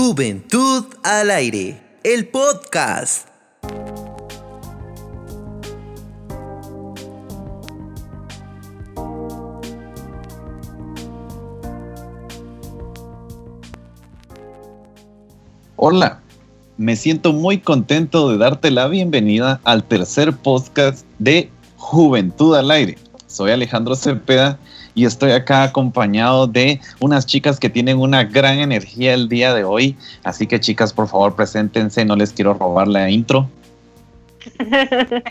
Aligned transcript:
Juventud 0.00 0.84
al 1.02 1.28
aire, 1.28 1.82
el 2.04 2.28
podcast. 2.28 3.26
Hola, 15.74 16.20
me 16.76 16.94
siento 16.94 17.32
muy 17.32 17.58
contento 17.58 18.30
de 18.30 18.38
darte 18.38 18.70
la 18.70 18.86
bienvenida 18.86 19.60
al 19.64 19.82
tercer 19.82 20.32
podcast 20.32 21.04
de 21.18 21.50
Juventud 21.76 22.54
al 22.54 22.70
aire. 22.70 22.96
Soy 23.26 23.50
Alejandro 23.50 23.96
Cepeda 23.96 24.60
y 24.98 25.04
estoy 25.04 25.30
acá 25.30 25.62
acompañado 25.62 26.48
de 26.48 26.80
unas 26.98 27.24
chicas 27.24 27.60
que 27.60 27.70
tienen 27.70 28.00
una 28.00 28.24
gran 28.24 28.58
energía 28.58 29.14
el 29.14 29.28
día 29.28 29.54
de 29.54 29.62
hoy. 29.62 29.96
Así 30.24 30.48
que 30.48 30.58
chicas, 30.58 30.92
por 30.92 31.06
favor, 31.06 31.36
preséntense, 31.36 32.04
no 32.04 32.16
les 32.16 32.32
quiero 32.32 32.54
robar 32.54 32.88
la 32.88 33.08
intro. 33.08 33.48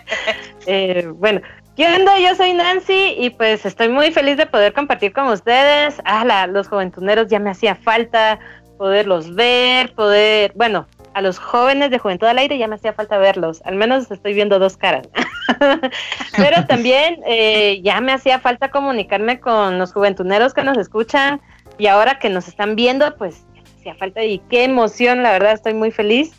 Eh, 0.70 1.09
bueno, 1.16 1.39
¿qué 1.77 1.85
onda? 1.88 2.20
Yo 2.20 2.35
soy 2.35 2.52
Nancy 2.52 3.16
y 3.17 3.30
pues 3.30 3.66
estoy 3.66 3.88
muy 3.88 4.11
feliz 4.11 4.35
de 4.35 4.45
poder 4.45 4.73
compartir 4.73 5.13
con 5.13 5.30
ustedes. 5.30 5.95
Ah, 6.03 6.45
los 6.45 6.67
juventuneros 6.67 7.30
ya 7.30 7.39
me 7.39 7.52
hacía 7.52 7.73
falta 7.73 8.38
poderlos 8.77 9.34
ver, 9.34 9.94
poder, 9.94 10.52
bueno, 10.55 10.86
a 11.17 11.21
los 11.21 11.39
jóvenes 11.39 11.89
de 11.89 11.98
Juventud 11.98 12.27
al 12.27 12.38
Aire 12.38 12.59
ya 12.59 12.67
me 12.67 12.76
hacía 12.76 12.94
falta 12.94 13.17
verlos, 13.17 13.63
al 13.66 13.73
menos 13.73 14.12
estoy 14.12 14.35
viendo 14.35 14.59
dos 14.59 14.77
caras. 14.77 15.09
Pero 16.38 16.67
también 16.67 17.20
eh, 17.25 17.81
ya 17.81 17.99
me 18.02 18.13
hacía 18.13 18.38
falta 18.38 18.70
comunicarme 18.70 19.39
con 19.39 19.80
los 19.80 19.94
juventuneros 19.94 20.53
que 20.53 20.63
nos 20.63 20.77
escuchan 20.77 21.41
y 21.80 21.88
ahora 21.88 22.19
que 22.19 22.30
nos 22.30 22.47
están 22.47 22.75
viendo, 22.75 23.17
pues 23.17 23.38
ya 23.55 23.64
me 23.64 23.69
hacía 23.80 23.95
falta 23.95 24.23
y 24.23 24.38
qué 24.47 24.66
emoción, 24.66 25.23
la 25.23 25.31
verdad 25.31 25.53
estoy 25.53 25.73
muy 25.73 25.89
feliz. 25.89 26.33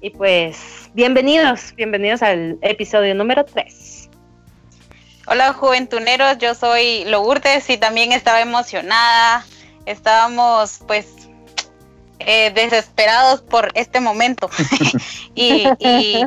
Y 0.00 0.08
pues 0.08 0.90
bienvenidos, 0.94 1.74
bienvenidos 1.76 2.22
al 2.22 2.56
episodio 2.62 3.14
número 3.14 3.44
3. 3.44 4.08
Hola 5.26 5.52
juventuneros, 5.52 6.38
yo 6.38 6.54
soy 6.54 7.04
Lourdes 7.04 7.68
y 7.68 7.76
también 7.76 8.12
estaba 8.12 8.40
emocionada. 8.40 9.44
Estábamos 9.84 10.80
pues 10.86 11.21
eh, 12.20 12.52
desesperados 12.54 13.42
por 13.42 13.70
este 13.74 14.00
momento. 14.00 14.48
y, 15.34 15.64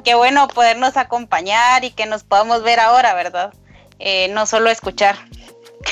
qué 0.03 0.16
bueno 0.16 0.47
podernos 0.47 0.97
acompañar 0.97 1.83
y 1.86 1.92
que 1.92 2.05
nos 2.05 2.23
podamos 2.23 2.64
ver 2.64 2.80
ahora, 2.80 3.14
¿verdad? 3.14 3.53
Eh, 4.00 4.30
no 4.33 4.45
solo 4.45 4.69
escuchar. 4.69 5.16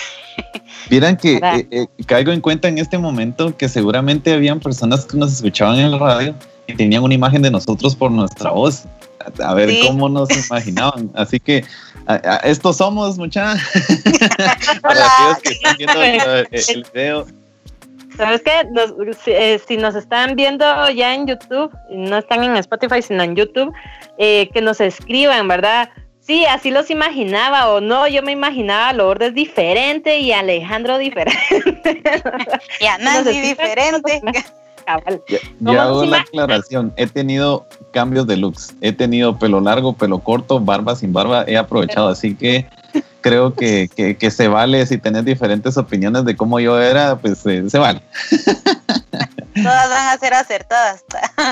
Vieran 0.89 1.15
que 1.15 1.39
eh, 1.71 1.87
caigo 2.05 2.31
en 2.31 2.41
cuenta 2.41 2.67
en 2.67 2.77
este 2.77 2.97
momento 2.97 3.55
que 3.55 3.69
seguramente 3.69 4.33
habían 4.33 4.59
personas 4.59 5.05
que 5.05 5.17
nos 5.17 5.31
escuchaban 5.31 5.79
en 5.79 5.85
el 5.93 5.99
radio 5.99 6.35
y 6.67 6.75
tenían 6.75 7.03
una 7.03 7.13
imagen 7.13 7.41
de 7.41 7.51
nosotros 7.51 7.95
por 7.95 8.11
nuestra 8.11 8.51
voz. 8.51 8.83
A, 9.41 9.53
ver 9.53 9.69
cómo 9.87 10.09
nos 10.09 10.29
imaginaban. 10.49 11.09
Así 11.13 11.39
que 11.39 11.63
estos 12.43 12.77
somos, 12.77 13.17
muchachos. 13.17 13.61
Para 14.81 15.05
aquellos 15.05 15.37
que 15.41 15.49
están 15.49 15.77
viendo 15.77 16.03
el 16.03 16.85
video 16.93 17.42
¿Sabes 18.17 18.41
qué? 18.43 18.67
Eh, 19.27 19.59
si, 19.65 19.77
nos 19.77 19.95
están 19.95 20.35
viendo 20.35 20.65
ya 20.89 21.13
en 21.15 21.27
YouTube, 21.27 21.71
no 21.89 22.17
están 22.17 22.43
en 22.43 22.55
Spotify, 22.57 23.01
sino 23.01 23.23
en 23.23 23.35
YouTube, 23.35 23.73
eh, 24.17 24.49
que 24.53 24.61
nos 24.61 24.79
escriban, 24.81 25.47
¿verdad? 25.47 25.89
Sí, 26.19 26.45
así 26.45 26.71
los 26.71 26.89
imaginaba 26.89 27.69
o 27.69 27.81
no, 27.81 28.07
yo 28.07 28.23
me 28.23 28.31
imaginaba 28.31 28.89
a 28.89 28.93
Lourdes 28.93 29.33
diferente 29.33 30.19
y 30.19 30.31
Alejandro 30.31 30.97
diferente. 30.97 32.01
y 32.79 32.85
a 32.85 32.97
Nancy 32.97 33.41
diferente. 33.41 34.21
Ya, 35.61 35.83
hago 35.83 36.03
la 36.03 36.19
aclaración, 36.19 36.93
he 36.97 37.07
tenido 37.07 37.65
cambios 37.91 38.27
de 38.27 38.35
looks, 38.35 38.75
he 38.81 38.91
tenido 38.91 39.39
pelo 39.39 39.61
largo, 39.61 39.93
pelo 39.93 40.19
corto, 40.19 40.59
barba 40.59 40.93
sin 40.97 41.13
barba, 41.13 41.45
he 41.47 41.55
aprovechado, 41.55 42.09
así 42.09 42.35
que 42.35 42.67
creo 43.23 43.55
que, 43.55 43.89
que, 44.19 44.31
se 44.31 44.47
vale 44.47 44.85
si 44.85 44.99
tenés 44.99 45.25
diferentes 45.25 45.77
opiniones 45.77 46.25
de 46.25 46.35
cómo 46.35 46.59
yo 46.59 46.79
era, 46.79 47.17
pues 47.17 47.43
eh, 47.47 47.67
se 47.67 47.79
vale. 47.79 48.01
Todas 49.55 49.89
van 49.89 50.09
a 50.09 50.17
ser 50.19 50.33
acertadas. 50.33 51.03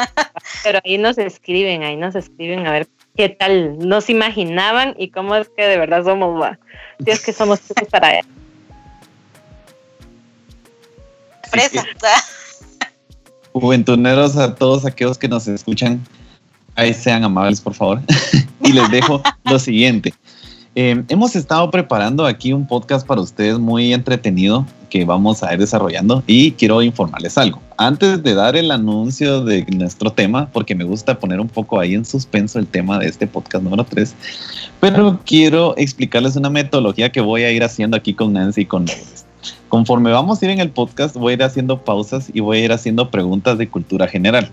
Pero 0.63 0.79
ahí 0.83 0.97
nos 0.99 1.17
escriben, 1.17 1.81
ahí 1.81 1.95
nos 1.95 2.13
escriben 2.13 2.67
a 2.67 2.71
ver 2.71 2.87
qué 3.15 3.29
tal 3.29 3.79
nos 3.79 4.09
imaginaban 4.09 4.93
y 4.97 5.09
cómo 5.09 5.35
es 5.35 5.49
que 5.55 5.63
de 5.63 5.77
verdad 5.77 6.03
somos. 6.03 6.57
Si 7.03 7.09
es 7.09 7.21
que 7.21 7.33
somos 7.33 7.59
para 7.89 8.19
él. 8.19 8.25
Fresa. 11.49 11.85
Juventuneros 13.53 14.37
a 14.37 14.55
todos 14.55 14.85
aquellos 14.85 15.17
que 15.17 15.27
nos 15.27 15.47
escuchan, 15.47 16.05
ahí 16.75 16.93
sean 16.93 17.23
amables, 17.23 17.59
por 17.59 17.73
favor. 17.73 18.01
y 18.63 18.71
les 18.71 18.89
dejo 18.91 19.21
lo 19.43 19.59
siguiente. 19.59 20.13
Eh, 20.73 21.03
hemos 21.09 21.35
estado 21.35 21.69
preparando 21.69 22.25
aquí 22.25 22.53
un 22.53 22.65
podcast 22.65 23.05
para 23.05 23.19
ustedes 23.19 23.59
muy 23.59 23.91
entretenido 23.91 24.65
que 24.89 25.03
vamos 25.03 25.43
a 25.43 25.53
ir 25.53 25.59
desarrollando 25.59 26.23
y 26.27 26.51
quiero 26.53 26.81
informarles 26.81 27.37
algo. 27.37 27.61
Antes 27.77 28.23
de 28.23 28.33
dar 28.33 28.55
el 28.55 28.71
anuncio 28.71 29.43
de 29.43 29.65
nuestro 29.75 30.11
tema, 30.11 30.49
porque 30.53 30.73
me 30.73 30.85
gusta 30.85 31.19
poner 31.19 31.41
un 31.41 31.49
poco 31.49 31.79
ahí 31.79 31.93
en 31.93 32.05
suspenso 32.05 32.57
el 32.57 32.67
tema 32.67 32.99
de 32.99 33.07
este 33.07 33.27
podcast 33.27 33.63
número 33.63 33.83
3, 33.83 34.15
pero 34.79 35.19
quiero 35.25 35.73
explicarles 35.77 36.37
una 36.37 36.49
metodología 36.49 37.11
que 37.11 37.19
voy 37.19 37.43
a 37.43 37.51
ir 37.51 37.63
haciendo 37.63 37.97
aquí 37.97 38.13
con 38.13 38.31
Nancy 38.33 38.61
y 38.61 38.65
con 38.65 38.85
Lourdes. 38.85 39.25
Conforme 39.67 40.11
vamos 40.11 40.41
a 40.41 40.45
ir 40.45 40.51
en 40.51 40.59
el 40.59 40.69
podcast, 40.69 41.15
voy 41.15 41.31
a 41.31 41.35
ir 41.35 41.43
haciendo 41.43 41.81
pausas 41.81 42.29
y 42.33 42.39
voy 42.39 42.59
a 42.59 42.65
ir 42.65 42.71
haciendo 42.71 43.09
preguntas 43.09 43.57
de 43.57 43.67
cultura 43.67 44.07
general. 44.07 44.49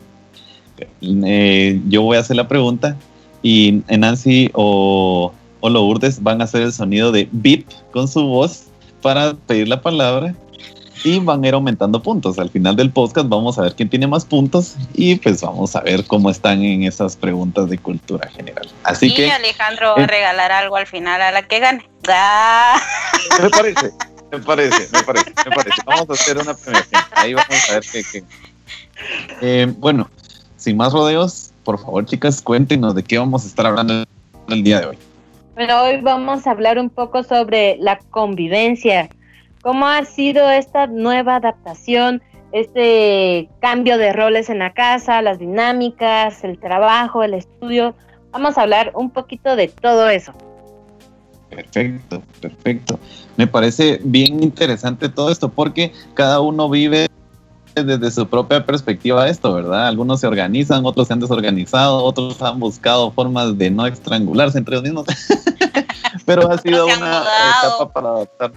Eh, 1.01 1.81
yo 1.89 2.03
voy 2.03 2.17
a 2.17 2.21
hacer 2.21 2.37
la 2.37 2.49
pregunta 2.49 2.97
y 3.43 3.83
Nancy 3.89 4.51
o 4.55 5.33
o 5.61 5.69
Lourdes 5.69 6.23
van 6.23 6.41
a 6.41 6.45
hacer 6.45 6.63
el 6.63 6.73
sonido 6.73 7.13
de 7.13 7.29
beep 7.33 7.67
con 7.93 8.09
su 8.09 8.23
voz 8.25 8.65
para 9.03 9.35
pedir 9.35 9.69
la 9.69 9.81
palabra 9.81 10.35
y 11.05 11.19
van 11.21 11.45
a 11.45 11.49
ir 11.49 11.55
aumentando 11.55 12.03
puntos. 12.03 12.39
Al 12.39 12.51
final 12.51 12.77
del 12.77 12.91
podcast 12.91 13.29
vamos 13.29 13.59
a 13.59 13.63
ver 13.63 13.75
quién 13.75 13.89
tiene 13.89 14.07
más 14.07 14.25
puntos 14.25 14.75
y 14.95 15.17
pues 15.17 15.41
vamos 15.41 15.77
a 15.77 15.81
ver 15.81 16.05
cómo 16.05 16.31
están 16.31 16.63
en 16.63 16.83
esas 16.83 17.17
preguntas 17.17 17.69
de 17.69 17.79
cultura 17.79 18.29
general. 18.31 18.69
Así 18.85 19.15
que 19.15 19.31
Alejandro 19.31 19.95
va 19.97 20.03
a 20.03 20.05
eh, 20.05 20.07
regalar 20.07 20.53
algo 20.53 20.77
al 20.77 20.87
final 20.87 21.21
a 21.23 21.31
la 21.31 21.43
que 21.43 21.61
gane. 21.61 21.89
Ah. 22.09 22.81
Me 23.43 23.51
parece, 23.51 23.93
me 24.33 24.39
parece, 24.41 24.89
me 24.93 25.03
parece, 25.03 25.33
me 25.45 25.57
parece. 25.57 25.83
Vamos 25.87 26.11
a 26.11 26.13
hacer 26.15 26.39
una 26.39 26.55
premiación. 26.55 27.03
Ahí 27.13 27.35
vamos 27.35 27.71
a 27.71 27.75
ver 27.75 27.85
qué. 27.93 28.25
Eh, 29.41 29.73
bueno, 29.79 30.11
sin 30.57 30.77
más 30.77 30.93
rodeos, 30.93 31.53
por 31.65 31.79
favor, 31.79 32.05
chicas, 32.05 32.43
cuéntenos 32.43 32.95
de 32.95 33.05
qué 33.05 33.19
vamos 33.19 33.45
a 33.45 33.47
estar 33.47 33.67
hablando 33.67 34.05
el 34.49 34.65
día 34.65 34.81
de 34.81 34.87
hoy. 34.87 34.99
Bueno, 35.59 35.83
hoy 35.83 36.01
vamos 36.01 36.47
a 36.47 36.53
hablar 36.53 36.79
un 36.79 36.89
poco 36.89 37.25
sobre 37.25 37.79
la 37.81 37.99
convivencia. 38.11 39.09
¿Cómo 39.61 39.89
ha 39.89 40.05
sido 40.05 40.49
esta 40.49 40.87
nueva 40.87 41.35
adaptación, 41.35 42.23
este 42.53 43.49
cambio 43.61 43.99
de 43.99 44.13
roles 44.13 44.51
en 44.51 44.61
la 44.61 44.73
casa, 44.73 45.21
las 45.21 45.41
dinámicas, 45.41 46.45
el 46.45 46.61
trabajo, 46.61 47.25
el 47.25 47.35
estudio? 47.35 47.97
Vamos 48.31 48.57
a 48.57 48.63
hablar 48.63 48.93
un 48.95 49.11
poquito 49.11 49.57
de 49.57 49.67
todo 49.67 50.09
eso. 50.09 50.33
Perfecto, 51.51 52.23
perfecto. 52.41 53.01
Me 53.37 53.49
parece 53.49 53.99
bien 54.05 54.41
interesante 54.41 55.09
todo 55.09 55.29
esto 55.29 55.49
porque 55.49 55.91
cada 56.15 56.39
uno 56.39 56.71
vive 56.71 57.09
desde 57.85 58.11
su 58.11 58.29
propia 58.29 58.65
perspectiva 58.65 59.29
esto, 59.29 59.55
¿verdad? 59.55 59.89
Algunos 59.89 60.21
se 60.21 60.27
organizan, 60.27 60.85
otros 60.87 61.09
se 61.09 61.15
han 61.15 61.21
desorganizado, 61.21 62.03
otros 62.03 62.41
han 62.43 62.61
buscado 62.61 63.11
formas 63.11 63.57
de 63.57 63.71
no 63.71 63.87
estrangularse 63.87 64.59
entre 64.59 64.75
ellos 64.77 64.85
mismos. 64.85 65.07
Pero 66.27 66.51
ha 66.51 66.59
sido 66.59 66.87
una 66.99 67.23
etapa 67.23 67.93
para 67.93 68.09
adaptar. 68.09 68.53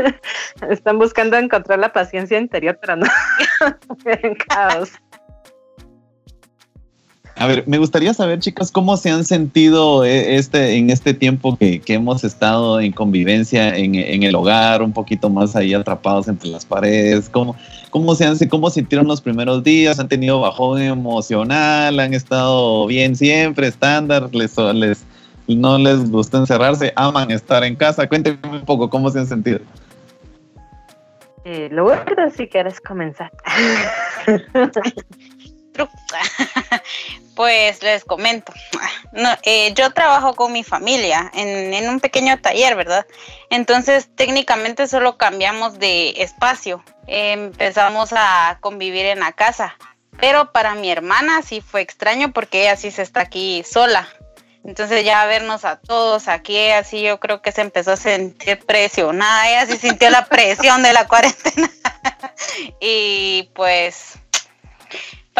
Están 0.68 0.98
buscando 0.98 1.36
encontrar 1.36 1.78
la 1.78 1.92
paciencia 1.92 2.38
interior, 2.38 2.78
pero 2.80 2.96
no. 2.96 3.06
en 4.06 4.34
caos. 4.34 4.92
A 7.40 7.46
ver, 7.46 7.64
me 7.66 7.78
gustaría 7.78 8.12
saber, 8.12 8.38
chicas, 8.38 8.70
cómo 8.70 8.98
se 8.98 9.08
han 9.08 9.24
sentido 9.24 10.04
eh, 10.04 10.36
este, 10.36 10.76
en 10.76 10.90
este 10.90 11.14
tiempo 11.14 11.56
que, 11.56 11.80
hemos 11.86 12.22
estado 12.22 12.78
en 12.80 12.92
convivencia 12.92 13.74
en, 13.78 13.94
el 13.94 14.34
hogar, 14.34 14.82
un 14.82 14.92
poquito 14.92 15.30
más 15.30 15.56
ahí 15.56 15.72
atrapados 15.72 16.28
entre 16.28 16.50
las 16.50 16.66
paredes. 16.66 17.30
¿Cómo, 17.30 17.56
cómo, 17.88 18.14
se 18.14 18.26
han, 18.26 18.36
¿Cómo 18.50 18.68
sintieron 18.68 19.08
los 19.08 19.22
primeros 19.22 19.64
días? 19.64 19.98
¿Han 19.98 20.08
tenido 20.08 20.38
bajón 20.40 20.82
emocional? 20.82 21.98
¿Han 21.98 22.12
estado 22.12 22.86
bien 22.86 23.16
siempre, 23.16 23.68
estándar? 23.68 24.28
¿Les, 24.34 24.58
les, 24.74 25.06
no 25.48 25.78
les 25.78 26.10
gusta 26.10 26.36
encerrarse? 26.36 26.92
¿Aman 26.94 27.30
estar 27.30 27.64
en 27.64 27.74
casa? 27.74 28.06
Cuéntenme 28.06 28.38
un 28.50 28.66
poco 28.66 28.90
cómo 28.90 29.08
se 29.08 29.18
han 29.18 29.26
sentido. 29.26 29.60
Eh, 31.46 31.70
lo 31.72 31.90
si 32.36 32.48
quieres 32.48 32.82
comenzar. 32.82 33.32
Pues 37.40 37.82
les 37.82 38.04
comento. 38.04 38.52
Eh, 39.44 39.72
yo 39.72 39.94
trabajo 39.94 40.34
con 40.34 40.52
mi 40.52 40.62
familia 40.62 41.30
en, 41.32 41.88
un 41.88 41.98
pequeño 41.98 42.38
taller, 42.38 42.76
¿verdad? 42.76 43.06
Entonces 43.48 44.10
técnicamente 44.14 44.86
solo 44.86 45.16
cambiamos 45.16 45.78
de 45.78 46.10
espacio. 46.18 46.84
empezamos 47.06 48.10
a 48.12 48.58
convivir 48.60 49.06
en 49.06 49.20
la 49.20 49.32
casa. 49.32 49.74
Pero 50.18 50.52
para 50.52 50.74
mi 50.74 50.90
hermana 50.90 51.40
sí 51.40 51.62
fue 51.62 51.80
extraño 51.80 52.30
porque 52.30 52.60
ella 52.60 52.76
sí 52.76 52.90
se 52.90 53.00
está 53.00 53.22
aquí 53.22 53.64
sola. 53.64 54.06
Entonces 54.62 55.02
ya 55.02 55.24
vernos 55.24 55.64
a 55.64 55.80
todos 55.80 56.28
aquí, 56.28 56.68
así 56.68 57.00
yo 57.00 57.20
creo 57.20 57.40
que 57.40 57.52
se 57.52 57.62
empezó 57.62 57.92
a 57.92 57.96
sentir 57.96 58.58
presionada, 58.66 59.48
ella 59.48 59.64
sí 59.64 59.78
sintió 59.78 60.10
la 60.10 60.26
presión 60.26 60.82
de 60.82 60.92
la 60.92 61.08
cuarentena. 61.08 61.70
y 62.82 63.48
pues 63.54 64.20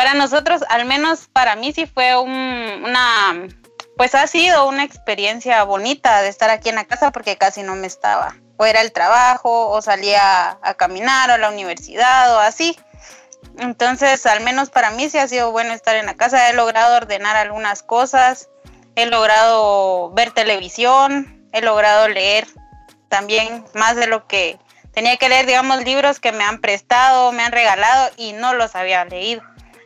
para 0.01 0.15
nosotros, 0.15 0.63
al 0.71 0.87
menos 0.87 1.29
para 1.31 1.57
mí 1.57 1.75
sí 1.75 1.85
fue 1.85 2.17
una, 2.17 3.47
pues 3.99 4.15
ha 4.15 4.27
sido 4.27 4.67
una 4.67 4.83
experiencia 4.83 5.63
bonita 5.65 6.23
de 6.23 6.31
estar 6.31 6.49
aquí 6.49 6.71
en 6.71 6.77
la 6.77 6.87
casa 6.87 7.13
porque 7.13 7.37
casi 7.37 7.63
no 7.63 7.75
me 7.75 7.87
estaba. 7.87 8.35
O 8.57 8.65
era 8.65 8.81
el 8.81 8.93
trabajo, 8.93 9.69
o 9.69 9.83
salía 9.83 10.57
a 10.63 10.73
caminar 10.73 11.31
a 11.31 11.37
la 11.37 11.51
universidad 11.51 12.35
o 12.35 12.39
así. 12.39 12.79
Entonces, 13.59 14.25
al 14.25 14.41
menos 14.41 14.71
para 14.71 14.91
mí 14.91 15.11
sí 15.11 15.19
ha 15.19 15.29
sido 15.29 15.53
bueno 15.53 15.75
estar 15.75 15.95
en 15.97 16.07
la 16.07 16.15
casa. 16.15 16.49
He 16.49 16.55
logrado 16.55 16.97
ordenar 16.97 17.37
algunas 17.37 17.83
cosas, 17.83 18.49
he 18.97 19.05
logrado 19.05 20.13
ver 20.13 20.31
televisión, 20.31 21.47
he 21.53 21.61
logrado 21.61 22.09
leer 22.09 22.47
también 23.11 23.67
más 23.75 23.97
de 23.97 24.07
lo 24.07 24.27
que 24.27 24.59
tenía 24.93 25.19
que 25.19 25.29
leer, 25.29 25.45
digamos, 25.45 25.85
libros 25.85 26.21
que 26.21 26.33
me 26.33 26.43
han 26.43 26.63
prestado, 26.63 27.33
me 27.33 27.43
han 27.43 27.53
regalado 27.53 28.11
y 28.17 28.33
no 28.33 28.55
los 28.55 28.75
había 28.75 29.05
leído. 29.05 29.43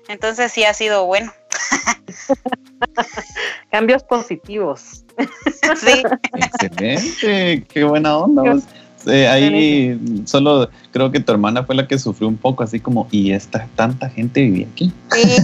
Entonces 0.08 0.52
sí 0.52 0.64
ha 0.64 0.74
sido 0.74 1.06
bueno. 1.06 1.32
Cambios 3.70 4.02
positivos. 4.02 5.04
sí. 5.76 6.02
Excelente, 6.34 7.64
qué 7.68 7.84
buena 7.84 8.18
onda. 8.18 8.58
Eh, 9.06 9.28
ahí 9.28 10.00
solo 10.24 10.68
creo 10.90 11.10
que 11.10 11.20
tu 11.20 11.32
hermana 11.32 11.64
fue 11.64 11.74
la 11.74 11.86
que 11.86 11.98
sufrió 11.98 12.28
un 12.28 12.36
poco, 12.36 12.62
así 12.62 12.80
como, 12.80 13.06
¿y 13.10 13.32
esta 13.32 13.66
tanta 13.76 14.08
gente 14.08 14.40
vivía 14.40 14.66
aquí? 14.72 14.92
Sí, 15.12 15.36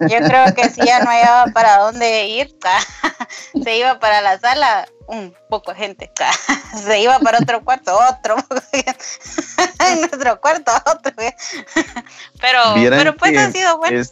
yo 0.00 0.18
creo 0.26 0.54
que 0.54 0.68
sí, 0.68 0.80
ya 0.84 1.04
no 1.04 1.10
había 1.10 1.44
para 1.52 1.78
dónde 1.78 2.28
ir. 2.28 2.56
Se 3.62 3.78
iba 3.78 4.00
para 4.00 4.20
la 4.20 4.38
sala, 4.40 4.88
un 5.06 5.32
poco 5.48 5.72
de 5.72 5.78
gente. 5.78 6.10
Se 6.84 7.00
iba 7.00 7.18
para 7.20 7.38
otro 7.38 7.64
cuarto, 7.64 7.96
otro. 8.10 8.36
Nuestro 10.10 10.40
cuarto, 10.40 10.72
otro. 10.86 11.12
Pero, 12.40 12.58
pero 12.90 13.16
pues 13.16 13.36
ha 13.36 13.50
sido 13.50 13.78
bueno 13.78 14.02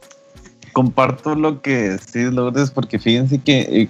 comparto 0.77 1.35
lo 1.35 1.63
que 1.63 1.93
decís, 1.93 2.31
Lourdes, 2.35 2.71
porque 2.71 2.99
fíjense 2.99 3.39
que 3.39 3.89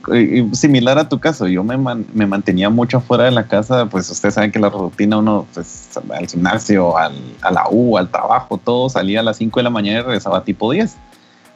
similar 0.52 1.00
a 1.00 1.08
tu 1.08 1.18
caso, 1.18 1.48
yo 1.48 1.64
me, 1.64 1.76
me, 1.76 2.26
mantenía 2.28 2.70
mucho 2.70 2.98
afuera 2.98 3.24
de 3.24 3.32
la 3.32 3.48
casa, 3.48 3.86
pues 3.86 4.08
ustedes 4.08 4.34
saben 4.34 4.52
que 4.52 4.60
la 4.60 4.68
rutina 4.68 5.16
uno, 5.16 5.48
pues 5.52 5.88
al 6.16 6.28
gimnasio, 6.28 6.96
al, 6.96 7.12
a 7.42 7.50
la 7.50 7.64
U, 7.72 7.98
al 7.98 8.08
trabajo, 8.08 8.56
todo 8.58 8.88
salía 8.88 9.18
a 9.18 9.24
las 9.24 9.38
5 9.38 9.58
de 9.58 9.64
la 9.64 9.70
mañana 9.70 9.98
y 9.98 10.02
regresaba 10.02 10.44
tipo 10.44 10.70
10. 10.70 10.94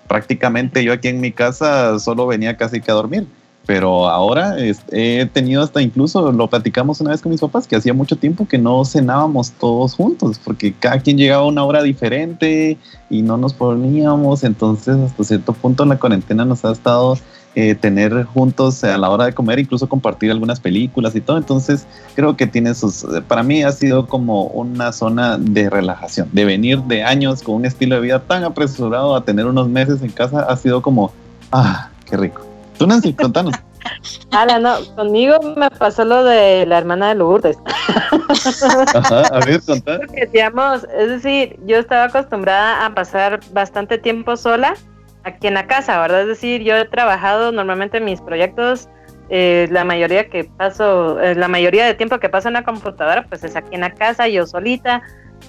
Prácticamente 0.09 0.83
yo 0.83 0.93
aquí 0.93 1.07
en 1.07 1.21
mi 1.21 1.31
casa 1.31 2.01
solo 2.01 2.27
venía 2.27 2.57
casi 2.57 2.81
que 2.81 2.91
a 2.91 2.95
dormir 2.95 3.29
pero 3.71 4.09
ahora 4.09 4.57
he 4.59 5.27
tenido 5.27 5.63
hasta 5.63 5.81
incluso, 5.81 6.33
lo 6.33 6.51
platicamos 6.51 7.01
una 7.01 7.13
vez 7.13 7.23
con 7.23 7.31
mis 7.31 7.41
papás, 7.41 7.69
que 7.69 7.77
hacía 7.77 7.95
mucho 7.95 8.17
tiempo 8.17 8.49
que 8.49 8.59
no 8.59 8.85
cenábamos 8.85 9.53
todos 9.53 9.95
juntos, 9.95 10.41
porque 10.43 10.73
cada 10.73 10.99
quien 10.99 11.17
llegaba 11.17 11.45
a 11.45 11.47
una 11.47 11.63
hora 11.63 11.81
diferente 11.85 12.77
y 13.11 13.23
no 13.23 13.37
nos 13.37 13.55
poníamos, 13.55 14.43
entonces 14.43 14.97
hasta 14.97 15.23
cierto 15.23 15.53
punto 15.53 15.85
la 15.85 16.01
cuarentena 16.01 16.45
nos 16.45 16.65
ha 16.65 16.73
estado 16.73 17.17
eh, 17.55 17.77
tener 17.77 18.25
juntos 18.25 18.83
a 18.83 18.99
la 18.99 19.09
hora 19.09 19.27
de 19.27 19.35
comer, 19.35 19.61
incluso 19.61 19.89
compartir 19.89 20.33
algunas 20.33 20.59
películas 20.59 21.15
y 21.15 21.21
todo, 21.21 21.37
entonces 21.37 21.87
creo 22.17 22.37
que 22.37 22.49
tiene 22.49 22.75
sus, 22.75 23.07
para 23.29 23.45
mí 23.45 23.63
ha 23.63 23.71
sido 23.71 24.09
como 24.09 24.47
una 24.47 24.91
zona 24.91 25.39
de 25.39 25.71
relajación, 25.71 26.29
de 26.33 26.45
venir 26.45 26.83
de 26.83 27.05
años 27.05 27.45
con 27.45 27.55
un 27.55 27.67
estilo 27.67 27.95
de 27.95 28.01
vida 28.01 28.19
tan 28.19 28.43
apresurado 28.43 29.15
a 29.15 29.25
tener 29.25 29.47
unos 29.47 29.69
meses 29.69 30.03
en 30.03 30.11
casa, 30.11 30.41
ha 30.41 30.57
sido 30.57 30.83
como, 30.83 31.13
ah, 31.53 31.91
qué 32.05 32.17
rico. 32.17 32.50
Tú, 32.81 32.87
Nancy, 32.87 33.13
contanos. 33.13 33.53
Ala, 34.31 34.59
no, 34.59 34.79
conmigo 34.97 35.37
me 35.55 35.71
pasó 35.71 36.03
lo 36.03 36.25
de 36.25 36.65
la 36.65 36.79
hermana 36.79 37.11
de 37.11 37.17
Lourdes. 37.17 37.59
Ajá, 38.95 39.21
a 39.21 39.41
ver, 39.45 39.61
digamos, 40.33 40.87
es 40.97 41.09
decir, 41.11 41.61
yo 41.67 41.77
estaba 41.77 42.05
acostumbrada 42.05 42.87
a 42.87 42.95
pasar 42.95 43.41
bastante 43.53 43.99
tiempo 43.99 44.35
sola 44.35 44.77
aquí 45.25 45.49
en 45.49 45.55
la 45.55 45.67
casa, 45.67 46.01
¿verdad? 46.01 46.23
Es 46.23 46.29
decir, 46.29 46.63
yo 46.63 46.75
he 46.75 46.87
trabajado 46.87 47.53
normalmente 47.53 47.99
en 47.99 48.07
mis 48.07 48.23
proyectos, 48.23 48.89
eh, 49.29 49.69
la 49.71 49.85
mayoría 49.85 50.31
que 50.31 50.45
paso, 50.45 51.21
eh, 51.21 51.35
la 51.35 51.49
mayoría 51.49 51.85
de 51.85 51.93
tiempo 51.93 52.19
que 52.19 52.31
paso 52.31 52.49
en 52.49 52.55
la 52.55 52.65
computadora, 52.65 53.27
pues 53.29 53.45
es 53.45 53.57
aquí 53.57 53.75
en 53.75 53.83
la 53.83 53.93
casa, 53.93 54.27
yo 54.27 54.47
solita 54.47 55.03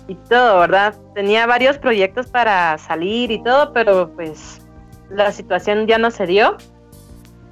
y 0.09 0.15
todo, 0.15 0.59
¿verdad? 0.59 0.95
Tenía 1.15 1.45
varios 1.45 1.77
proyectos 1.77 2.27
para 2.27 2.77
salir 2.77 3.31
y 3.31 3.41
todo, 3.41 3.71
pero 3.71 4.11
pues 4.17 4.59
la 5.09 5.31
situación 5.31 5.87
ya 5.87 5.97
no 5.97 6.11
se 6.11 6.27
dio 6.27 6.57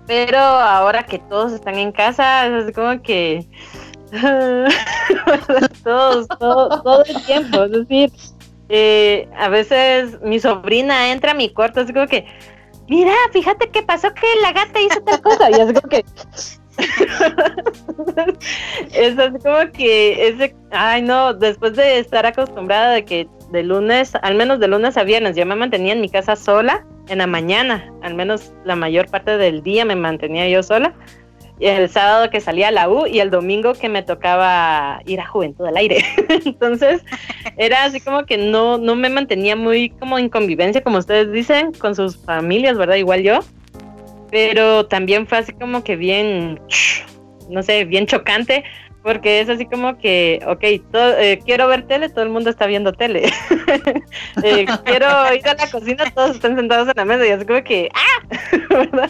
pero 0.10 0.40
ahora 0.40 1.04
que 1.04 1.20
todos 1.20 1.54
están 1.54 1.76
en 1.76 1.92
casa, 1.92 2.48
es 2.48 2.74
como 2.74 3.00
que 3.04 3.46
todos, 5.84 6.28
todo, 6.40 6.82
todo 6.82 7.04
el 7.06 7.26
tiempo, 7.28 7.64
es 7.66 7.72
decir, 7.72 8.12
eh, 8.70 9.30
a 9.38 9.50
veces 9.50 10.20
mi 10.24 10.40
sobrina 10.40 11.12
entra 11.12 11.34
a 11.34 11.36
mi 11.36 11.54
cuarto, 11.54 11.82
es 11.82 11.94
como 11.94 12.08
que, 12.08 12.26
mira, 12.88 13.14
fíjate 13.32 13.70
que 13.70 13.84
pasó 13.84 14.12
que 14.16 14.26
la 14.42 14.52
gata 14.52 14.82
hizo 14.82 15.00
tal 15.02 15.22
cosa, 15.22 15.52
y 15.52 15.54
es 15.54 15.74
como 15.74 15.88
que... 15.88 16.04
es 18.94 19.18
así 19.18 19.38
como 19.44 19.72
que 19.72 20.28
ese, 20.28 20.56
ay 20.72 21.02
no, 21.02 21.34
después 21.34 21.76
de 21.76 22.00
estar 22.00 22.26
acostumbrada 22.26 22.94
de 22.94 23.06
que 23.06 23.28
de 23.52 23.64
lunes, 23.64 24.14
al 24.22 24.36
menos 24.36 24.60
de 24.60 24.68
lunes 24.68 24.98
a 24.98 25.04
viernes, 25.04 25.36
yo 25.36 25.46
me 25.46 25.56
mantenía 25.56 25.94
en 25.94 26.02
mi 26.02 26.10
casa 26.10 26.36
sola 26.36 26.86
en 27.08 27.18
la 27.18 27.28
mañana, 27.28 27.92
al 28.02 28.14
menos 28.14 28.54
la 28.64 28.76
mayor 28.76 29.10
parte 29.10 29.38
del 29.38 29.64
día 29.64 29.86
me 29.86 29.96
mantenía 29.96 30.48
yo 30.48 30.64
sola. 30.64 30.94
Y 31.60 31.66
el 31.66 31.90
sábado 31.90 32.30
que 32.30 32.40
salía 32.40 32.70
a 32.70 32.72
la 32.72 32.90
U 32.90 33.06
y 33.06 33.20
el 33.20 33.30
domingo 33.30 33.74
que 33.74 33.90
me 33.90 34.02
tocaba 34.02 35.02
ir 35.06 35.20
a 35.20 35.28
Juventud 35.28 35.66
al 35.66 35.76
Aire. 35.76 36.06
Entonces 36.46 37.04
era 37.58 37.84
así 37.84 38.00
como 38.00 38.26
que 38.26 38.38
no, 38.38 38.78
no 38.78 38.96
me 38.96 39.10
mantenía 39.10 39.58
muy 39.58 39.90
como 39.90 40.18
en 40.18 40.30
convivencia, 40.30 40.82
como 40.82 41.00
ustedes 41.00 41.30
dicen, 41.34 41.74
con 41.74 41.96
sus 41.96 42.18
familias, 42.18 42.78
¿verdad? 42.78 42.96
Igual 42.96 43.24
yo. 43.24 43.40
Pero 44.32 44.86
también 44.86 45.28
fue 45.28 45.40
así 45.40 45.54
como 45.54 45.84
que 45.84 45.96
bien, 45.96 46.60
no 47.50 47.64
sé, 47.64 47.86
bien 47.86 48.06
chocante 48.06 48.64
porque 49.04 49.40
es 49.40 49.50
así 49.50 49.66
como 49.66 49.98
que, 49.98 50.40
ok, 50.46 50.60
eh, 50.62 51.40
quiero 51.46 51.68
ver 51.68 51.88
tele, 51.88 52.10
todo 52.10 52.24
el 52.24 52.30
mundo 52.30 52.50
está 52.50 52.68
viendo 52.68 52.94
tele. 52.94 53.32
Eh, 54.44 54.66
quiero 54.86 55.08
ir 55.34 55.48
a 55.48 55.54
la 55.54 55.70
cocina, 55.70 56.06
todos 56.14 56.36
están 56.36 56.56
sentados 56.56 56.88
en 56.88 56.94
la 56.96 57.06
mesa 57.06 57.26
y 57.26 57.30
es 57.30 57.46
como 57.46 57.62
que, 57.64 57.90
¡ah! 57.94 59.08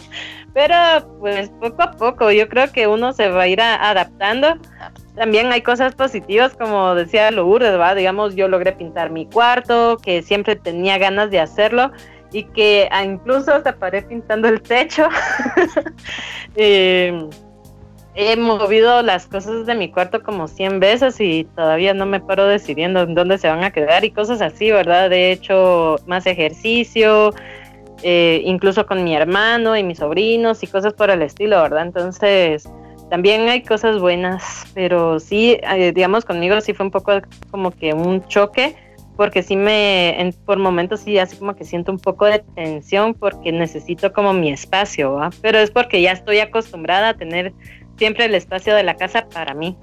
Pero 0.54 0.74
pues 1.20 1.50
poco 1.60 1.82
a 1.82 1.90
poco, 1.92 2.32
yo 2.32 2.48
creo 2.48 2.72
que 2.72 2.88
uno 2.88 3.12
se 3.12 3.28
va 3.28 3.42
a 3.42 3.48
ir 3.48 3.60
adaptando. 3.60 4.58
También 5.14 5.52
hay 5.52 5.62
cosas 5.62 5.94
positivas, 5.94 6.54
como 6.56 6.94
decía 6.94 7.30
Lourdes, 7.30 7.78
¿va? 7.78 7.94
Digamos, 7.94 8.34
yo 8.34 8.48
logré 8.48 8.72
pintar 8.72 9.10
mi 9.10 9.26
cuarto, 9.26 9.98
que 9.98 10.22
siempre 10.22 10.56
tenía 10.56 10.98
ganas 10.98 11.30
de 11.30 11.40
hacerlo 11.40 11.92
y 12.32 12.44
que 12.44 12.88
incluso 13.04 13.52
hasta 13.52 13.76
paré 13.76 14.02
pintando 14.02 14.48
el 14.48 14.62
techo. 14.62 15.08
eh, 16.56 17.28
he 18.14 18.36
movido 18.36 19.02
las 19.02 19.26
cosas 19.26 19.66
de 19.66 19.74
mi 19.74 19.90
cuarto 19.90 20.22
como 20.22 20.48
100 20.48 20.80
veces 20.80 21.20
y 21.20 21.44
todavía 21.56 21.94
no 21.94 22.06
me 22.06 22.20
paro 22.20 22.46
decidiendo 22.46 23.00
en 23.02 23.14
dónde 23.14 23.38
se 23.38 23.48
van 23.48 23.64
a 23.64 23.70
quedar 23.70 24.04
y 24.04 24.10
cosas 24.10 24.40
así, 24.42 24.70
¿verdad? 24.70 25.10
De 25.10 25.32
hecho, 25.32 25.96
más 26.06 26.26
ejercicio, 26.26 27.32
eh, 28.02 28.42
incluso 28.44 28.86
con 28.86 29.04
mi 29.04 29.14
hermano 29.14 29.76
y 29.76 29.84
mis 29.84 29.98
sobrinos 29.98 30.62
y 30.62 30.66
cosas 30.66 30.92
por 30.92 31.10
el 31.10 31.22
estilo, 31.22 31.62
¿verdad? 31.62 31.82
Entonces, 31.82 32.68
también 33.10 33.48
hay 33.48 33.62
cosas 33.62 33.98
buenas, 34.00 34.66
pero 34.74 35.20
sí, 35.20 35.58
eh, 35.62 35.92
digamos, 35.92 36.24
conmigo 36.24 36.60
sí 36.60 36.74
fue 36.74 36.86
un 36.86 36.92
poco 36.92 37.12
como 37.50 37.70
que 37.70 37.92
un 37.92 38.26
choque 38.28 38.76
porque 39.20 39.42
sí 39.42 39.54
me, 39.54 40.32
por 40.46 40.58
momentos 40.58 41.00
sí, 41.00 41.18
así 41.18 41.36
como 41.36 41.54
que 41.54 41.66
siento 41.66 41.92
un 41.92 41.98
poco 41.98 42.24
de 42.24 42.38
tensión 42.54 43.12
porque 43.12 43.52
necesito 43.52 44.14
como 44.14 44.32
mi 44.32 44.50
espacio, 44.50 45.12
¿va? 45.12 45.28
Pero 45.42 45.58
es 45.58 45.70
porque 45.70 46.00
ya 46.00 46.12
estoy 46.12 46.38
acostumbrada 46.38 47.10
a 47.10 47.14
tener 47.14 47.52
siempre 47.98 48.24
el 48.24 48.34
espacio 48.34 48.74
de 48.74 48.82
la 48.82 48.96
casa 48.96 49.26
para 49.30 49.52
mí. 49.52 49.76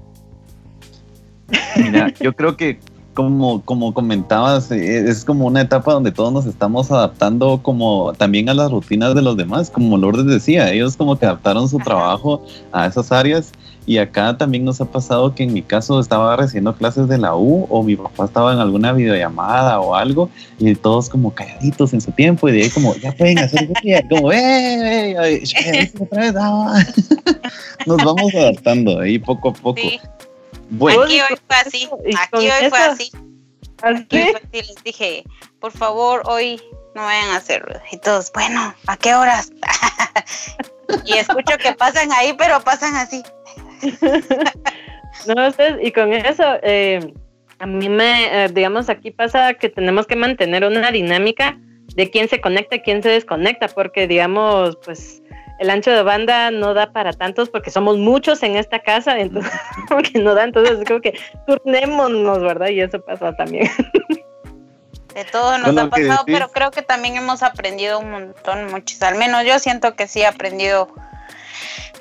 Mira, 1.75 2.11
yo 2.19 2.33
creo 2.33 2.57
que 2.57 2.79
como, 3.13 3.61
como 3.61 3.93
comentabas, 3.93 4.71
eh, 4.71 5.07
es 5.07 5.23
como 5.23 5.45
una 5.45 5.61
etapa 5.61 5.93
donde 5.93 6.11
todos 6.11 6.33
nos 6.33 6.47
estamos 6.47 6.89
adaptando 6.89 7.61
como 7.61 8.13
también 8.17 8.49
a 8.49 8.55
las 8.55 8.71
rutinas 8.71 9.13
de 9.13 9.21
los 9.21 9.37
demás, 9.37 9.69
como 9.69 9.99
Lourdes 9.99 10.25
decía, 10.25 10.73
ellos 10.73 10.97
como 10.97 11.15
que 11.15 11.27
adaptaron 11.27 11.69
su 11.69 11.77
trabajo 11.77 12.43
a 12.71 12.87
esas 12.87 13.11
áreas 13.11 13.51
y 13.87 13.99
acá 13.99 14.37
también 14.37 14.65
nos 14.65 14.81
ha 14.81 14.85
pasado 14.85 15.33
que 15.33 15.43
en 15.43 15.53
mi 15.53 15.61
caso 15.61 16.01
estaba 16.01 16.35
recibiendo 16.35 16.75
clases 16.75 17.07
de 17.07 17.17
la 17.17 17.35
U 17.35 17.65
o 17.69 17.81
mi 17.83 17.95
papá 17.95 18.25
estaba 18.25 18.51
en 18.53 18.59
alguna 18.59 18.91
videollamada 18.91 19.79
o 19.79 19.95
algo 19.95 20.29
y 20.59 20.75
todos 20.75 21.09
como 21.09 21.33
calladitos 21.33 21.93
en 21.93 22.01
su 22.01 22.11
tiempo 22.11 22.49
y 22.49 22.51
de 22.51 22.63
ahí 22.63 22.69
como, 22.69 22.93
ya 22.97 23.13
pueden 23.13 23.39
hacer 23.39 23.69
como, 24.09 24.33
¡eh! 24.33 24.37
eh, 24.37 25.11
eh, 25.11 25.43
eh, 25.43 25.71
eh" 25.73 25.93
otra 26.01 26.21
vez, 26.21 26.35
ah". 26.37 26.83
nos 27.85 27.97
vamos 27.97 28.35
adaptando 28.35 28.99
ahí 28.99 29.17
poco 29.17 29.49
a 29.49 29.53
poco. 29.53 29.79
Aquí 29.79 30.01
hoy 31.21 31.39
fue 31.47 31.55
así. 31.55 31.89
Aquí 32.21 32.49
hoy 32.49 32.69
fue 32.69 32.79
así. 32.79 33.11
Bueno, 33.81 34.05
creo 34.09 34.33
que 34.33 34.59
¿Así? 34.59 34.67
Les 34.67 34.83
dije, 34.83 35.23
por 35.61 35.71
favor, 35.71 36.23
hoy 36.25 36.61
no 36.93 37.03
vayan 37.03 37.29
a 37.29 37.37
hacerlo. 37.37 37.79
Y 37.91 37.97
todos, 37.99 38.31
bueno, 38.33 38.75
¿a 38.85 38.97
qué 38.97 39.15
horas? 39.15 39.51
y 41.05 41.13
escucho 41.13 41.57
que 41.57 41.71
pasan 41.73 42.11
ahí, 42.11 42.33
pero 42.37 42.59
pasan 42.61 42.95
así. 42.95 43.23
No, 45.25 45.47
ustedes, 45.47 45.77
y 45.81 45.91
con 45.91 46.13
eso, 46.13 46.43
eh, 46.61 47.13
a 47.59 47.65
mí 47.65 47.89
me, 47.89 48.45
eh, 48.45 48.49
digamos, 48.49 48.89
aquí 48.89 49.11
pasa 49.11 49.53
que 49.55 49.69
tenemos 49.69 50.05
que 50.05 50.15
mantener 50.15 50.63
una 50.63 50.91
dinámica 50.91 51.57
de 51.95 52.09
quién 52.09 52.29
se 52.29 52.39
conecta 52.39 52.75
y 52.75 52.81
quién 52.81 53.01
se 53.01 53.09
desconecta, 53.09 53.67
porque, 53.67 54.07
digamos, 54.07 54.77
pues 54.85 55.21
el 55.59 55.69
ancho 55.71 55.91
de 55.91 56.03
banda 56.03 56.51
no 56.51 56.75
da 56.75 56.91
para 56.91 57.13
tantos 57.13 57.49
porque 57.49 57.71
somos 57.71 57.97
muchos 57.97 58.43
en 58.43 58.55
esta 58.55 58.79
casa, 58.79 59.19
entonces 59.19 59.51
como 59.87 60.01
que 60.01 60.19
no 60.19 60.35
da, 60.35 60.43
entonces 60.43 60.77
creo 60.85 61.01
que 61.01 61.17
turnémonos, 61.47 62.39
¿verdad? 62.41 62.69
Y 62.69 62.81
eso 62.81 63.01
pasa 63.01 63.35
también. 63.35 63.69
De 65.15 65.25
todo 65.25 65.57
nos 65.57 65.75
ha 65.75 65.89
pasado, 65.89 66.25
pero 66.27 66.49
creo 66.49 66.69
que 66.69 66.83
también 66.83 67.15
hemos 67.15 67.41
aprendido 67.41 67.97
un 67.97 68.11
montón, 68.11 68.67
muchos. 68.69 69.01
Al 69.01 69.15
menos 69.15 69.45
yo 69.45 69.57
siento 69.57 69.95
que 69.95 70.07
sí 70.07 70.21
he 70.21 70.27
aprendido 70.27 70.93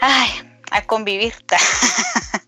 ay, 0.00 0.28
a 0.76 0.83
convivir. 0.83 1.33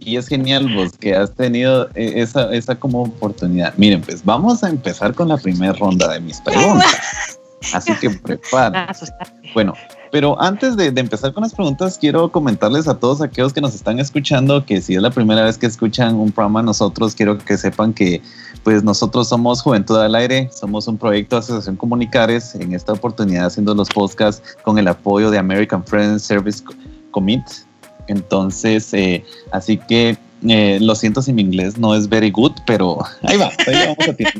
Y 0.00 0.16
es 0.16 0.26
genial 0.26 0.74
vos 0.74 0.92
que 0.98 1.14
has 1.14 1.34
tenido 1.34 1.86
eh, 1.94 2.14
esa, 2.16 2.50
esa 2.54 2.74
como 2.74 3.02
oportunidad. 3.02 3.74
Miren, 3.76 4.00
pues 4.00 4.24
vamos 4.24 4.64
a 4.64 4.70
empezar 4.70 5.12
con 5.12 5.28
la 5.28 5.36
primera 5.36 5.74
ronda 5.74 6.08
de 6.08 6.20
mis 6.20 6.40
preguntas. 6.40 6.96
Así 7.74 7.92
que 7.96 8.08
preparen. 8.08 8.88
Asustar. 8.88 9.34
Bueno, 9.52 9.74
pero 10.10 10.40
antes 10.40 10.76
de, 10.76 10.90
de 10.90 11.00
empezar 11.00 11.34
con 11.34 11.42
las 11.42 11.52
preguntas, 11.52 11.98
quiero 11.98 12.32
comentarles 12.32 12.88
a 12.88 12.98
todos 12.98 13.20
aquellos 13.20 13.52
que 13.52 13.60
nos 13.60 13.74
están 13.74 13.98
escuchando 13.98 14.64
que 14.64 14.80
si 14.80 14.94
es 14.94 15.02
la 15.02 15.10
primera 15.10 15.44
vez 15.44 15.58
que 15.58 15.66
escuchan 15.66 16.14
un 16.14 16.32
programa 16.32 16.62
nosotros, 16.62 17.14
quiero 17.14 17.36
que 17.36 17.58
sepan 17.58 17.92
que 17.92 18.22
pues 18.62 18.82
nosotros 18.82 19.28
somos 19.28 19.60
Juventud 19.60 19.98
al 19.98 20.14
Aire, 20.14 20.48
somos 20.52 20.88
un 20.88 20.96
proyecto 20.96 21.36
de 21.36 21.40
Asociación 21.40 21.76
Comunicares, 21.76 22.54
en 22.54 22.72
esta 22.72 22.94
oportunidad 22.94 23.46
haciendo 23.46 23.74
los 23.74 23.88
podcasts 23.88 24.56
con 24.62 24.78
el 24.78 24.88
apoyo 24.88 25.30
de 25.30 25.38
American 25.38 25.84
Friends 25.84 26.22
Service 26.22 26.62
Co- 27.10 27.20
Commit. 27.20 27.42
Entonces, 28.06 28.92
eh, 28.94 29.24
así 29.52 29.76
que 29.76 30.16
eh, 30.48 30.78
lo 30.80 30.94
siento 30.94 31.20
si 31.20 31.32
mi 31.32 31.42
inglés 31.42 31.76
no 31.78 31.94
es 31.94 32.08
very 32.08 32.30
good, 32.30 32.52
pero 32.66 32.98
ahí 33.22 33.36
va, 33.36 33.50
ahí 33.66 33.74
vamos 33.86 34.08
a 34.08 34.12
tirar. 34.14 34.34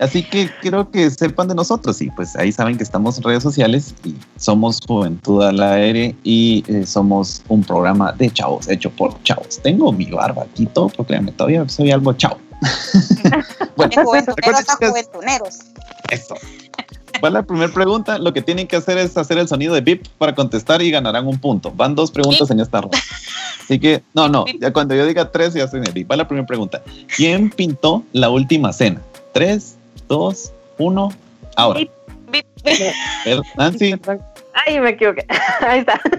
Así 0.00 0.24
que 0.24 0.50
quiero 0.60 0.90
que 0.90 1.08
sepan 1.10 1.46
de 1.46 1.54
nosotros 1.54 2.02
y 2.02 2.10
pues 2.10 2.34
ahí 2.34 2.50
saben 2.50 2.76
que 2.76 2.82
estamos 2.82 3.16
en 3.16 3.22
redes 3.24 3.44
sociales 3.44 3.94
y 4.04 4.14
somos 4.36 4.80
Juventud 4.86 5.40
al 5.42 5.62
Aire 5.62 6.16
y 6.24 6.64
eh, 6.66 6.84
somos 6.84 7.42
un 7.48 7.62
programa 7.62 8.10
de 8.12 8.28
chavos 8.30 8.68
hecho 8.68 8.90
por 8.90 9.20
chavos. 9.22 9.60
Tengo 9.62 9.92
mi 9.92 10.06
barba 10.06 10.42
aquí 10.50 10.66
todo, 10.66 10.88
pero 10.88 11.04
créanme, 11.04 11.30
todavía 11.32 11.68
soy 11.68 11.92
algo 11.92 12.12
chavo. 12.12 12.38
bueno, 13.76 13.92
juventuneros 14.04 14.68
a 14.68 14.76
juventuneros. 14.88 15.58
eso. 16.10 16.34
Va 17.24 17.30
la 17.30 17.42
primera 17.42 17.72
pregunta. 17.72 18.18
Lo 18.18 18.32
que 18.34 18.42
tienen 18.42 18.66
que 18.66 18.76
hacer 18.76 18.98
es 18.98 19.16
hacer 19.16 19.38
el 19.38 19.48
sonido 19.48 19.72
de 19.74 19.80
bip 19.80 20.06
para 20.18 20.34
contestar 20.34 20.82
y 20.82 20.90
ganarán 20.90 21.26
un 21.26 21.38
punto. 21.38 21.70
Van 21.74 21.94
dos 21.94 22.10
preguntas 22.10 22.50
en 22.50 22.60
esta 22.60 22.82
ronda. 22.82 22.98
Así 23.62 23.78
que, 23.80 24.02
no, 24.12 24.28
no, 24.28 24.44
ya 24.60 24.72
cuando 24.74 24.94
yo 24.94 25.06
diga 25.06 25.30
tres, 25.32 25.54
ya 25.54 25.64
hacen 25.64 25.84
el 25.86 25.92
bip. 25.92 26.10
Va 26.10 26.16
la 26.16 26.28
primera 26.28 26.46
pregunta. 26.46 26.82
¿Quién 27.16 27.48
pintó 27.50 28.04
la 28.12 28.28
última 28.28 28.72
cena? 28.74 29.00
Tres, 29.32 29.76
dos, 30.06 30.52
uno, 30.76 31.08
ahora. 31.56 31.80
Bip. 31.80 31.90
Bip. 32.30 32.44
Nancy, 33.56 33.94
Ay, 34.66 34.80
me 34.80 34.90
equivoqué. 34.90 35.26
Ahí 35.66 35.80
está. 35.80 36.00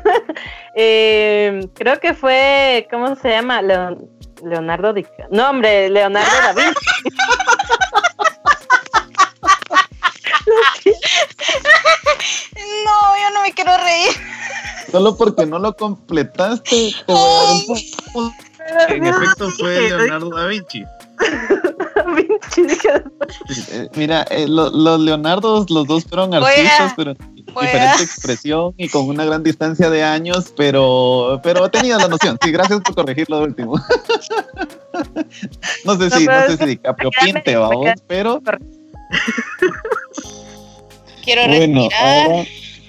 Eh, 0.78 1.70
creo 1.74 1.98
que 2.02 2.14
fue, 2.14 2.86
¿cómo 2.92 3.16
se 3.16 3.30
llama? 3.30 3.62
Leon- 3.62 4.10
Leonardo 4.44 4.92
DiCaprio. 4.92 5.28
No, 5.32 5.50
hombre, 5.50 5.90
Leonardo 5.90 6.30
da 6.44 6.52
Vinci. 6.52 7.16
No, 12.86 13.18
yo 13.18 13.30
no 13.34 13.42
me 13.42 13.52
quiero 13.54 13.76
reír. 13.78 14.10
solo 14.92 15.16
porque 15.18 15.46
no 15.46 15.60
lo 15.60 15.76
completaste, 15.76 16.94
te 17.06 17.14
voy 17.14 17.22
a 17.22 17.44
dar 17.44 17.54
un 17.54 17.66
punto. 17.66 18.34
En 18.90 19.06
efecto 19.06 19.50
fue 19.52 19.90
Leonardo 19.90 20.30
da 20.30 20.48
Vinci. 20.48 20.84
Da 20.84 22.04
Vinci, 22.16 22.62
dije, 22.64 22.90
Eh, 23.72 23.90
Mira, 23.96 24.24
eh, 24.30 24.48
lo- 24.48 24.70
los 24.72 25.00
Leonardos, 25.00 25.70
los 25.70 25.88
dos 25.88 26.04
fueron 26.06 26.32
Voy 26.32 26.40
a- 26.42 26.46
artistas, 26.48 26.94
pero 26.98 27.12
a- 27.12 27.62
diferente 27.62 28.04
expresión 28.04 28.74
y 28.78 28.90
con 28.90 29.08
una 29.08 29.24
gran 29.24 29.44
distancia 29.44 29.90
de 29.90 30.04
años, 30.04 30.52
pero, 30.58 31.40
pero 31.44 31.70
tenía 31.70 31.98
la 31.98 32.08
noción. 32.08 32.38
Sí, 32.44 32.52
gracias 32.52 32.82
por 32.82 32.96
corregir 32.96 33.30
lo 33.30 33.40
último. 33.42 33.76
no 35.86 35.98
sé 35.98 36.10
si, 36.10 36.26
no 36.26 36.42
sé 36.48 36.52
si 36.52 36.58
que 36.58 36.66
DiCaprio 36.66 37.10
me 37.12 37.18
quedé- 37.28 37.34
pinte, 37.34 37.52
me 37.52 37.58
vamos, 37.58 37.90
pero 38.08 38.42
Quiero 41.26 41.48
bueno, 41.48 41.82
respirar. 41.82 42.30
ahora 42.32 42.44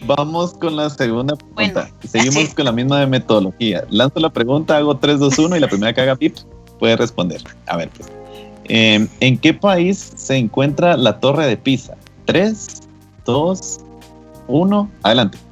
vamos 0.06 0.54
con 0.54 0.76
la 0.76 0.88
segunda 0.90 1.34
pregunta. 1.36 1.88
Bueno. 1.90 1.96
Seguimos 2.08 2.54
con 2.54 2.64
la 2.66 2.72
misma 2.72 3.00
de 3.00 3.06
metodología. 3.06 3.84
Lanzo 3.90 4.20
la 4.20 4.30
pregunta, 4.30 4.76
hago 4.76 4.96
3, 4.96 5.18
2, 5.18 5.38
1 5.38 5.56
y 5.56 5.60
la 5.60 5.68
primera 5.68 5.92
que 5.92 6.00
haga 6.02 6.14
pip 6.16 6.36
puede 6.78 6.96
responder. 6.96 7.40
A 7.66 7.76
ver, 7.76 7.88
pues. 7.96 8.08
Eh, 8.68 9.06
¿En 9.20 9.38
qué 9.38 9.54
país 9.54 10.12
se 10.16 10.36
encuentra 10.36 10.96
la 10.96 11.18
Torre 11.20 11.46
de 11.46 11.56
Pisa? 11.56 11.96
3, 12.26 12.82
2, 13.24 13.78
1, 14.48 14.90
adelante. 15.02 15.38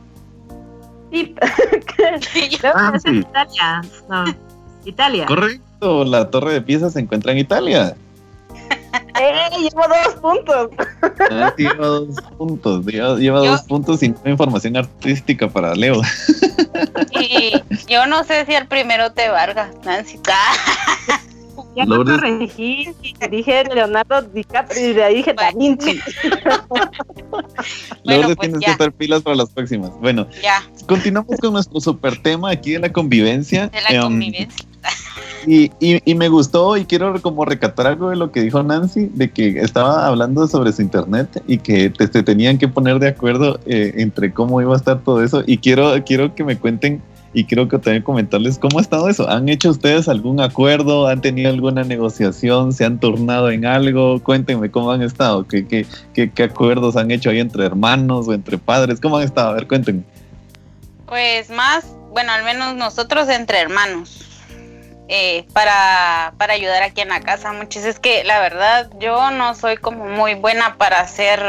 Sí, 1.14 1.32
creo 1.36 2.50
que 2.50 2.56
es 2.56 2.74
Ah, 2.74 2.92
en 2.94 3.00
sí. 3.00 3.18
Italia. 3.20 3.82
No, 4.10 4.24
Italia. 4.84 5.26
Correcto, 5.26 6.04
la 6.04 6.28
Torre 6.30 6.52
de 6.54 6.60
Pisa 6.60 6.90
se 6.90 7.00
encuentra 7.00 7.30
en 7.32 7.38
Italia. 7.38 7.96
¡Eh! 9.20 9.50
Llevo 9.60 9.82
dos 9.88 10.14
puntos. 10.20 10.70
Ah, 11.30 11.54
Lleva 11.56 11.86
dos 11.86 12.08
puntos, 12.36 12.84
lleva, 12.86 13.16
lleva 13.16 13.44
Yo- 13.44 13.50
dos 13.52 13.62
puntos 13.62 14.00
sin 14.00 14.16
información 14.24 14.76
artística 14.76 15.48
para 15.48 15.74
Leo. 15.74 16.00
Y 17.20 17.52
yo 17.86 18.06
no 18.06 18.24
sé 18.24 18.44
si 18.46 18.54
el 18.54 18.66
primero 18.66 19.12
te 19.12 19.28
valga, 19.28 19.70
Nancy. 19.84 20.18
Ah, 21.56 21.60
Ya 21.76 21.84
me 21.86 21.94
Lourdes. 21.96 22.20
corregí 22.20 22.94
y 23.02 23.28
dije 23.28 23.64
Leonardo 23.72 24.22
DiCaprio 24.22 24.90
y 24.90 24.92
de 24.92 25.04
ahí 25.04 25.14
dije 25.16 25.34
Da 25.34 25.50
Vinci. 25.56 26.00
Lourdes 28.04 28.36
pues 28.36 28.38
tienes 28.38 28.60
ya. 28.60 28.66
que 28.66 28.70
estar 28.72 28.92
pilas 28.92 29.22
para 29.22 29.36
las 29.36 29.50
próximas. 29.50 29.90
Bueno, 30.00 30.26
ya, 30.42 30.62
continuamos 30.86 31.36
con 31.40 31.52
nuestro 31.52 31.80
super 31.80 32.20
tema 32.20 32.50
aquí 32.50 32.72
de 32.72 32.80
la 32.80 32.92
convivencia. 32.92 33.68
de 33.68 33.80
la 33.82 33.88
Em, 33.90 34.02
convivencia. 34.02 34.66
Y, 35.46 35.70
y- 35.78 36.00
y 36.06 36.14
me 36.14 36.30
gustó 36.30 36.74
y 36.78 36.86
quiero 36.86 37.20
como 37.20 37.44
recatar 37.44 37.86
algo 37.86 38.08
de 38.08 38.16
lo 38.16 38.32
que 38.32 38.40
dijo 38.40 38.62
Nancy, 38.62 39.10
de 39.12 39.30
que 39.30 39.58
estaba 39.60 40.06
hablando 40.06 40.48
sobre 40.48 40.72
su 40.72 40.80
internet 40.80 41.42
y 41.46 41.58
que 41.58 41.90
te, 41.90 42.08
te 42.08 42.22
tenían 42.22 42.56
que 42.56 42.66
poner 42.66 42.98
de 42.98 43.08
acuerdo 43.08 43.60
eh, 43.66 43.92
entre 43.98 44.32
cómo 44.32 44.62
iba 44.62 44.72
a 44.72 44.78
estar 44.78 45.00
todo 45.00 45.22
eso. 45.22 45.42
Y 45.46 45.58
quiero, 45.58 45.92
quiero 46.06 46.34
que 46.34 46.44
me 46.44 46.56
cuenten 46.56 47.02
y 47.34 47.44
quiero 47.44 47.68
que 47.68 47.78
también 47.78 48.02
comentarles 48.02 48.58
cómo 48.58 48.78
ha 48.78 48.80
estado 48.80 49.06
eso. 49.10 49.28
¿Han 49.28 49.50
hecho 49.50 49.68
ustedes 49.68 50.08
algún 50.08 50.40
acuerdo? 50.40 51.08
¿Han 51.08 51.20
tenido 51.20 51.50
alguna 51.50 51.84
negociación? 51.84 52.72
¿Se 52.72 52.86
han 52.86 52.98
turnado 52.98 53.50
en 53.50 53.66
algo? 53.66 54.22
Cuéntenme 54.22 54.70
cómo 54.70 54.92
han 54.92 55.02
estado. 55.02 55.46
¿Qué, 55.46 55.66
qué, 55.66 55.84
qué, 56.14 56.30
qué 56.30 56.42
acuerdos 56.44 56.96
han 56.96 57.10
hecho 57.10 57.28
ahí 57.28 57.40
entre 57.40 57.66
hermanos 57.66 58.28
o 58.28 58.32
entre 58.32 58.56
padres? 58.56 58.98
¿Cómo 58.98 59.18
han 59.18 59.24
estado? 59.24 59.50
A 59.50 59.54
ver, 59.54 59.66
cuéntenme. 59.68 60.04
Pues 61.06 61.50
más, 61.50 61.84
bueno, 62.14 62.32
al 62.32 62.44
menos 62.44 62.76
nosotros 62.76 63.28
entre 63.28 63.60
hermanos. 63.60 64.20
Eh, 65.08 65.46
para, 65.52 66.32
para 66.38 66.54
ayudar 66.54 66.82
aquí 66.82 67.00
en 67.02 67.08
la 67.08 67.20
casa. 67.20 67.52
Muchas 67.52 67.84
es 67.84 67.98
que 67.98 68.24
la 68.24 68.40
verdad 68.40 68.90
yo 68.98 69.30
no 69.30 69.54
soy 69.54 69.76
como 69.76 70.06
muy 70.06 70.34
buena 70.34 70.76
para 70.76 71.00
hacer 71.00 71.40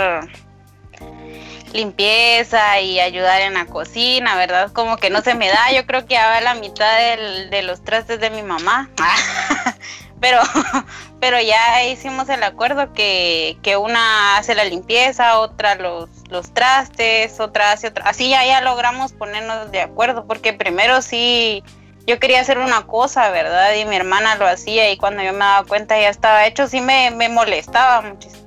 limpieza 1.73 2.79
y 2.79 2.99
ayudar 2.99 3.41
en 3.41 3.55
la 3.55 3.65
cocina, 3.65 4.35
¿verdad? 4.35 4.71
Como 4.71 4.97
que 4.97 5.09
no 5.09 5.21
se 5.21 5.35
me 5.35 5.49
da, 5.49 5.71
yo 5.73 5.85
creo 5.85 6.05
que 6.05 6.13
ya 6.13 6.27
va 6.29 6.41
la 6.41 6.55
mitad 6.55 6.97
del- 6.99 7.49
de 7.49 7.61
los 7.63 7.83
trastes 7.83 8.19
de 8.19 8.29
mi 8.29 8.43
mamá. 8.43 8.89
pero, 10.21 10.39
pero 11.19 11.41
ya 11.41 11.83
hicimos 11.83 12.29
el 12.29 12.43
acuerdo 12.43 12.93
que, 12.93 13.57
que 13.61 13.75
una 13.75 14.37
hace 14.37 14.55
la 14.55 14.63
limpieza, 14.63 15.39
otra 15.39 15.75
los, 15.75 16.09
los 16.29 16.53
trastes, 16.53 17.39
otra 17.41 17.73
hace 17.73 17.87
otra. 17.87 18.05
Así 18.05 18.29
ya, 18.29 18.45
ya 18.45 18.61
logramos 18.61 19.11
ponernos 19.11 19.69
de 19.71 19.81
acuerdo, 19.81 20.25
porque 20.27 20.53
primero 20.53 21.01
sí 21.01 21.61
yo 22.07 22.19
quería 22.19 22.41
hacer 22.41 22.59
una 22.59 22.85
cosa, 22.85 23.29
¿verdad? 23.31 23.73
Y 23.75 23.85
mi 23.85 23.95
hermana 23.95 24.35
lo 24.35 24.47
hacía 24.47 24.91
y 24.91 24.97
cuando 24.97 25.23
yo 25.23 25.33
me 25.33 25.39
daba 25.39 25.67
cuenta 25.67 25.99
ya 25.99 26.09
estaba 26.09 26.45
hecho, 26.45 26.67
sí 26.67 26.81
me, 26.81 27.11
me 27.11 27.29
molestaba 27.29 28.01
muchísimo. 28.01 28.45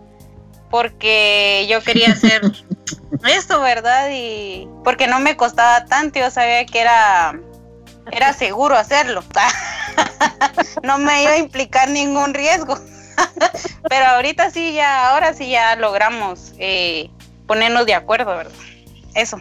Porque 0.70 1.66
yo 1.68 1.82
quería 1.82 2.12
hacer 2.12 2.42
esto, 3.28 3.60
¿verdad? 3.60 4.10
Y 4.12 4.68
porque 4.84 5.06
no 5.06 5.18
me 5.18 5.36
costaba 5.36 5.86
tanto, 5.86 6.20
yo 6.20 6.30
sabía 6.30 6.66
que 6.66 6.80
era, 6.80 7.38
era 8.12 8.32
seguro 8.32 8.76
hacerlo. 8.76 9.24
no 10.82 10.98
me 10.98 11.22
iba 11.22 11.32
a 11.32 11.38
implicar 11.38 11.88
ningún 11.90 12.34
riesgo. 12.34 12.78
Pero 13.88 14.06
ahorita 14.06 14.50
sí, 14.50 14.72
ya, 14.74 15.10
ahora 15.10 15.34
sí 15.34 15.50
ya 15.50 15.74
logramos 15.74 16.52
eh, 16.58 17.10
ponernos 17.46 17.86
de 17.86 17.94
acuerdo, 17.94 18.36
¿verdad? 18.36 18.52
Eso. 19.14 19.40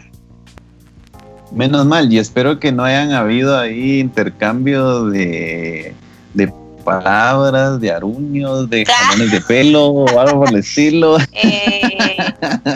Menos 1.52 1.86
mal, 1.86 2.12
y 2.12 2.18
espero 2.18 2.60
que 2.60 2.72
no 2.72 2.84
hayan 2.84 3.12
habido 3.12 3.58
ahí 3.58 4.00
intercambio 4.00 5.04
de, 5.06 5.94
de 6.34 6.52
palabras, 6.84 7.80
de 7.80 7.90
aruños, 7.90 8.68
de 8.70 8.84
jalones 8.84 9.30
de 9.30 9.40
pelo 9.40 9.86
o 9.86 10.20
algo 10.20 10.40
por 10.40 10.50
el 10.50 10.56
estilo. 10.60 11.18
Eh, 11.32 12.16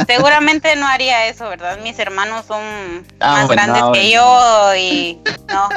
seguramente 0.07 0.75
no 0.77 0.87
haría 0.87 1.27
eso, 1.29 1.49
¿verdad? 1.49 1.79
Mis 1.83 1.99
hermanos 1.99 2.45
son 2.47 2.63
Ah, 3.21 3.33
más 3.33 3.47
bueno, 3.47 3.63
grandes 3.63 3.83
no, 3.83 3.93
que 3.93 4.11
yo 4.11 4.75
y 4.77 5.19
no, 5.49 5.69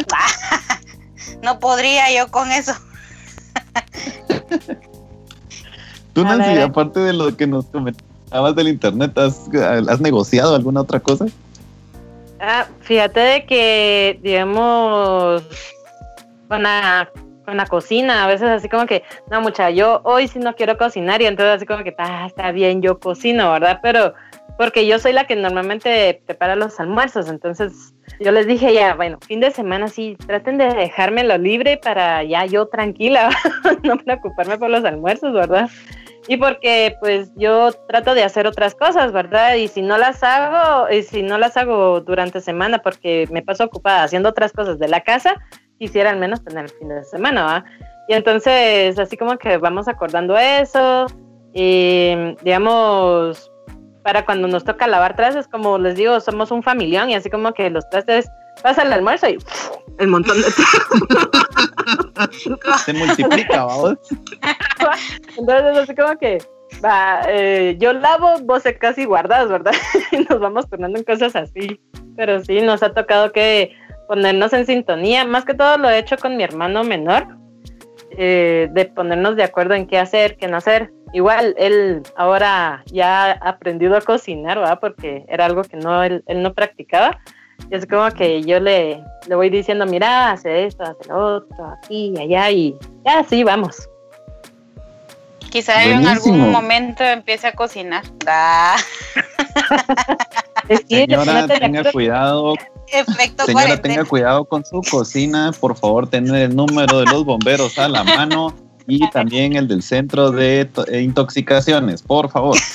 no 1.44 1.60
podría 1.60 2.14
yo 2.14 2.30
con 2.32 2.52
eso. 2.52 2.74
Tú, 6.14 6.24
Nancy, 6.24 6.62
aparte 6.62 7.02
de 7.02 7.14
lo 7.14 7.36
que 7.36 7.46
nos 7.46 7.66
comentabas 7.66 8.56
del 8.56 8.70
internet, 8.70 9.18
¿has, 9.18 9.42
has 9.90 10.00
negociado 10.00 10.56
alguna 10.56 10.82
otra 10.82 11.00
cosa? 11.00 11.26
Ah, 12.40 12.68
fíjate 12.82 13.20
de 13.20 13.46
que, 13.46 14.20
digamos, 14.22 15.44
con 16.48 16.64
la, 16.64 17.10
con 17.46 17.58
la 17.58 17.66
cocina, 17.66 18.26
a 18.26 18.28
veces 18.28 18.50
así 18.50 18.68
como 18.68 18.86
que, 18.86 19.04
no, 19.32 19.42
mucha, 19.42 19.70
yo 19.70 20.02
hoy 20.04 20.28
sí 20.28 20.40
no 20.40 20.56
quiero 20.56 20.78
cocinar 20.78 21.22
y 21.22 21.26
entonces 21.26 21.56
así 21.56 21.66
como 21.66 21.84
que, 21.84 21.96
ah, 21.98 22.26
está 22.28 22.52
bien, 22.52 22.82
yo 22.82 23.00
cocino, 23.00 23.52
¿verdad? 23.52 23.80
Pero 23.82 24.14
porque 24.58 24.88
yo 24.88 25.00
soy 25.00 25.14
la 25.14 25.26
que 25.26 25.36
normalmente 25.36 26.22
prepara 26.26 26.56
los 26.56 26.80
almuerzos, 26.80 27.30
entonces 27.30 27.94
yo 28.20 28.32
les 28.32 28.48
dije 28.48 28.74
ya, 28.74 28.96
bueno, 28.96 29.18
fin 29.26 29.40
de 29.40 29.52
semana 29.52 29.88
sí, 29.88 30.18
traten 30.26 30.58
de 30.58 30.74
dejármelo 30.74 31.38
libre 31.38 31.78
para 31.78 32.24
ya 32.24 32.46
yo 32.46 32.68
tranquila, 32.68 33.30
no 33.84 33.98
preocuparme 33.98 34.58
por 34.58 34.70
los 34.70 34.86
almuerzos, 34.86 35.34
¿verdad? 35.34 35.70
Y 36.28 36.38
porque 36.38 36.98
pues 37.00 37.32
yo 37.36 37.72
trato 37.88 38.16
de 38.16 38.24
hacer 38.24 38.48
otras 38.48 38.74
cosas, 38.74 39.12
¿verdad? 39.12 39.56
Y 39.56 39.68
si 39.68 39.82
no 39.82 39.98
las 39.98 40.24
hago, 40.24 40.90
y 40.90 41.04
si 41.04 41.22
no 41.22 41.38
las 41.38 41.56
hago 41.58 42.02
durante 42.02 42.42
semana 42.42 42.80
porque 42.80 43.28
me 43.32 43.44
paso 43.44 43.66
ocupada 43.66 44.04
haciendo 44.04 44.30
otras 44.30 44.52
cosas 44.52 44.80
de 44.80 44.88
la 44.88 45.02
casa, 45.02 45.36
quisiera 45.78 46.10
al 46.10 46.18
menos 46.18 46.44
tener 46.44 46.66
el 46.66 46.72
fin 46.72 46.90
de 46.90 47.04
semana, 47.04 47.44
¿va? 47.44 47.66
Y 48.08 48.14
entonces 48.14 48.98
así 48.98 49.18
como 49.18 49.38
que 49.38 49.58
vamos 49.58 49.88
acordando 49.88 50.38
eso, 50.38 51.08
y 51.54 52.36
digamos, 52.44 53.50
para 54.04 54.26
cuando 54.26 54.48
nos 54.48 54.66
toca 54.66 54.88
lavar 54.88 55.16
trastes, 55.16 55.48
como 55.48 55.78
les 55.78 55.96
digo, 55.96 56.20
somos 56.20 56.52
un 56.52 56.62
familión 56.62 57.10
y 57.10 57.16
así 57.16 57.30
como 57.30 57.54
que 57.54 57.70
los 57.70 57.90
trastes 57.90 58.30
pasa 58.62 58.84
el 58.84 58.94
almuerzo 58.94 59.30
y 59.30 59.40
el 59.98 60.08
montón 60.08 60.42
de 60.42 60.48
Se 62.86 62.94
multiplica, 62.94 63.66
vamos. 63.66 63.98
Entonces, 65.38 65.78
así 65.78 65.94
como 65.96 66.18
que, 66.18 66.40
va, 66.84 67.22
eh, 67.28 67.76
yo 67.80 67.94
lavo, 67.94 68.40
vos 68.42 68.64
secas 68.64 68.98
y 68.98 69.06
guardas, 69.06 69.48
¿verdad? 69.50 69.74
y 70.12 70.18
nos 70.30 70.40
vamos 70.40 70.68
turnando 70.70 70.98
en 70.98 71.06
cosas 71.06 71.36
así. 71.36 71.80
Pero 72.16 72.44
sí, 72.44 72.62
nos 72.62 72.82
ha 72.84 72.94
tocado 72.94 73.32
que 73.32 73.76
ponernos 74.08 74.54
en 74.54 74.66
sintonía. 74.66 75.26
Más 75.26 75.46
que 75.46 75.54
todo 75.54 75.78
lo 75.78 75.90
he 75.90 76.00
hecho 76.00 76.18
con 76.18 76.38
mi 76.38 76.44
hermano 76.44 76.84
menor, 76.84 77.28
eh, 78.12 78.70
de 78.72 78.86
ponernos 78.86 79.36
de 79.36 79.44
acuerdo 79.44 79.76
en 79.76 79.88
qué 79.88 79.98
hacer, 79.98 80.38
qué 80.38 80.48
no 80.48 80.58
hacer. 80.58 80.92
Igual, 81.14 81.56
él 81.58 82.02
ahora 82.18 82.84
ya 82.88 83.32
ha 83.32 83.50
aprendido 83.50 83.96
a 83.96 84.02
cocinar, 84.02 84.60
¿verdad? 84.60 84.80
Porque 84.82 85.24
era 85.30 85.46
algo 85.46 85.64
que 85.64 85.78
no, 85.78 86.04
él, 86.04 86.24
él 86.28 86.44
no 86.44 86.54
practicaba. 86.54 87.22
Es 87.72 87.86
como 87.88 88.10
que 88.12 88.44
yo 88.44 88.60
le, 88.60 89.04
le 89.28 89.36
voy 89.36 89.50
diciendo, 89.50 89.86
mira, 89.86 90.32
hace 90.32 90.66
esto, 90.66 90.84
hace 90.84 91.10
lo 91.10 91.38
otro, 91.38 91.74
aquí 91.84 92.14
y 92.16 92.20
allá, 92.22 92.52
y 92.52 92.76
ya, 93.06 93.24
sí, 93.24 93.44
vamos. 93.44 93.90
Quizá 95.50 95.84
en 95.84 96.02
Buenísimo. 96.04 96.36
algún 96.36 96.52
momento 96.52 97.04
empiece 97.04 97.48
a 97.48 97.54
cocinar. 97.54 98.04
Ah, 100.68 100.78
Señora, 100.90 101.48
tenga 101.48 101.92
cuidado. 101.92 102.56
efecto 102.88 103.46
Señora, 103.46 103.66
cuarentena. 103.68 103.82
tenga 103.96 104.06
cuidado 104.06 104.44
con 104.46 104.66
su 104.66 104.82
cocina. 104.90 105.52
Por 105.60 105.78
favor, 105.78 106.10
tener 106.10 106.36
el 106.36 106.56
número 106.56 107.00
de 107.00 107.06
los 107.06 107.24
bomberos 107.24 107.78
a 107.80 107.88
la 107.88 108.04
mano 108.04 108.54
y 108.88 109.08
también 109.12 109.56
el 109.56 109.68
del 109.68 109.82
centro 109.84 110.32
de 110.32 110.70
eh, 110.92 111.02
intoxicaciones, 111.02 112.02
por 112.02 112.30
favor. 112.30 112.58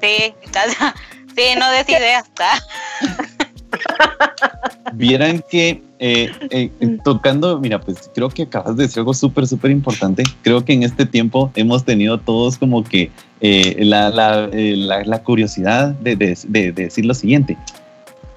Sí, 0.00 0.34
casa- 0.52 0.94
sí, 1.36 1.42
no 1.58 1.70
des 1.70 1.88
ideas. 1.88 2.24
Ah, 2.40 2.58
Vieran 4.94 5.42
que 5.50 5.82
eh, 5.98 6.30
eh, 6.50 6.70
tocando, 7.04 7.58
mira, 7.58 7.80
pues 7.80 8.10
creo 8.14 8.28
que 8.28 8.42
acabas 8.42 8.76
de 8.76 8.82
decir 8.84 8.98
algo 9.00 9.14
súper, 9.14 9.46
súper 9.46 9.70
importante. 9.70 10.22
Creo 10.42 10.64
que 10.64 10.72
en 10.72 10.82
este 10.82 11.06
tiempo 11.06 11.50
hemos 11.54 11.84
tenido 11.84 12.18
todos 12.18 12.58
como 12.58 12.84
que 12.84 13.10
eh, 13.40 13.76
la, 13.84 14.10
la, 14.10 14.48
la- 14.48 15.22
curiosidad 15.22 15.88
de, 15.94 16.16
de- 16.16 16.38
de- 16.48 16.72
de 16.72 16.82
decir 16.84 17.06
lo 17.06 17.14
siguiente. 17.14 17.56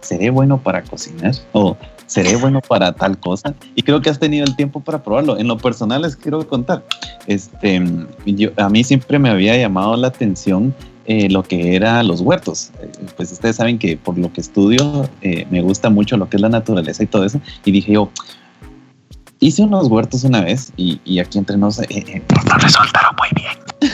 ¿Seré 0.02 0.30
bueno 0.30 0.60
para 0.62 0.84
cocinar? 0.84 1.34
¿O 1.52 1.76
seré 2.06 2.36
bueno 2.38 2.62
para 2.62 2.94
tal 2.94 3.18
cosa? 3.20 3.54
Y 3.76 3.82
creo 3.82 4.00
que 4.02 4.10
has 4.10 4.20
tenido 4.20 4.46
el 4.46 4.56
tiempo 4.56 4.80
para 4.80 5.04
probarlo. 5.04 5.38
En 5.38 5.48
lo 5.48 5.58
personal 5.58 6.04
les 6.04 6.16
quiero 6.16 6.48
contar. 6.48 6.84
Este, 7.28 7.82
a 8.58 8.70
mí 8.70 8.84
siempre 8.84 9.18
me 9.20 9.30
había 9.30 9.58
llamado 9.58 9.98
la 9.98 10.08
atención 10.08 10.74
eh, 11.08 11.30
lo 11.30 11.44
que 11.44 11.76
era 11.76 12.02
los 12.02 12.22
huertos. 12.22 12.72
Eh, 12.82 12.90
pues 13.16 13.32
ustedes 13.32 13.58
saben 13.58 13.78
que 13.78 13.96
por 13.96 14.18
lo 14.18 14.34
que 14.34 14.42
estudio 14.42 15.08
eh, 15.22 15.46
me 15.52 15.62
gusta 15.62 15.92
mucho 15.92 16.18
lo 16.18 16.28
que 16.28 16.38
es 16.38 16.42
la 16.42 16.50
naturaleza 16.50 17.04
y 17.04 17.08
todo 17.08 17.26
eso. 17.26 17.40
Y 17.64 17.72
dije 17.72 17.94
yo, 17.94 18.10
hice 19.40 19.62
unos 19.62 19.88
huertos 19.88 20.24
una 20.24 20.42
vez 20.42 20.74
y, 20.78 21.00
y 21.06 21.20
aquí 21.20 21.38
entre 21.38 21.58
nos 21.58 21.78
no 21.78 21.86
resultaron 22.58 23.16
muy 23.18 23.30
bien. 23.36 23.94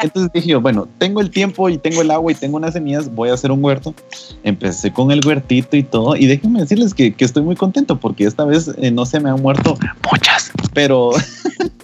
Entonces 0.00 0.30
dije 0.34 0.48
yo, 0.48 0.60
bueno, 0.60 0.86
tengo 0.98 1.22
el 1.22 1.30
tiempo 1.30 1.70
y 1.70 1.78
tengo 1.78 2.02
el 2.02 2.10
agua 2.10 2.32
y 2.32 2.34
tengo 2.34 2.58
unas 2.58 2.74
semillas, 2.74 3.14
voy 3.14 3.30
a 3.30 3.34
hacer 3.34 3.52
un 3.52 3.64
huerto. 3.64 3.94
Empecé 4.42 4.92
con 4.92 5.12
el 5.12 5.24
huertito 5.24 5.78
y 5.78 5.82
todo. 5.82 6.14
Y 6.14 6.26
déjenme 6.26 6.60
decirles 6.60 6.92
que, 6.92 7.14
que 7.14 7.24
estoy 7.24 7.42
muy 7.42 7.56
contento 7.56 7.98
porque 7.98 8.24
esta 8.24 8.44
vez 8.44 8.70
no 8.92 9.06
se 9.06 9.18
me 9.18 9.30
han 9.30 9.40
muerto 9.40 9.78
muchas, 10.10 10.50
pero 10.74 11.12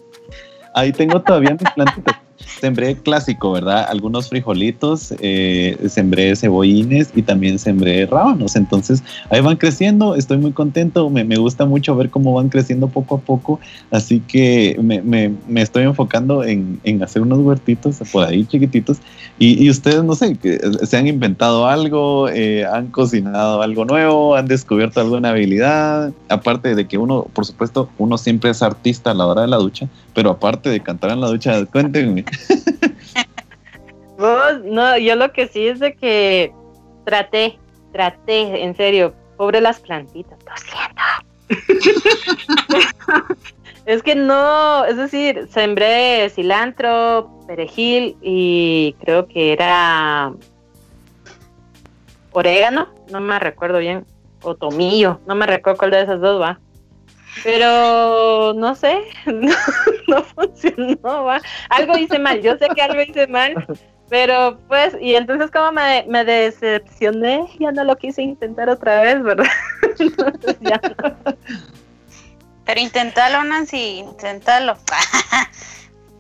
ahí 0.75 0.93
tengo 0.93 1.23
todavía 1.23 1.53
mis 1.53 1.71
plantitas. 1.71 2.28
Sembré 2.61 2.97
clásico, 2.97 3.53
¿verdad? 3.53 3.87
Algunos 3.89 4.29
frijolitos, 4.29 5.15
eh, 5.21 5.77
sembré 5.89 6.35
cebollines 6.35 7.11
y 7.15 7.23
también 7.23 7.59
sembré 7.59 8.05
rábanos. 8.07 8.57
Entonces 8.57 9.03
ahí 9.31 9.41
van 9.41 9.57
creciendo, 9.57 10.17
estoy 10.17 10.39
muy 10.39 10.53
contento, 10.53 11.09
me, 11.09 11.25
gusta 11.37 11.67
mucho 11.67 11.95
ver 11.95 12.11
cómo 12.11 12.33
van 12.35 12.49
creciendo 12.49 12.89
poco 12.89 13.17
a 13.17 13.21
poco. 13.21 13.61
Así 13.93 14.21
que 14.21 14.77
me, 14.83 15.01
me- 15.03 15.33
me 15.47 15.63
estoy 15.63 15.85
enfocando 15.85 16.43
en, 16.43 16.81
en 16.83 17.03
hacer 17.03 17.23
unos 17.23 17.39
huertitos 17.39 17.99
por 18.11 18.25
ahí 18.27 18.45
chiquititos. 18.45 18.99
Y, 19.41 19.71
ustedes, 19.71 20.03
no 20.03 20.17
sé, 20.17 20.37
que 20.37 20.59
se 20.83 20.97
han 20.97 21.07
inventado 21.07 21.69
algo, 21.69 22.29
eh, 22.29 22.67
han 22.67 22.89
cocinado 22.89 23.63
algo 23.63 23.85
nuevo, 23.85 24.35
han 24.35 24.49
descubierto 24.49 25.01
alguna 25.01 25.31
habilidad. 25.31 26.13
Aparte 26.29 26.75
de 26.75 26.89
que 26.89 26.99
uno, 26.99 27.27
por 27.33 27.47
supuesto, 27.47 27.89
uno 27.99 28.19
siempre 28.19 28.51
es 28.51 28.63
artista 28.63 29.13
a 29.13 29.15
la 29.15 29.27
hora 29.27 29.43
de 29.43 29.49
la 29.49 29.59
ducha, 29.59 29.89
pero 30.13 30.31
aparte 30.31 30.71
de 30.71 30.83
cantar 30.83 31.13
en 31.13 31.21
la 31.21 31.29
ducha, 31.29 31.65
cuéntenme. 31.73 32.25
Vos, 34.19 34.65
no, 34.65 34.99
yo 34.99 35.15
lo 35.17 35.33
que 35.33 35.47
sí 35.49 35.69
es 35.69 35.79
de 35.79 35.95
que 35.95 36.53
traté, 37.05 37.59
traté, 37.93 38.65
en 38.65 38.75
serio, 38.75 39.15
pobre 39.37 39.61
las 39.61 39.81
plantitas, 39.81 40.39
lo 40.45 40.57
siento. 40.57 41.03
es 43.87 44.03
que 44.03 44.15
no, 44.15 44.85
es 44.85 44.97
decir, 44.97 45.49
sembré 45.51 46.29
cilantro, 46.31 47.31
perejil 47.47 48.17
y 48.21 48.95
creo 49.01 49.29
que 49.29 49.53
era 49.53 50.33
orégano, 52.33 52.89
no 53.11 53.21
me 53.21 53.39
recuerdo 53.39 53.79
bien, 53.79 54.05
o 54.43 54.55
tomillo, 54.55 55.21
no 55.27 55.35
me 55.35 55.47
recuerdo 55.47 55.79
cuál 55.79 55.91
de 55.93 56.03
esas 56.03 56.21
dos 56.21 56.41
va. 56.41 56.61
Pero 57.45 58.53
no 58.55 58.75
sé, 58.75 59.01
no, 59.27 60.23
funcionó, 60.23 61.25
va. 61.25 61.41
Algo 61.69 61.97
hice 61.97 62.19
mal, 62.19 62.41
yo 62.43 62.57
sé 62.59 62.69
que 62.75 62.83
algo 62.83 63.01
hice 63.01 63.27
mal, 63.27 63.55
pero 64.09 64.59
pues, 64.69 64.97
y 65.01 65.15
entonces 65.15 65.51
como 65.51 65.73
me, 65.73 66.25
decepcioné, 66.25 67.47
ya 67.59 67.73
no 67.73 67.85
lo 67.85 67.97
quise 67.97 68.23
intentar 68.23 68.71
otra 68.71 69.03
vez, 69.03 69.23
¿verdad? 69.23 69.47
Pero 72.65 72.81
inténtalo, 72.81 73.45
Nancy, 73.45 73.99
inténtalo. 73.99 74.77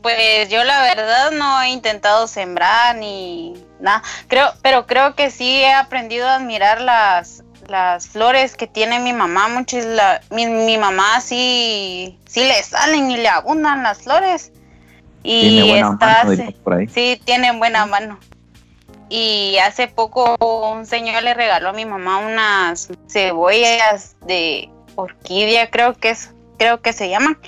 Pues 0.00 0.48
yo 0.48 0.62
la 0.62 0.80
verdad 0.82 1.32
no 1.32 1.60
he 1.60 1.70
intentado 1.70 2.28
sembrar 2.28 2.94
ni 2.96 3.54
nada. 3.80 4.00
Creo, 4.28 4.52
pero 4.62 4.86
creo 4.86 5.16
que 5.16 5.32
sí 5.32 5.60
he 5.60 5.72
aprendido 5.72 6.28
a 6.28 6.36
admirar 6.36 6.80
las, 6.80 7.42
las 7.68 8.08
flores 8.08 8.56
que 8.56 8.66
tiene 8.66 8.98
mi 8.98 9.12
mamá. 9.12 9.48
Muchas 9.48 9.84
la- 9.84 10.20
mi, 10.30 10.46
mi 10.46 10.78
mamá 10.78 11.20
sí, 11.20 12.18
sí 12.26 12.40
le 12.44 12.62
salen 12.62 13.10
y 13.10 13.16
le 13.18 13.28
abundan 13.28 13.82
las 13.82 14.02
flores. 14.02 14.52
Y 15.22 15.40
Tiene 15.50 15.68
buena 15.70 15.90
está 15.92 16.06
mano, 16.06 16.18
hace- 16.20 16.30
dirían 16.30 16.52
por 16.64 16.74
ahí. 16.74 16.88
Sí, 16.88 17.20
tienen 17.24 17.58
buena 17.58 17.86
mano. 17.86 18.18
Y 19.10 19.56
hace 19.58 19.88
poco 19.88 20.36
un 20.70 20.84
señor 20.86 21.22
le 21.22 21.34
regaló 21.34 21.70
a 21.70 21.72
mi 21.72 21.84
mamá 21.86 22.18
unas 22.18 22.88
cebollas 23.08 24.16
de 24.26 24.70
orquídea, 24.96 25.70
creo 25.70 25.94
que 25.94 26.10
es, 26.10 26.30
creo 26.58 26.80
que 26.82 26.92
se 26.92 27.08
llaman. 27.08 27.38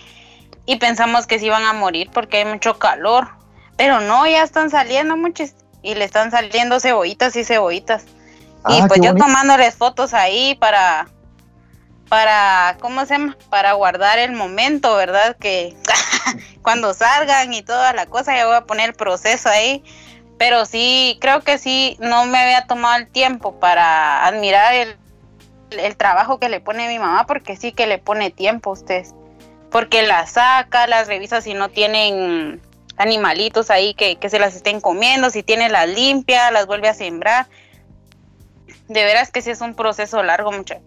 Y 0.67 0.77
pensamos 0.77 1.27
que 1.27 1.39
se 1.39 1.47
iban 1.47 1.65
a 1.65 1.73
morir 1.73 2.11
porque 2.13 2.39
hay 2.39 2.45
mucho 2.45 2.79
calor. 2.79 3.29
Pero 3.77 4.01
no, 4.01 4.27
ya 4.27 4.43
están 4.43 4.71
saliendo 4.71 5.17
muchos. 5.17 5.53
Y 5.83 5.95
le 5.95 6.05
están 6.05 6.31
saliendo 6.31 6.79
cebollitas 6.81 7.35
y 7.37 7.45
cebollitas. 7.45 8.05
Y 8.69 8.81
Ah, 8.81 8.87
pues 8.89 9.01
yo 9.01 9.11
bonito. 9.11 9.27
tomándoles 9.27 9.75
fotos 9.75 10.15
ahí 10.15 10.55
para 10.57 11.09
para, 12.11 12.77
¿cómo 12.81 13.07
se 13.07 13.15
llama? 13.15 13.37
Para 13.51 13.73
guardar 13.75 14.19
el 14.19 14.33
momento, 14.33 14.97
¿verdad? 14.97 15.37
Que 15.39 15.77
cuando 16.63 16.93
salgan 16.93 17.55
y 17.55 17.63
toda 17.63 17.93
la 17.93 18.07
cosa, 18.07 18.37
ya 18.37 18.47
voy 18.47 18.57
a 18.57 18.63
poner 18.67 18.91
el 18.91 18.95
proceso 18.97 19.49
ahí. 19.49 19.85
Pero 20.37 20.67
sí, 20.67 21.19
creo 21.21 21.43
que 21.43 21.57
sí, 21.57 21.97
no 22.01 22.25
me 22.27 22.39
había 22.39 22.67
tomado 22.67 22.97
el 22.99 23.07
tiempo 23.09 23.61
para 23.61 24.27
admirar 24.27 24.75
el, 24.75 24.97
el 25.71 25.97
trabajo 25.97 26.41
que 26.41 26.49
le 26.49 26.61
pone 26.61 26.89
mi 26.89 26.99
mamá, 26.99 27.27
porque 27.27 27.57
sí 27.57 27.71
que 27.73 27.87
le 27.87 27.99
pone 27.99 28.31
tiempo 28.31 28.71
a 28.71 28.73
ustedes. 28.73 29.15
Porque 29.71 30.03
las 30.03 30.33
saca, 30.33 30.89
las 30.89 31.07
revisa 31.07 31.41
si 31.43 31.55
no 31.55 31.69
tienen 31.69 32.61
animalitos 32.97 33.71
ahí 33.71 33.95
que, 33.95 34.17
que 34.17 34.29
se 34.31 34.41
las 34.41 34.57
estén 34.57 34.81
comiendo, 34.81 35.31
si 35.31 35.45
tiene 35.45 35.69
las 35.69 35.89
limpia, 35.89 36.51
las 36.51 36.67
vuelve 36.67 36.89
a 36.89 36.95
sembrar. 36.95 37.47
De 38.91 39.05
veras 39.05 39.31
que 39.31 39.41
sí 39.41 39.51
es 39.51 39.61
un 39.61 39.75
proceso 39.75 40.21
largo, 40.21 40.51
muchachos. 40.51 40.83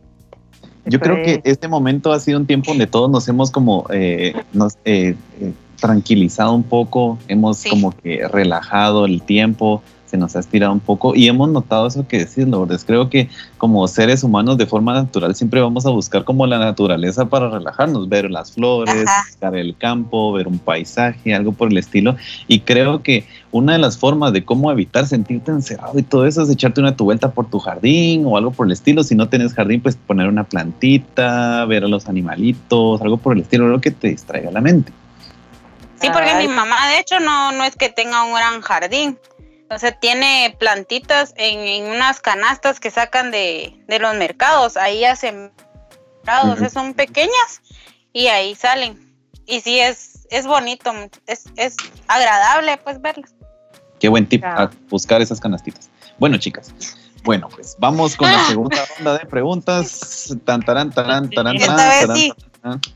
Yo 0.86 1.00
creo 1.00 1.24
que 1.24 1.40
este 1.46 1.70
momento 1.70 2.12
ha 2.12 2.20
sido 2.20 2.38
un 2.38 2.46
tiempo 2.46 2.72
donde 2.72 2.86
todos 2.86 3.10
nos 3.10 3.26
hemos 3.30 3.50
como 3.50 3.86
eh, 3.92 4.34
nos, 4.52 4.74
eh, 4.84 5.16
eh, 5.40 5.54
tranquilizado 5.80 6.52
un 6.54 6.64
poco, 6.64 7.18
hemos 7.30 7.60
Sí. 7.60 7.70
como 7.70 7.92
que 7.96 8.28
relajado 8.28 9.06
el 9.06 9.22
tiempo, 9.22 9.82
se 10.14 10.18
nos 10.20 10.36
ha 10.36 10.42
estirado 10.42 10.72
un 10.72 10.80
poco 10.80 11.16
y 11.16 11.28
hemos 11.28 11.50
notado 11.50 11.88
eso 11.88 12.08
que 12.08 12.20
decís, 12.20 12.48
Lourdes. 12.48 12.86
Creo 12.86 13.10
que 13.10 13.30
como 13.58 13.88
seres 13.88 14.24
humanos 14.24 14.60
de 14.60 14.68
forma 14.68 14.94
natural 14.94 15.34
siempre 15.34 15.60
vamos 15.60 15.88
a 15.88 15.90
buscar 15.90 16.24
como 16.24 16.46
la 16.46 16.60
naturaleza 16.60 17.26
para 17.26 17.50
relajarnos, 17.50 18.08
ver 18.08 18.30
las 18.30 18.52
flores, 18.52 19.08
Ajá. 19.08 19.24
buscar 19.28 19.56
el 19.56 19.76
campo, 19.76 20.32
ver 20.32 20.48
un 20.48 20.60
paisaje, 20.60 21.34
algo 21.34 21.54
por 21.54 21.72
el 21.72 21.80
estilo. 21.80 22.16
Y 22.48 22.60
creo 22.60 23.02
que 23.02 23.26
una 23.52 23.74
de 23.74 23.80
las 23.80 23.98
formas 23.98 24.34
de 24.34 24.46
cómo 24.46 24.72
evitar 24.72 25.08
sentirte 25.08 25.50
encerrado 25.50 25.98
y 25.98 26.04
todo 26.04 26.28
eso 26.28 26.44
es 26.44 26.50
echarte 26.52 26.80
una 26.80 26.96
tu 26.96 27.06
vuelta 27.06 27.32
por 27.32 27.50
tu 27.50 27.58
jardín 27.58 28.24
o 28.28 28.38
algo 28.38 28.52
por 28.52 28.68
el 28.68 28.74
estilo. 28.74 29.04
Si 29.04 29.16
no 29.16 29.30
tienes 29.30 29.56
jardín, 29.56 29.82
pues 29.82 29.96
poner 29.96 30.28
una 30.28 30.44
plantita, 30.44 31.66
ver 31.66 31.86
a 31.86 31.88
los 31.88 32.08
animalitos, 32.08 33.02
algo 33.02 33.18
por 33.18 33.34
el 33.36 33.42
estilo, 33.42 33.66
algo 33.66 33.82
que 33.82 33.90
te 33.90 34.10
distraiga 34.10 34.52
la 34.52 34.62
mente. 34.62 34.94
Sí, 36.00 36.08
porque 36.14 36.30
Ay. 36.30 36.48
mi 36.48 36.54
mamá, 36.54 36.88
de 36.90 37.00
hecho, 37.00 37.20
no, 37.20 37.52
no 37.54 37.64
es 37.64 37.76
que 37.76 37.90
tenga 37.90 38.24
un 38.26 38.34
gran 38.36 38.62
jardín. 38.62 39.18
O 39.76 39.80
sea, 39.80 39.92
tiene 39.92 40.56
plantitas 40.60 41.34
en, 41.38 41.60
en 41.60 41.92
unas 41.92 42.20
canastas 42.20 42.80
que 42.80 42.92
sacan 42.92 43.32
de, 43.32 43.84
de 43.88 44.00
los 44.00 44.16
mercados. 44.16 44.78
Ahí 44.78 45.06
hacen 45.06 45.52
sembrados, 46.24 46.56
o 46.56 46.58
sea, 46.58 46.70
son 46.70 46.94
pequeñas 46.94 47.62
y 48.14 48.28
ahí 48.28 48.56
salen. 48.56 49.14
Y 49.46 49.62
sí, 49.62 49.80
es, 49.80 50.28
es 50.30 50.48
bonito, 50.48 50.92
es, 51.28 51.46
es 51.58 51.76
agradable 52.08 52.78
pues 52.78 53.02
verlas. 53.02 53.34
Qué 54.00 54.10
buen 54.10 54.28
tip 54.28 54.42
Claro. 54.42 54.64
a 54.64 54.72
buscar 54.90 55.22
esas 55.22 55.40
canastitas. 55.40 55.90
Bueno, 56.20 56.38
chicas. 56.38 56.74
Bueno, 57.24 57.48
pues 57.50 57.76
vamos 57.80 58.16
con 58.16 58.32
la 58.32 58.44
segunda 58.48 58.78
ronda 58.98 59.18
de 59.18 59.26
preguntas. 59.26 60.36
Tan, 60.46 60.62
tarán, 60.62 60.92
tarán, 60.92 61.30
tarán, 61.30 61.56
Esta 61.56 61.76
tarán, 61.76 61.90
vez 61.90 62.02
tarán, 62.62 62.82
sí. 62.84 62.96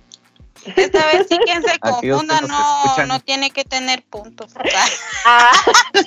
Esta 0.75 1.05
vez 1.07 1.27
sí 1.29 1.37
quien 1.45 1.63
se 1.63 1.79
confunda 1.79 2.41
no, 2.41 3.05
no 3.07 3.19
tiene 3.21 3.49
que 3.51 3.63
tener 3.63 4.03
puntos. 4.03 4.51
Ah. 5.25 5.51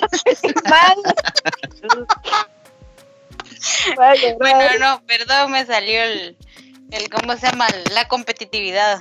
Bueno, 4.37 4.63
no, 4.79 5.01
perdón, 5.05 5.51
me 5.51 5.65
salió 5.65 6.01
el, 6.01 6.35
el 6.91 7.09
¿cómo 7.09 7.35
se 7.37 7.47
llama? 7.47 7.67
La 7.93 8.07
competitividad. 8.07 8.99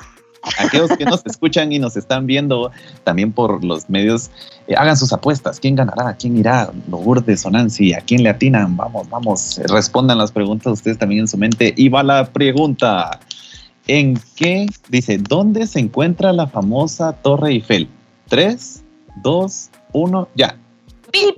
Aquellos 0.58 0.90
que 0.96 1.04
nos 1.04 1.24
escuchan 1.26 1.70
y 1.72 1.78
nos 1.78 1.96
están 1.96 2.26
viendo 2.26 2.70
también 3.04 3.30
por 3.32 3.62
los 3.62 3.90
medios, 3.90 4.30
eh, 4.68 4.74
hagan 4.76 4.96
sus 4.96 5.12
apuestas. 5.12 5.60
¿Quién 5.60 5.76
ganará? 5.76 6.14
¿Quién 6.16 6.36
irá? 6.38 6.70
Lourdes 6.88 7.44
o 7.44 7.50
Nancy? 7.50 7.92
¿A 7.92 8.00
quién 8.00 8.22
le 8.22 8.30
atinan? 8.30 8.74
Vamos, 8.76 9.08
vamos. 9.10 9.58
eh, 9.58 9.64
Respondan 9.68 10.16
las 10.16 10.32
preguntas 10.32 10.72
ustedes 10.72 10.98
también 10.98 11.22
en 11.22 11.28
su 11.28 11.36
mente. 11.36 11.74
Y 11.76 11.88
va 11.90 12.02
la 12.02 12.24
pregunta. 12.32 13.20
¿En 13.86 14.20
qué? 14.36 14.66
Dice, 14.88 15.18
¿dónde 15.18 15.66
se 15.66 15.80
encuentra 15.80 16.32
la 16.32 16.46
famosa 16.46 17.12
Torre 17.12 17.50
Eiffel? 17.50 17.88
Tres, 18.28 18.82
dos, 19.22 19.70
uno, 19.92 20.28
ya. 20.34 20.56
Bip. 21.12 21.36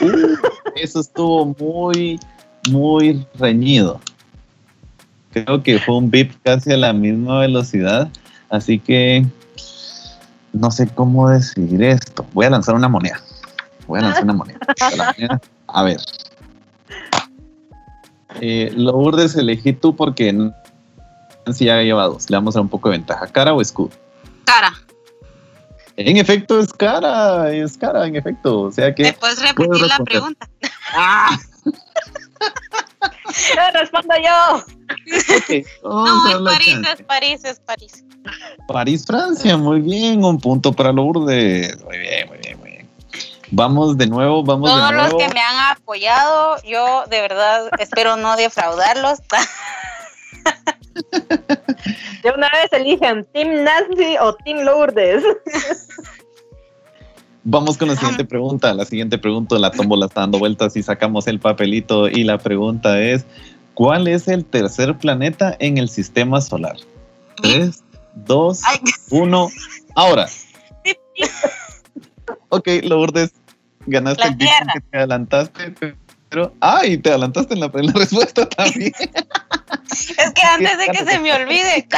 Uh, 0.00 0.36
eso 0.76 1.00
estuvo 1.00 1.54
muy, 1.58 2.18
muy 2.70 3.26
reñido. 3.38 4.00
Creo 5.32 5.62
que 5.62 5.78
fue 5.78 5.96
un 5.96 6.10
bip 6.10 6.32
casi 6.44 6.72
a 6.72 6.76
la 6.76 6.92
misma 6.92 7.40
velocidad, 7.40 8.08
así 8.48 8.78
que 8.78 9.26
no 10.52 10.70
sé 10.70 10.88
cómo 10.88 11.28
decidir 11.28 11.82
esto. 11.82 12.24
Voy 12.32 12.46
a 12.46 12.50
lanzar 12.50 12.74
una 12.74 12.88
moneda. 12.88 13.20
Voy 13.86 13.98
a 13.98 14.02
lanzar 14.02 14.24
una 14.24 14.32
moneda. 14.32 14.58
La 14.96 15.12
moneda- 15.12 15.40
A 15.66 15.82
ver. 15.82 15.98
Eh, 18.40 18.72
Lourdes, 18.76 19.34
elegí 19.36 19.72
tú 19.72 19.94
porque 19.96 20.32
Nancy 21.46 21.64
ya 21.66 21.80
lleva 21.82 22.04
dos. 22.06 22.28
Le 22.28 22.36
vamos 22.36 22.56
a 22.56 22.58
dar 22.58 22.62
un 22.64 22.68
poco 22.68 22.90
de 22.90 22.98
ventaja. 22.98 23.26
¿Cara 23.28 23.54
o 23.54 23.60
escudo? 23.60 23.90
Cara, 24.44 24.72
En 25.96 26.16
efecto, 26.16 26.58
es 26.60 26.72
cara. 26.72 27.52
Es 27.52 27.78
cara, 27.78 28.06
en 28.06 28.16
efecto. 28.16 28.62
O 28.62 28.72
sea 28.72 28.94
que. 28.94 29.04
¿me 29.04 29.12
puedes 29.14 29.40
repetir 29.40 29.66
puedo 29.68 29.86
la 29.86 29.98
pregunta? 29.98 30.48
No, 33.56 33.80
respondo 33.80 34.14
yo. 34.16 34.56
Ok, 35.36 35.66
vamos 35.82 36.24
a 36.26 36.38
No, 36.38 36.48
es 36.48 36.52
París, 36.54 36.74
chance. 36.74 36.92
es 36.92 37.02
París, 37.02 37.44
es 37.44 37.60
París. 37.60 38.04
París, 38.68 39.04
Francia, 39.06 39.56
muy 39.56 39.80
bien, 39.80 40.24
un 40.24 40.38
punto 40.40 40.72
para 40.72 40.92
Lourdes. 40.92 41.82
Muy 41.84 41.98
bien, 41.98 42.28
muy 42.28 42.38
bien, 42.38 42.58
muy 42.58 42.70
bien. 42.70 42.88
Vamos 43.50 43.96
de 43.98 44.06
nuevo, 44.06 44.42
vamos 44.42 44.70
Todos 44.70 44.90
de 44.90 44.96
los 44.96 45.02
nuevo. 45.12 45.18
que 45.18 45.34
me 45.34 45.40
han 45.40 45.76
apoyado, 45.76 46.56
yo 46.62 47.04
de 47.10 47.20
verdad 47.20 47.68
espero 47.78 48.16
no 48.16 48.36
defraudarlos. 48.36 49.18
De 52.22 52.30
una 52.30 52.48
vez 52.50 52.72
eligen 52.72 53.26
Team 53.32 53.64
Nancy 53.64 54.16
o 54.20 54.34
Team 54.36 54.64
Lourdes. 54.64 55.22
Vamos 57.44 57.76
con 57.78 57.88
la 57.88 57.96
siguiente 57.96 58.24
pregunta. 58.24 58.74
La 58.74 58.84
siguiente 58.84 59.18
pregunta, 59.18 59.58
la 59.58 59.70
tómbola 59.70 60.06
está 60.06 60.22
dando 60.22 60.38
vueltas 60.38 60.76
y 60.76 60.82
sacamos 60.82 61.28
el 61.28 61.38
papelito. 61.38 62.08
Y 62.08 62.24
la 62.24 62.38
pregunta 62.38 63.00
es: 63.00 63.24
¿Cuál 63.74 64.08
es 64.08 64.26
el 64.26 64.44
tercer 64.44 64.98
planeta 64.98 65.56
en 65.60 65.78
el 65.78 65.88
sistema 65.88 66.40
solar? 66.40 66.76
Tres, 67.40 67.84
dos, 68.14 68.62
Ay, 68.64 68.80
uno, 69.10 69.48
ahora. 69.94 70.26
Ok, 72.48 72.68
Lourdes, 72.82 73.32
ganaste 73.86 74.24
La 74.24 74.28
el 74.30 74.38
que 74.38 74.80
te 74.90 74.96
adelantaste, 74.96 75.96
pero. 76.36 76.52
¡Ay! 76.60 76.98
Te 76.98 77.08
adelantaste 77.08 77.54
en 77.54 77.60
la, 77.60 77.70
en 77.72 77.86
la 77.86 77.92
respuesta 77.94 78.46
también. 78.46 78.92
es 79.00 80.32
que 80.34 80.42
antes 80.42 80.78
de 80.78 80.86
que 80.92 81.04
se 81.10 81.18
me 81.18 81.32
olvide. 81.32 81.88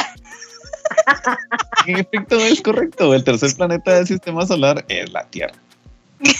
En 1.87 1.97
efecto, 1.97 2.37
es 2.39 2.61
correcto. 2.61 3.13
El 3.13 3.23
tercer 3.25 3.53
planeta 3.55 3.95
del 3.95 4.07
sistema 4.07 4.45
solar 4.45 4.85
es 4.87 5.11
la 5.11 5.25
Tierra. 5.25 5.55
Sí. 6.23 6.35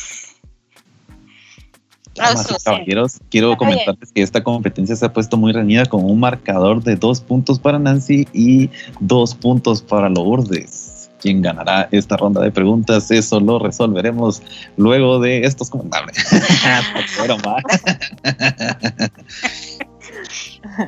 caballeros, 2.63 3.19
quiero 3.29 3.57
comentarles 3.57 4.11
que 4.13 4.21
esta 4.21 4.43
competencia 4.43 4.95
se 4.95 5.05
ha 5.05 5.13
puesto 5.13 5.35
muy 5.35 5.51
reñida 5.51 5.85
con 5.85 6.05
un 6.05 6.19
marcador 6.21 6.81
de 6.83 6.95
dos 6.95 7.19
puntos 7.19 7.59
para 7.59 7.79
Nancy 7.79 8.27
y 8.33 8.69
dos 9.01 9.35
puntos 9.35 9.81
para 9.81 10.09
Lourdes. 10.09 10.88
¿Quién 11.19 11.41
ganará 11.41 11.87
esta 11.91 12.17
ronda 12.17 12.41
de 12.41 12.51
preguntas? 12.51 13.11
Eso 13.11 13.39
lo 13.39 13.59
resolveremos 13.59 14.41
luego 14.77 15.19
de 15.19 15.41
estos 15.41 15.69
comentarios. 15.69 16.17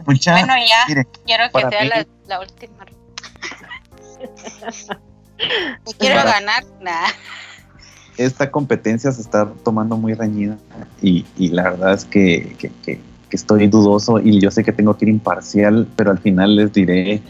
Mucha- 0.05 0.33
Bueno, 0.33 0.53
ya, 0.67 0.85
mire, 0.87 1.07
quiero 1.25 1.43
que 1.53 1.69
sea 1.69 1.85
la, 1.85 2.05
la 2.27 2.39
última. 2.39 2.73
Y 5.87 5.93
quiero 5.95 6.15
Para- 6.17 6.31
ganar. 6.39 6.63
Nah. 6.81 7.07
esta 8.17 8.51
competencia 8.51 9.11
se 9.11 9.21
está 9.21 9.47
tomando 9.63 9.97
muy 9.97 10.13
reñida 10.13 10.57
y, 11.01 11.25
y 11.37 11.49
la 11.49 11.63
verdad 11.63 11.93
es 11.93 12.05
que, 12.05 12.55
que- 12.59 12.71
que- 12.83 12.99
que 13.29 13.37
estoy 13.37 13.67
dudoso 13.67 14.19
y 14.19 14.39
yo 14.41 14.51
sé 14.51 14.63
que 14.63 14.73
tengo 14.73 14.95
que 14.97 15.05
ir 15.05 15.09
imparcial, 15.09 15.87
pero 15.95 16.11
al 16.11 16.19
final 16.19 16.55
les 16.57 16.73
diré 16.73 17.21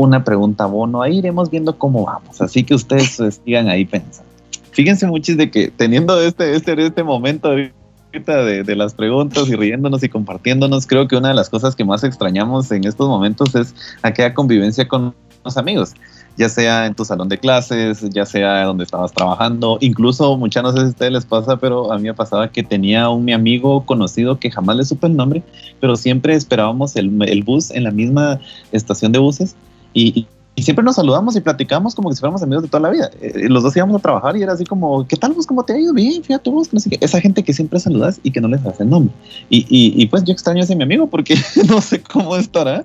una 0.00 0.24
pregunta 0.24 0.66
bono. 0.66 1.02
Ahí 1.02 1.18
iremos 1.18 1.50
viendo 1.50 1.76
cómo 1.76 2.04
vamos. 2.04 2.40
Así 2.40 2.64
que 2.64 2.74
ustedes 2.74 3.16
pues, 3.16 3.40
sigan 3.44 3.68
ahí 3.68 3.84
pensando. 3.84 4.28
Fíjense 4.72 5.06
muchos 5.06 5.36
de 5.36 5.50
que 5.50 5.68
teniendo 5.68 6.20
este, 6.20 6.54
este, 6.54 6.86
este 6.86 7.02
momento 7.02 7.50
de, 7.50 7.72
de 8.12 8.76
las 8.76 8.94
preguntas 8.94 9.48
y 9.48 9.56
riéndonos 9.56 10.02
y 10.02 10.08
compartiéndonos, 10.08 10.86
creo 10.86 11.08
que 11.08 11.16
una 11.16 11.28
de 11.28 11.34
las 11.34 11.50
cosas 11.50 11.76
que 11.76 11.84
más 11.84 12.04
extrañamos 12.04 12.70
en 12.70 12.84
estos 12.84 13.08
momentos 13.08 13.54
es 13.54 13.74
aquella 14.02 14.34
convivencia 14.34 14.86
con 14.88 15.14
los 15.44 15.56
amigos 15.56 15.94
ya 16.36 16.48
sea 16.48 16.86
en 16.86 16.94
tu 16.94 17.04
salón 17.04 17.28
de 17.28 17.38
clases, 17.38 18.00
ya 18.10 18.24
sea 18.24 18.64
donde 18.64 18.84
estabas 18.84 19.12
trabajando, 19.12 19.76
incluso 19.80 20.38
muchas 20.38 20.62
no 20.62 20.72
sé 20.72 20.78
si 20.78 20.84
a 20.84 20.88
ustedes 20.88 21.12
les 21.12 21.26
pasa, 21.26 21.58
pero 21.58 21.92
a 21.92 21.98
mí 21.98 22.04
me 22.04 22.14
pasaba 22.14 22.50
que 22.50 22.62
tenía 22.62 23.10
un 23.10 23.26
mi 23.26 23.32
amigo 23.32 23.84
conocido 23.84 24.38
que 24.38 24.50
jamás 24.50 24.76
le 24.76 24.84
supe 24.84 25.06
el 25.06 25.16
nombre, 25.16 25.42
pero 25.80 25.96
siempre 25.96 26.34
esperábamos 26.34 26.96
el, 26.96 27.22
el 27.28 27.42
bus 27.42 27.70
en 27.70 27.84
la 27.84 27.90
misma 27.90 28.40
estación 28.72 29.12
de 29.12 29.18
buses 29.18 29.54
y, 29.92 30.26
siempre 30.62 30.84
nos 30.84 30.96
saludamos 30.96 31.34
y 31.36 31.40
platicamos 31.40 31.94
como 31.94 32.10
que 32.10 32.16
si 32.16 32.20
fuéramos 32.20 32.42
amigos 32.42 32.64
de 32.64 32.68
toda 32.68 32.82
la 32.82 32.90
vida. 32.90 33.10
Eh, 33.22 33.48
los 33.48 33.62
dos 33.62 33.74
íbamos 33.74 33.96
a 33.96 34.02
trabajar 34.02 34.36
y 34.36 34.42
era 34.42 34.52
así 34.52 34.64
como, 34.64 35.06
¿qué 35.08 35.16
tal 35.16 35.32
vos? 35.32 35.46
¿Cómo 35.46 35.64
te 35.64 35.72
ha 35.72 35.78
ido? 35.78 35.94
Bien, 35.94 36.22
fíjate 36.22 36.50
vos. 36.50 36.70
No 36.74 36.80
sé. 36.80 36.98
Esa 37.00 37.18
gente 37.18 37.42
que 37.42 37.54
siempre 37.54 37.80
saludas 37.80 38.20
y 38.22 38.30
que 38.30 38.42
no 38.42 38.48
les 38.48 38.64
hace 38.66 38.84
nombre. 38.84 39.14
Y, 39.48 39.64
y, 39.70 40.06
pues 40.08 40.22
yo 40.24 40.34
extraño 40.34 40.60
a 40.60 40.64
ese 40.64 40.76
mi 40.76 40.82
amigo 40.82 41.06
porque 41.06 41.34
no 41.68 41.80
sé 41.80 42.02
cómo 42.02 42.36
estará, 42.36 42.84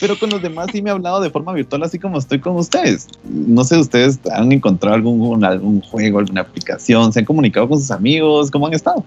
pero 0.00 0.18
con 0.18 0.30
los 0.30 0.40
demás 0.40 0.68
sí 0.72 0.80
me 0.80 0.88
ha 0.88 0.94
hablado 0.94 1.20
de 1.20 1.28
forma 1.28 1.52
virtual 1.52 1.82
así 1.82 1.98
como 1.98 2.18
estoy 2.18 2.40
con 2.40 2.56
ustedes. 2.56 3.06
No 3.24 3.64
sé, 3.64 3.76
¿ustedes 3.76 4.18
han 4.32 4.50
encontrado 4.50 4.96
algún, 4.96 5.44
algún 5.44 5.82
juego, 5.82 6.20
alguna 6.20 6.40
aplicación? 6.40 7.12
¿Se 7.12 7.18
han 7.18 7.26
comunicado 7.26 7.68
con 7.68 7.78
sus 7.78 7.90
amigos? 7.90 8.50
¿Cómo 8.50 8.66
han 8.66 8.72
estado? 8.72 9.04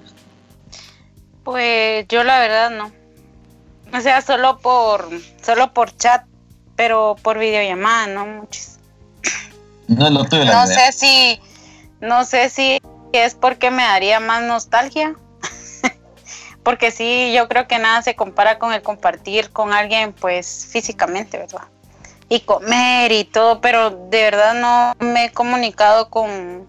Pues 1.43 2.07
yo 2.07 2.23
la 2.23 2.39
verdad 2.39 2.71
no. 2.77 2.91
O 3.97 4.01
sea, 4.01 4.21
solo 4.21 4.59
por, 4.59 5.07
solo 5.41 5.73
por 5.73 5.95
chat, 5.95 6.23
pero 6.75 7.15
por 7.21 7.37
videollamada, 7.37 8.07
no 8.07 8.25
muchos. 8.25 8.77
No, 9.87 10.09
no, 10.09 10.23
no 10.23 10.67
sé 10.67 10.91
si, 10.91 11.41
no 11.99 12.23
sé 12.25 12.49
si 12.49 12.81
es 13.11 13.35
porque 13.35 13.69
me 13.71 13.83
daría 13.83 14.19
más 14.19 14.43
nostalgia. 14.43 15.15
porque 16.63 16.91
sí, 16.91 17.33
yo 17.35 17.47
creo 17.47 17.67
que 17.67 17.79
nada 17.79 18.01
se 18.01 18.15
compara 18.15 18.59
con 18.59 18.73
el 18.73 18.81
compartir 18.81 19.51
con 19.51 19.73
alguien, 19.73 20.13
pues 20.13 20.67
físicamente, 20.71 21.37
¿verdad? 21.37 21.67
Y 22.29 22.41
comer 22.41 23.11
y 23.11 23.25
todo, 23.25 23.61
pero 23.61 23.89
de 23.91 24.23
verdad 24.23 24.53
no 24.55 25.05
me 25.05 25.25
he 25.25 25.31
comunicado 25.31 26.09
con, 26.09 26.67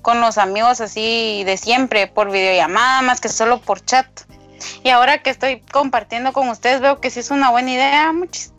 con 0.00 0.20
los 0.20 0.38
amigos 0.38 0.80
así 0.80 1.42
de 1.44 1.56
siempre, 1.56 2.06
por 2.06 2.30
videollamada, 2.30 3.02
más 3.02 3.20
que 3.20 3.28
solo 3.28 3.60
por 3.60 3.84
chat. 3.84 4.06
Y 4.84 4.90
ahora 4.90 5.22
que 5.22 5.30
estoy 5.30 5.60
compartiendo 5.60 6.32
con 6.32 6.48
ustedes, 6.48 6.80
veo 6.80 7.00
que 7.00 7.10
sí 7.10 7.20
es 7.20 7.30
una 7.30 7.50
buena 7.50 7.72
idea, 7.72 8.12
muchis. 8.12 8.51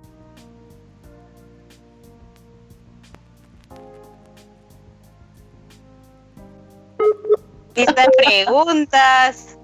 Listas 7.75 8.07
preguntas 8.17 9.57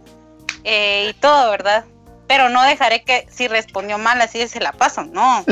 eh, 0.64 1.08
y 1.10 1.14
todo, 1.20 1.52
¿verdad? 1.52 1.86
Pero 2.28 2.50
no 2.50 2.64
dejaré 2.64 3.04
que 3.04 3.28
si 3.30 3.48
respondió 3.48 3.98
mal 3.98 4.22
así 4.22 4.48
se 4.48 4.60
la 4.60 4.72
paso, 4.72 5.04
no. 5.04 5.44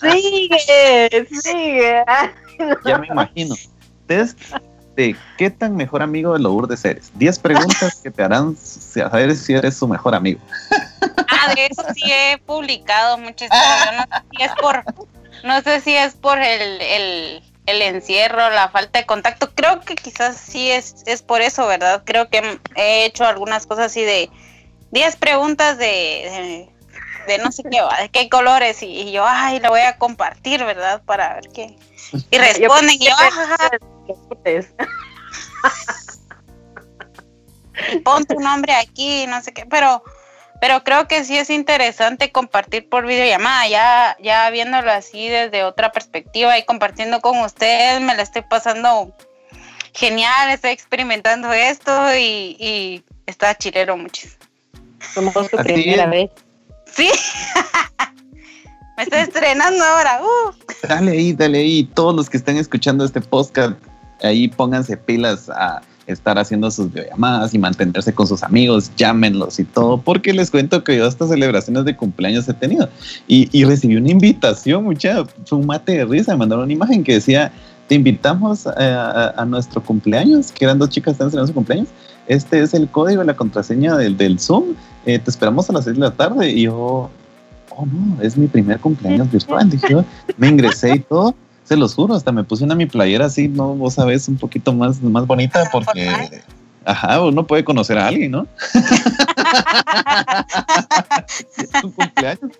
sigue, 0.00 1.26
sigue. 1.42 2.04
Ya 2.84 2.98
me 2.98 3.06
imagino. 3.06 3.54
Test 4.06 4.38
de 4.96 5.16
qué 5.38 5.50
tan 5.50 5.76
mejor 5.76 6.02
amigo 6.02 6.32
de 6.34 6.38
Lourdes 6.40 6.84
eres. 6.84 7.10
10 7.14 7.38
preguntas 7.40 8.00
que 8.02 8.10
te 8.10 8.22
harán 8.22 8.56
saber 8.56 9.34
si 9.36 9.54
eres 9.54 9.76
su 9.76 9.88
mejor 9.88 10.14
amigo. 10.14 10.40
Ah, 11.28 11.54
de 11.54 11.66
eso 11.66 11.82
sí 11.94 12.02
he 12.04 12.38
publicado 12.38 13.18
muchas 13.18 13.50
no 13.50 14.02
sé 14.02 14.24
si 14.30 14.42
es 14.42 14.52
por, 14.60 14.84
no 15.44 15.62
sé 15.62 15.80
si 15.80 15.94
es 15.94 16.14
por 16.14 16.38
el, 16.38 16.80
el, 16.80 17.42
el, 17.66 17.82
encierro, 17.82 18.50
la 18.50 18.68
falta 18.68 18.98
de 18.98 19.06
contacto. 19.06 19.50
Creo 19.54 19.80
que 19.80 19.94
quizás 19.94 20.36
sí 20.36 20.70
es, 20.70 21.02
es 21.06 21.22
por 21.22 21.40
eso, 21.40 21.66
¿verdad? 21.66 22.02
Creo 22.04 22.28
que 22.28 22.58
he 22.76 23.04
hecho 23.04 23.24
algunas 23.24 23.66
cosas 23.66 23.86
así 23.86 24.02
de 24.02 24.30
10 24.90 25.16
preguntas 25.16 25.78
de, 25.78 26.68
de, 27.26 27.38
no 27.38 27.50
sé 27.52 27.62
qué, 27.64 27.80
de 28.00 28.08
qué 28.10 28.28
colores 28.28 28.82
y, 28.82 28.86
y, 28.86 29.12
yo, 29.12 29.24
ay, 29.26 29.60
lo 29.60 29.70
voy 29.70 29.80
a 29.80 29.96
compartir, 29.98 30.64
¿verdad? 30.64 31.02
Para 31.04 31.34
ver 31.34 31.48
qué. 31.52 31.76
Y 32.30 32.38
responden 32.38 32.94
y 32.94 33.06
yo, 33.06 33.12
ajá. 33.12 33.70
Pon 38.04 38.24
tu 38.24 38.38
nombre 38.38 38.72
aquí, 38.74 39.26
no 39.26 39.42
sé 39.42 39.52
qué, 39.52 39.66
pero 39.66 40.02
pero 40.64 40.82
creo 40.82 41.06
que 41.06 41.22
sí 41.24 41.36
es 41.36 41.50
interesante 41.50 42.32
compartir 42.32 42.88
por 42.88 43.06
videollamada, 43.06 43.68
ya, 43.68 44.16
ya 44.22 44.48
viéndolo 44.48 44.90
así 44.90 45.28
desde 45.28 45.62
otra 45.62 45.92
perspectiva 45.92 46.58
y 46.58 46.64
compartiendo 46.64 47.20
con 47.20 47.38
ustedes, 47.40 48.00
me 48.00 48.14
la 48.14 48.22
estoy 48.22 48.40
pasando 48.48 49.14
genial, 49.92 50.48
estoy 50.48 50.70
experimentando 50.70 51.52
esto 51.52 51.92
y, 52.16 52.56
y 52.58 53.04
está 53.26 53.54
chilero 53.58 53.98
muchísimo. 53.98 54.42
Como 55.14 55.32
tu 55.32 55.58
primera 55.58 56.06
vez. 56.06 56.30
Sí. 56.90 57.10
me 58.96 59.02
estoy 59.02 59.18
estrenando 59.18 59.84
ahora. 59.84 60.22
Uh. 60.22 60.88
Dale 60.88 61.10
ahí, 61.10 61.34
dale 61.34 61.58
ahí. 61.58 61.84
Todos 61.92 62.16
los 62.16 62.30
que 62.30 62.38
están 62.38 62.56
escuchando 62.56 63.04
este 63.04 63.20
podcast, 63.20 63.76
ahí 64.22 64.48
pónganse 64.48 64.96
pilas 64.96 65.50
a 65.50 65.82
estar 66.06 66.38
haciendo 66.38 66.70
sus 66.70 66.92
videollamadas 66.92 67.54
y 67.54 67.58
mantenerse 67.58 68.12
con 68.12 68.26
sus 68.26 68.42
amigos, 68.42 68.90
llámenlos 68.96 69.58
y 69.58 69.64
todo, 69.64 69.98
porque 69.98 70.32
les 70.32 70.50
cuento 70.50 70.84
que 70.84 70.96
yo 70.96 71.06
estas 71.06 71.30
celebraciones 71.30 71.84
de 71.84 71.96
cumpleaños 71.96 72.48
he 72.48 72.54
tenido. 72.54 72.88
Y, 73.26 73.48
y 73.52 73.64
recibí 73.64 73.96
una 73.96 74.10
invitación, 74.10 74.84
mucha, 74.84 75.24
fue 75.46 75.58
un 75.58 75.66
mate 75.66 75.92
de 75.92 76.04
risa, 76.04 76.32
me 76.32 76.38
mandaron 76.38 76.64
una 76.64 76.72
imagen 76.72 77.04
que 77.04 77.14
decía, 77.14 77.52
te 77.88 77.94
invitamos 77.94 78.66
a, 78.66 79.30
a, 79.30 79.44
nuestro 79.44 79.82
cumpleaños, 79.82 80.52
que 80.52 80.64
eran 80.64 80.78
dos 80.78 80.88
chicas 80.88 81.12
que 81.12 81.12
están 81.12 81.30
celebrando 81.30 81.48
su 81.48 81.54
cumpleaños, 81.54 81.88
este 82.26 82.62
es 82.62 82.72
el 82.74 82.88
código, 82.88 83.22
la 83.24 83.36
contraseña 83.36 83.96
del, 83.96 84.16
del 84.16 84.38
Zoom, 84.38 84.74
eh, 85.04 85.18
te 85.18 85.30
esperamos 85.30 85.68
a 85.68 85.74
las 85.74 85.84
6 85.84 85.96
de 85.96 86.00
la 86.00 86.10
tarde 86.10 86.50
y 86.50 86.62
yo, 86.62 87.10
oh 87.70 87.86
no, 87.86 88.22
es 88.22 88.36
mi 88.36 88.46
primer 88.46 88.80
cumpleaños 88.80 89.30
virtual, 89.30 89.68
dije 89.68 89.96
me 90.38 90.48
ingresé 90.48 90.96
y 90.96 91.00
todo 91.00 91.34
se 91.64 91.76
los 91.76 91.94
juro, 91.94 92.14
hasta 92.14 92.30
me 92.32 92.44
puse 92.44 92.64
una 92.64 92.74
mi 92.74 92.86
playera 92.86 93.26
así, 93.26 93.48
¿no? 93.48 93.74
Vos 93.74 93.94
sabés, 93.94 94.28
un 94.28 94.36
poquito 94.36 94.72
más, 94.72 95.00
más 95.02 95.26
bonita 95.26 95.68
porque... 95.72 96.42
Ajá, 96.86 97.22
uno 97.22 97.46
puede 97.46 97.64
conocer 97.64 97.96
a 97.96 98.08
alguien, 98.08 98.32
¿no? 98.32 98.46
es 101.56 101.82
un 101.82 101.92
cumpleaños. 101.92 102.52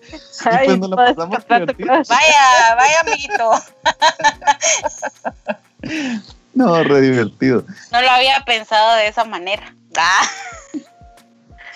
Ay, 0.45 0.65
pues 0.65 0.79
nos 0.79 0.89
la 0.89 0.95
pasamos 0.95 1.47
divertido. 1.47 1.93
Vaya, 2.09 2.75
vaya, 2.75 3.01
amiguito. 3.01 3.51
no, 6.55 6.83
re 6.83 7.01
divertido. 7.01 7.63
No 7.91 8.01
lo 8.01 8.09
había 8.09 8.43
pensado 8.45 8.95
de 8.95 9.09
esa 9.09 9.25
manera. 9.25 9.75
Ah. 9.95 10.27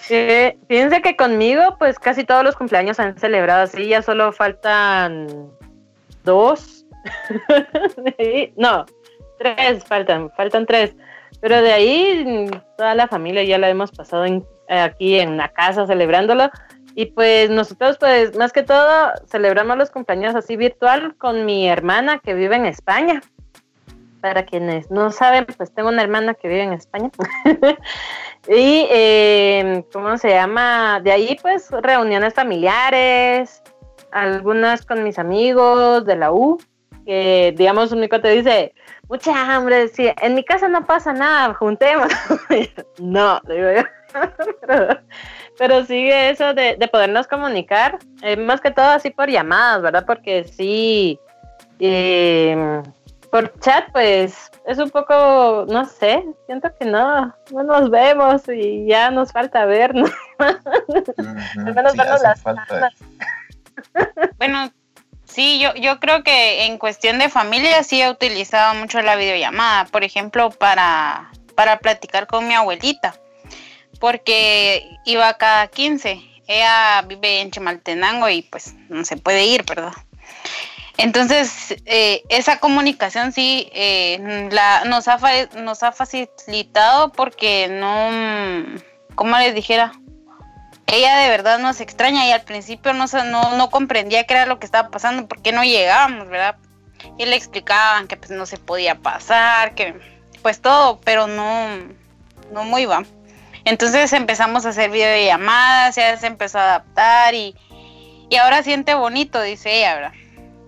Eh, 0.09 0.57
fíjense 0.67 1.03
que 1.03 1.15
conmigo, 1.15 1.75
pues 1.77 1.99
casi 1.99 2.23
todos 2.23 2.43
los 2.43 2.55
cumpleaños 2.55 2.97
se 2.97 3.03
han 3.03 3.19
celebrado 3.19 3.61
así, 3.61 3.87
ya 3.87 4.01
solo 4.01 4.33
faltan 4.33 5.51
dos 6.23 6.78
no, 8.57 8.85
tres 9.37 9.83
faltan, 9.85 10.29
faltan 10.31 10.65
tres. 10.65 10.95
Pero 11.41 11.61
de 11.61 11.71
ahí 11.71 12.51
toda 12.77 12.95
la 12.95 13.07
familia 13.07 13.43
ya 13.43 13.57
la 13.57 13.69
hemos 13.69 13.91
pasado 13.91 14.25
aquí 14.69 15.19
en 15.19 15.37
la 15.37 15.49
casa 15.49 15.87
celebrándolo. 15.87 16.49
Y 16.95 17.07
pues 17.07 17.49
nosotros 17.49 17.97
pues 17.97 18.35
más 18.35 18.51
que 18.51 18.63
todo 18.63 19.11
celebramos 19.27 19.77
los 19.77 19.91
cumpleaños 19.91 20.35
así 20.35 20.57
virtual 20.57 21.15
con 21.17 21.45
mi 21.45 21.69
hermana 21.69 22.19
que 22.19 22.33
vive 22.33 22.55
en 22.55 22.65
España. 22.65 23.21
Para 24.21 24.45
quienes 24.45 24.91
no 24.91 25.11
saben, 25.11 25.45
pues 25.45 25.73
tengo 25.73 25.87
una 25.87 26.01
hermana 26.01 26.33
que 26.33 26.49
vive 26.49 26.63
en 26.63 26.73
España. 26.73 27.09
y, 28.49 28.85
eh, 28.89 29.85
¿cómo 29.93 30.17
se 30.17 30.29
llama? 30.29 30.99
De 31.01 31.13
ahí 31.13 31.37
pues 31.41 31.71
reuniones 31.71 32.33
familiares, 32.33 33.63
algunas 34.11 34.85
con 34.85 35.03
mis 35.03 35.19
amigos 35.19 36.05
de 36.05 36.17
la 36.17 36.33
U 36.33 36.59
que, 37.09 37.55
digamos, 37.57 37.91
un 37.91 38.07
te 38.07 38.29
dice, 38.29 38.75
mucha 39.07 39.55
hambre, 39.55 39.87
sí, 39.87 40.07
en 40.21 40.35
mi 40.35 40.43
casa 40.43 40.67
no 40.67 40.85
pasa 40.85 41.11
nada, 41.11 41.55
juntemos. 41.55 42.07
no, 42.99 43.41
digo 43.47 43.71
yo. 43.71 43.81
pero, 44.61 44.99
pero, 45.57 45.85
sigue 45.85 46.29
eso 46.29 46.53
de, 46.53 46.75
de 46.77 46.87
podernos 46.87 47.25
comunicar, 47.25 47.97
eh, 48.21 48.37
más 48.37 48.61
que 48.61 48.69
todo 48.69 48.85
así 48.85 49.09
por 49.09 49.27
llamadas, 49.27 49.81
¿verdad? 49.81 50.05
Porque 50.05 50.43
sí, 50.43 51.19
eh, 51.79 52.83
por 53.31 53.59
chat, 53.59 53.91
pues 53.91 54.51
es 54.67 54.77
un 54.77 54.91
poco, 54.91 55.65
no 55.67 55.85
sé, 55.85 56.23
siento 56.45 56.69
que 56.79 56.85
no, 56.85 57.33
no 57.51 57.63
nos 57.63 57.89
vemos 57.89 58.43
y 58.47 58.85
ya 58.85 59.09
nos 59.09 59.31
falta 59.31 59.65
vernos. 59.65 60.11
Al 60.37 61.73
menos 61.73 61.93
sí, 61.93 61.97
vernos 61.97 61.97
hace 61.97 62.23
las 62.23 62.41
falta. 62.43 62.91
Bueno, 64.37 64.71
sí, 65.29 65.59
yo, 65.59 65.73
yo 65.75 65.99
creo 65.99 66.23
que 66.23 66.65
en 66.65 66.77
cuestión 66.77 67.19
de 67.19 67.29
familia 67.29 67.83
sí 67.83 68.01
he 68.01 68.09
utilizado 68.09 68.75
mucho 68.75 69.01
la 69.01 69.15
videollamada, 69.15 69.85
por 69.85 70.03
ejemplo, 70.03 70.49
para, 70.49 71.31
para 71.55 71.79
platicar 71.79 72.27
con 72.27 72.47
mi 72.47 72.53
abuelita, 72.53 73.15
porque 73.99 74.83
iba 75.05 75.33
cada 75.35 75.67
15. 75.67 76.21
Ella 76.47 77.03
vive 77.07 77.41
en 77.41 77.51
Chimaltenango 77.51 78.29
y 78.29 78.41
pues 78.41 78.73
no 78.89 79.05
se 79.05 79.17
puede 79.17 79.45
ir, 79.45 79.63
¿verdad? 79.63 79.93
Entonces, 80.97 81.75
eh, 81.85 82.23
esa 82.27 82.59
comunicación 82.59 83.31
sí 83.31 83.69
eh, 83.71 84.49
la, 84.51 84.83
nos, 84.83 85.07
ha, 85.07 85.17
nos 85.55 85.81
ha 85.81 85.93
facilitado 85.93 87.13
porque 87.13 87.69
no, 87.69 88.81
¿cómo 89.15 89.37
les 89.37 89.55
dijera? 89.55 89.93
Ella 90.91 91.17
de 91.17 91.29
verdad 91.29 91.59
nos 91.59 91.81
extraña 91.81 92.25
y 92.25 92.31
al 92.31 92.41
principio 92.41 92.93
no, 92.93 93.05
no, 93.25 93.55
no 93.55 93.69
comprendía 93.69 94.23
qué 94.25 94.33
era 94.33 94.45
lo 94.45 94.59
que 94.59 94.65
estaba 94.65 94.89
pasando, 94.89 95.27
por 95.27 95.41
qué 95.41 95.51
no 95.51 95.63
llegábamos, 95.63 96.27
¿verdad? 96.27 96.55
Y 97.17 97.25
le 97.25 97.35
explicaban 97.35 98.07
que 98.07 98.17
pues 98.17 98.31
no 98.31 98.45
se 98.45 98.57
podía 98.57 98.95
pasar, 98.95 99.75
que 99.75 99.99
pues 100.41 100.61
todo, 100.61 100.99
pero 101.01 101.27
no, 101.27 101.67
no 102.51 102.63
muy 102.63 102.85
va. 102.85 103.03
Entonces 103.65 104.11
empezamos 104.13 104.65
a 104.65 104.69
hacer 104.69 104.89
videollamadas, 104.89 105.95
ya 105.95 106.17
se 106.17 106.27
empezó 106.27 106.57
a 106.57 106.63
adaptar 106.63 107.35
y, 107.35 107.55
y 108.29 108.35
ahora 108.37 108.63
siente 108.63 108.95
bonito, 108.95 109.41
dice 109.41 109.77
ella, 109.77 109.95
¿verdad? 109.95 110.13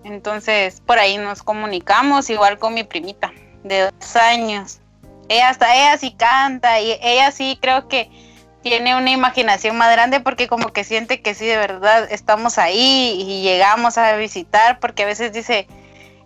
Entonces, 0.04 0.80
por 0.80 0.98
ahí 0.98 1.16
nos 1.18 1.42
comunicamos, 1.42 2.30
igual 2.30 2.58
con 2.58 2.74
mi 2.74 2.84
primita 2.84 3.32
de 3.64 3.90
dos 3.90 4.16
años. 4.16 4.80
Ella 5.28 5.48
hasta 5.48 5.74
ella 5.74 5.96
sí 5.98 6.12
canta 6.12 6.80
y 6.80 6.98
ella 7.02 7.30
sí 7.30 7.58
creo 7.60 7.88
que 7.88 8.10
tiene 8.62 8.96
una 8.96 9.10
imaginación 9.10 9.76
más 9.76 9.92
grande 9.92 10.20
porque 10.20 10.48
como 10.48 10.68
que 10.68 10.84
siente 10.84 11.20
que 11.20 11.34
sí 11.34 11.46
de 11.46 11.56
verdad 11.56 12.06
estamos 12.10 12.58
ahí 12.58 13.20
y 13.20 13.42
llegamos 13.42 13.98
a 13.98 14.16
visitar 14.16 14.78
porque 14.78 15.02
a 15.02 15.06
veces 15.06 15.32
dice 15.32 15.66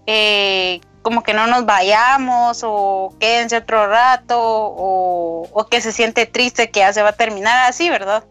eh, 0.06 0.80
como 1.02 1.22
que 1.22 1.34
no 1.34 1.46
nos 1.46 1.66
vayamos 1.66 2.62
o 2.64 3.14
quédense 3.18 3.56
otro 3.56 3.86
rato 3.86 4.38
o, 4.38 5.48
o, 5.52 5.66
que 5.66 5.80
se 5.80 5.92
siente 5.92 6.26
triste 6.26 6.70
que 6.70 6.80
ya 6.80 6.92
se 6.92 7.02
va 7.02 7.10
a 7.10 7.12
terminar 7.12 7.68
así, 7.68 7.88
¿verdad? 7.88 8.24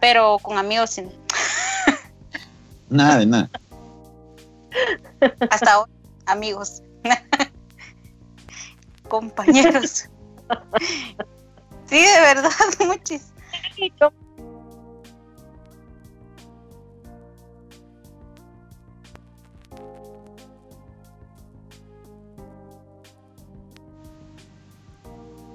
Pero 0.00 0.38
con 0.38 0.58
amigos 0.58 0.90
sí. 0.90 1.04
Nada 2.88 3.18
de 3.18 3.26
nada. 3.26 3.50
Hasta 5.50 5.74
ahora, 5.74 5.92
amigos. 6.26 6.82
Compañeros. 9.08 10.08
Sí, 11.90 11.96
de 11.96 12.20
verdad, 12.20 12.50
muchis. 12.86 13.32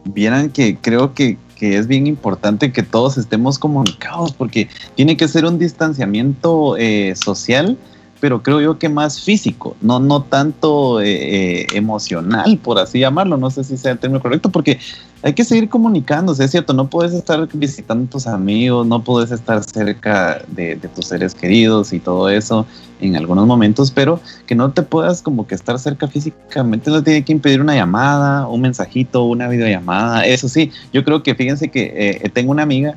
Vieran 0.03 0.49
que 0.49 0.77
creo 0.77 1.13
que, 1.13 1.37
que, 1.55 1.77
es 1.77 1.87
bien 1.87 2.05
importante 2.05 2.73
que 2.73 2.83
todos 2.83 3.17
estemos 3.17 3.57
comunicados 3.57 4.33
porque 4.33 4.67
tiene 4.95 5.15
que 5.15 5.29
ser 5.29 5.45
un 5.45 5.57
distanciamiento 5.57 6.75
eh, 6.77 7.15
social 7.15 7.77
pero 8.19 8.41
creo 8.41 8.61
yo 8.61 8.79
que 8.79 8.89
más 8.89 9.21
físico, 9.21 9.75
no, 9.81 9.99
no 9.99 10.23
tanto 10.23 11.01
eh, 11.01 11.61
eh, 11.61 11.67
emocional, 11.73 12.57
por 12.57 12.79
así 12.79 12.99
llamarlo, 12.99 13.37
no 13.37 13.51
sé 13.51 13.63
si 13.63 13.77
sea 13.77 13.91
el 13.91 13.99
término 13.99 14.21
correcto, 14.21 14.49
porque 14.49 14.79
hay 15.25 15.33
que 15.33 15.43
seguir 15.43 15.69
comunicándose, 15.69 16.43
es 16.43 16.51
cierto, 16.51 16.71
no 16.71 16.87
puedes 16.87 17.11
estar 17.11 17.47
visitando 17.51 18.07
tus 18.07 18.27
amigos, 18.27 18.85
no 18.85 19.03
puedes 19.03 19.31
estar 19.31 19.63
cerca 19.63 20.43
de, 20.49 20.75
tus 20.93 21.07
seres 21.07 21.33
queridos 21.33 21.93
y 21.93 21.99
todo 21.99 22.29
eso 22.29 22.67
en 23.01 23.15
algunos 23.15 23.47
momentos, 23.47 23.89
pero 23.89 24.19
que 24.45 24.53
no 24.53 24.71
te 24.71 24.83
puedas 24.83 25.23
como 25.23 25.47
que 25.47 25.55
estar 25.55 25.79
cerca 25.79 26.07
físicamente, 26.07 26.91
no 26.91 27.01
tiene 27.01 27.25
que 27.25 27.31
impedir 27.31 27.59
una 27.59 27.73
llamada, 27.73 28.47
un 28.47 28.61
mensajito, 28.61 29.23
una 29.23 29.47
videollamada, 29.47 30.27
eso 30.27 30.47
sí, 30.47 30.71
yo 30.93 31.03
creo 31.03 31.23
que 31.23 31.33
fíjense 31.33 31.69
que 31.69 32.21
eh, 32.23 32.29
tengo 32.29 32.51
una 32.51 32.61
amiga 32.61 32.93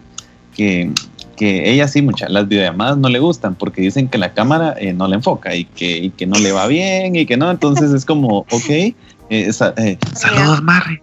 que 0.54 0.92
que 1.34 1.70
ella 1.70 1.86
sí, 1.86 2.02
muchas, 2.02 2.30
las 2.30 2.48
videollamadas 2.48 2.98
no 2.98 3.08
le 3.08 3.20
gustan 3.20 3.54
porque 3.54 3.80
dicen 3.80 4.08
que 4.08 4.18
la 4.18 4.34
cámara 4.34 4.74
eh, 4.76 4.92
no 4.92 5.06
le 5.06 5.14
enfoca 5.14 5.54
y 5.54 5.64
que, 5.64 6.10
que 6.16 6.26
no 6.26 6.36
le 6.36 6.50
va 6.50 6.66
bien 6.66 7.14
y 7.14 7.26
que 7.26 7.36
no, 7.36 7.48
entonces 7.48 7.92
es 7.92 8.04
como, 8.04 8.38
ok, 8.38 8.68
eh, 8.68 8.94
eh, 9.30 9.52
saludos 9.52 10.62
Marri. 10.62 11.00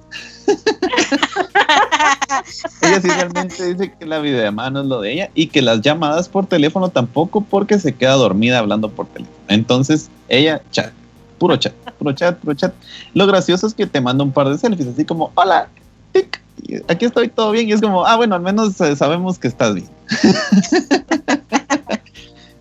Ella 2.81 3.01
sí 3.01 3.07
realmente 3.07 3.73
dice 3.73 3.93
que 3.97 4.05
la 4.05 4.19
videollamada 4.19 4.69
no 4.69 4.81
es 4.81 4.87
lo 4.87 5.01
de 5.01 5.13
ella 5.13 5.29
y 5.33 5.47
que 5.47 5.61
las 5.61 5.81
llamadas 5.81 6.29
por 6.29 6.45
teléfono 6.47 6.89
tampoco 6.89 7.41
porque 7.41 7.79
se 7.79 7.93
queda 7.93 8.13
dormida 8.13 8.59
hablando 8.59 8.89
por 8.89 9.07
teléfono. 9.07 9.37
Entonces 9.47 10.09
ella, 10.27 10.61
chat, 10.71 10.91
puro 11.37 11.55
chat, 11.57 11.73
puro 11.97 12.13
chat, 12.13 12.37
puro 12.37 12.53
chat. 12.53 12.73
Lo 13.13 13.27
gracioso 13.27 13.67
es 13.67 13.73
que 13.73 13.87
te 13.87 14.01
manda 14.01 14.23
un 14.23 14.31
par 14.31 14.49
de 14.49 14.57
selfies 14.57 14.87
así 14.89 15.05
como, 15.05 15.31
hola, 15.35 15.69
tic, 16.11 16.41
aquí 16.87 17.05
estoy 17.05 17.29
todo 17.29 17.51
bien 17.51 17.69
y 17.69 17.73
es 17.73 17.81
como, 17.81 18.05
ah, 18.05 18.15
bueno, 18.15 18.35
al 18.35 18.41
menos 18.41 18.75
sabemos 18.75 19.39
que 19.39 19.47
estás 19.47 19.75
bien. 19.75 19.89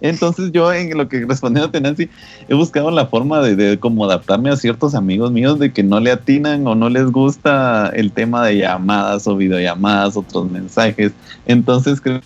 Entonces 0.05 0.53
yo 0.53 0.71
en 0.71 0.97
lo 0.99 1.09
que 1.09 1.25
respondió 1.25 1.71
a 1.73 1.81
Nancy, 1.81 2.11
he 2.47 2.55
buscado 2.55 2.91
la 2.91 3.07
forma 3.07 3.41
de, 3.41 3.57
de, 3.57 3.79
como 3.79 4.05
adaptarme 4.05 4.51
a 4.51 4.57
ciertos 4.57 4.95
amigos 4.95 5.33
míos 5.33 5.59
de 5.59 5.73
que 5.73 5.83
no 5.83 5.99
le 5.99 6.11
atinan 6.13 6.67
o 6.67 6.75
no 6.75 6.91
les 6.91 7.11
gusta 7.11 7.91
el 7.95 8.13
tema 8.13 8.45
de 8.45 8.59
llamadas 8.59 9.27
o 9.27 9.35
videollamadas, 9.35 10.15
otros 10.19 10.51
mensajes. 10.51 11.13
Entonces 11.47 12.03
creo 12.03 12.21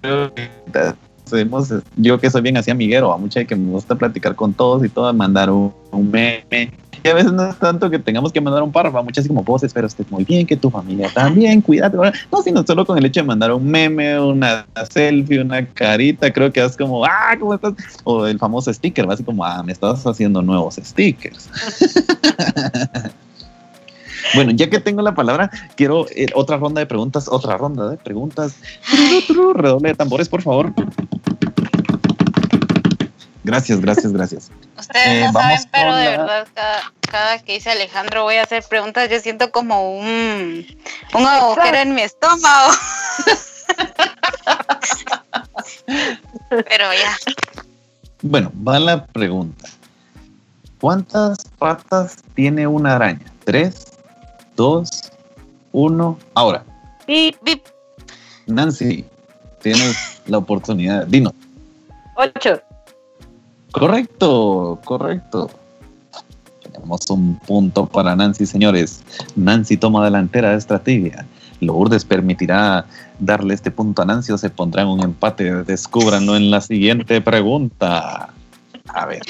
que 0.00 0.48
hacemos, 1.24 1.72
yo 1.96 2.18
que 2.18 2.30
soy 2.30 2.42
bien 2.42 2.56
así 2.56 2.70
amiguero, 2.70 3.12
a 3.12 3.18
mucha 3.18 3.44
que 3.44 3.56
me 3.56 3.70
gusta 3.70 3.94
platicar 3.94 4.34
con 4.34 4.52
todos 4.52 4.84
y 4.84 4.88
todo, 4.88 5.12
mandar 5.12 5.50
un, 5.50 5.72
un 5.90 6.10
meme 6.10 6.70
y 7.04 7.08
a 7.10 7.14
veces 7.14 7.32
no 7.32 7.46
es 7.46 7.58
tanto 7.58 7.90
que 7.90 7.98
tengamos 7.98 8.32
que 8.32 8.40
mandar 8.40 8.62
un 8.62 8.72
párrafo, 8.72 9.02
muchas 9.04 9.28
como 9.28 9.42
vos 9.42 9.62
espero 9.62 9.86
estés 9.86 10.10
muy 10.10 10.24
bien, 10.24 10.46
que 10.46 10.56
tu 10.56 10.70
familia 10.70 11.10
también, 11.12 11.60
cuídate. 11.60 11.98
No, 12.32 12.42
sino 12.42 12.64
solo 12.66 12.86
con 12.86 12.96
el 12.96 13.04
hecho 13.04 13.20
de 13.20 13.26
mandar 13.26 13.52
un 13.52 13.66
meme, 13.66 14.18
una 14.18 14.66
selfie, 14.90 15.40
una 15.40 15.66
carita, 15.66 16.32
creo 16.32 16.50
que 16.50 16.64
es 16.64 16.78
como, 16.78 17.04
ah, 17.04 17.36
¿cómo 17.38 17.52
estás? 17.52 17.74
O 18.04 18.26
el 18.26 18.38
famoso 18.38 18.72
sticker, 18.72 19.06
así 19.10 19.22
como, 19.22 19.44
ah, 19.44 19.62
me 19.62 19.72
estás 19.72 20.06
haciendo 20.06 20.40
nuevos 20.40 20.76
stickers. 20.76 21.50
Bueno, 24.34 24.52
ya 24.52 24.70
que 24.70 24.80
tengo 24.80 25.02
la 25.02 25.14
palabra, 25.14 25.50
quiero 25.76 26.06
eh, 26.10 26.26
otra 26.34 26.56
ronda 26.56 26.80
de 26.80 26.86
preguntas, 26.86 27.28
otra 27.28 27.56
ronda 27.56 27.88
de 27.88 27.96
preguntas. 27.96 28.54
Redoble 29.54 29.90
de 29.90 29.94
tambores, 29.94 30.28
por 30.28 30.42
favor. 30.42 30.72
Gracias, 33.44 33.80
gracias, 33.80 34.12
gracias. 34.12 34.50
Ustedes 34.78 35.06
eh, 35.06 35.26
no 35.26 35.32
saben, 35.32 35.60
pero 35.70 35.96
de 35.96 36.08
verdad, 36.08 36.46
cada, 37.02 37.38
que 37.40 37.54
dice 37.54 37.70
Alejandro 37.70 38.22
voy 38.22 38.36
a 38.36 38.44
hacer 38.44 38.64
preguntas, 38.68 39.10
yo 39.10 39.20
siento 39.20 39.52
como 39.52 39.98
un, 39.98 40.66
un 41.14 41.26
agujero 41.26 41.76
en 41.76 41.94
mi 41.94 42.02
estómago. 42.02 42.72
pero 46.48 46.92
ya. 46.94 47.16
Bueno, 48.22 48.50
va 48.66 48.78
la 48.78 49.04
pregunta. 49.04 49.68
¿Cuántas 50.80 51.44
patas 51.58 52.16
tiene 52.34 52.66
una 52.66 52.96
araña? 52.96 53.24
¿Tres? 53.44 53.93
¿Dos? 54.56 55.12
¿Uno? 55.72 56.18
Ahora. 56.34 56.64
Bip, 57.06 57.36
bip. 57.42 57.64
Nancy, 58.46 59.04
tienes 59.62 60.20
la 60.26 60.38
oportunidad. 60.38 61.06
Dino. 61.06 61.32
Ocho. 62.16 62.60
Correcto, 63.72 64.78
correcto. 64.84 65.50
Tenemos 66.62 67.10
un 67.10 67.38
punto 67.40 67.86
para 67.86 68.14
Nancy, 68.14 68.46
señores. 68.46 69.02
Nancy 69.34 69.76
toma 69.76 70.04
delantera 70.04 70.50
de 70.50 70.58
esta 70.58 70.78
tibia. 70.78 71.26
Lourdes 71.60 72.04
permitirá 72.04 72.86
darle 73.18 73.54
este 73.54 73.70
punto 73.70 74.02
a 74.02 74.04
Nancy 74.04 74.32
o 74.32 74.38
se 74.38 74.50
pondrá 74.50 74.82
en 74.82 74.88
un 74.88 75.00
empate. 75.02 75.64
Descúbranlo 75.64 76.36
en 76.36 76.50
la 76.50 76.60
siguiente 76.60 77.20
pregunta. 77.20 78.30
A 78.86 79.06
ver. 79.06 79.22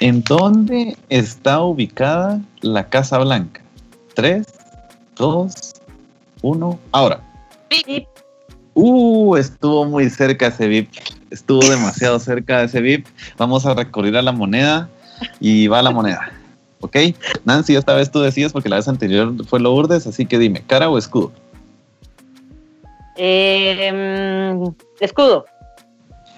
¿En 0.00 0.22
dónde 0.22 0.96
está 1.08 1.62
ubicada 1.62 2.40
la 2.60 2.88
Casa 2.88 3.18
Blanca? 3.18 3.63
Tres, 4.14 4.46
dos, 5.16 5.74
uno. 6.42 6.78
Ahora. 6.92 7.20
Uh, 8.74 9.36
estuvo 9.36 9.84
muy 9.84 10.10
cerca 10.10 10.48
ese 10.48 10.66
VIP 10.66 10.88
estuvo 11.34 11.68
demasiado 11.68 12.18
cerca 12.18 12.60
de 12.60 12.66
ese 12.66 12.80
VIP. 12.80 13.06
Vamos 13.36 13.66
a 13.66 13.74
recurrir 13.74 14.16
a 14.16 14.22
la 14.22 14.32
moneda 14.32 14.88
y 15.40 15.66
va 15.66 15.82
la 15.82 15.90
moneda. 15.90 16.32
¿Ok? 16.80 16.96
Nancy, 17.44 17.76
esta 17.76 17.94
vez 17.94 18.10
tú 18.10 18.20
decías 18.20 18.52
porque 18.52 18.68
la 18.68 18.76
vez 18.76 18.88
anterior 18.88 19.32
fue 19.46 19.60
Lourdes, 19.60 20.06
así 20.06 20.26
que 20.26 20.38
dime, 20.38 20.62
¿cara 20.66 20.88
o 20.88 20.98
escudo? 20.98 21.32
Eh, 23.16 24.72
escudo. 25.00 25.44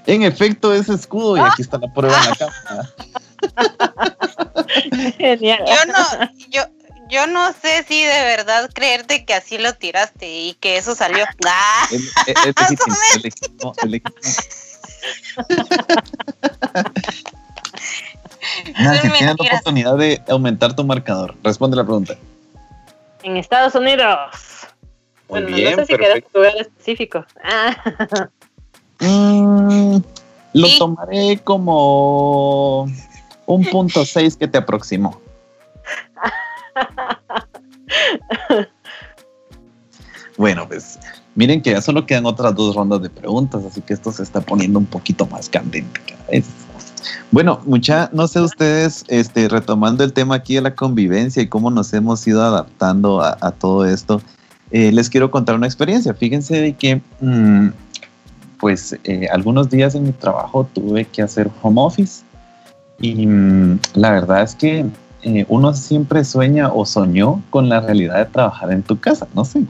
En 0.06 0.22
efecto, 0.22 0.72
es 0.72 0.88
escudo 0.88 1.36
y 1.36 1.40
aquí 1.40 1.62
está 1.62 1.78
la 1.78 1.92
prueba 1.92 2.16
en 2.16 2.30
la 2.30 2.36
cámara. 2.36 2.90
Genial. 5.18 5.64
Yo 5.66 5.92
no, 5.92 6.30
yo, 6.50 6.62
yo 7.08 7.26
no 7.26 7.52
sé 7.52 7.84
si 7.86 8.02
de 8.02 8.22
verdad 8.24 8.70
creerte 8.72 9.24
que 9.24 9.34
así 9.34 9.58
lo 9.58 9.74
tiraste 9.74 10.28
y 10.28 10.54
que 10.54 10.76
eso 10.76 10.94
salió. 10.94 11.24
¡Ah! 11.46 11.88
Legítimo, 12.26 12.96
legítimo, 13.22 13.74
Nancy, 18.78 19.10
tienes 19.10 19.36
la 19.38 19.46
oportunidad 19.48 19.96
de 19.96 20.22
aumentar 20.28 20.74
tu 20.74 20.84
marcador. 20.84 21.34
Responde 21.42 21.76
la 21.76 21.84
pregunta. 21.84 22.16
En 23.22 23.36
Estados 23.36 23.74
Unidos. 23.74 24.16
bueno, 25.28 25.48
no 25.50 25.56
sé 25.56 25.86
si 25.86 25.94
quieres 25.94 26.24
lugar 26.32 26.56
específico. 26.56 27.24
Mm, 29.00 29.98
lo 30.54 30.78
tomaré 30.78 31.38
como 31.44 32.88
un 33.46 33.64
punto 33.66 34.04
seis 34.04 34.36
que 34.36 34.48
te 34.48 34.58
aproximó. 34.58 35.20
Bueno, 40.36 40.68
pues 40.68 40.98
Miren 41.36 41.60
que 41.60 41.70
ya 41.70 41.82
solo 41.82 42.06
quedan 42.06 42.24
otras 42.24 42.54
dos 42.54 42.74
rondas 42.74 43.02
de 43.02 43.10
preguntas, 43.10 43.62
así 43.62 43.82
que 43.82 43.92
esto 43.92 44.10
se 44.10 44.22
está 44.22 44.40
poniendo 44.40 44.78
un 44.78 44.86
poquito 44.86 45.26
más 45.26 45.50
candente 45.50 46.00
cada 46.06 46.24
vez. 46.30 46.46
Bueno, 47.30 47.60
mucha, 47.66 48.08
no 48.14 48.26
sé 48.26 48.40
ustedes, 48.40 49.04
este, 49.08 49.46
retomando 49.48 50.02
el 50.02 50.14
tema 50.14 50.36
aquí 50.36 50.54
de 50.54 50.62
la 50.62 50.74
convivencia 50.74 51.42
y 51.42 51.46
cómo 51.46 51.70
nos 51.70 51.92
hemos 51.92 52.26
ido 52.26 52.42
adaptando 52.42 53.20
a, 53.20 53.50
todo 53.52 53.84
esto, 53.84 54.22
eh, 54.70 54.90
les 54.92 55.10
quiero 55.10 55.30
contar 55.30 55.56
una 55.56 55.66
experiencia. 55.66 56.14
Fíjense 56.14 56.58
de 56.58 56.72
que 56.72 57.02
mm, 57.20 57.68
pues 58.58 58.98
eh, 59.04 59.28
algunos 59.30 59.68
días 59.68 59.94
en 59.94 60.04
mi 60.04 60.12
trabajo 60.12 60.66
tuve 60.72 61.04
que 61.04 61.20
hacer 61.20 61.50
home 61.60 61.82
office 61.82 62.24
y 62.98 63.26
mm, 63.26 63.78
la 63.92 64.10
verdad 64.10 64.42
es 64.42 64.54
que 64.54 64.86
eh, 65.26 65.44
uno 65.48 65.74
siempre 65.74 66.22
sueña 66.22 66.68
o 66.72 66.86
soñó 66.86 67.42
con 67.50 67.68
la 67.68 67.80
realidad 67.80 68.18
de 68.18 68.26
trabajar 68.26 68.70
en 68.70 68.84
tu 68.84 68.96
casa, 69.00 69.26
no 69.34 69.44
sé. 69.44 69.64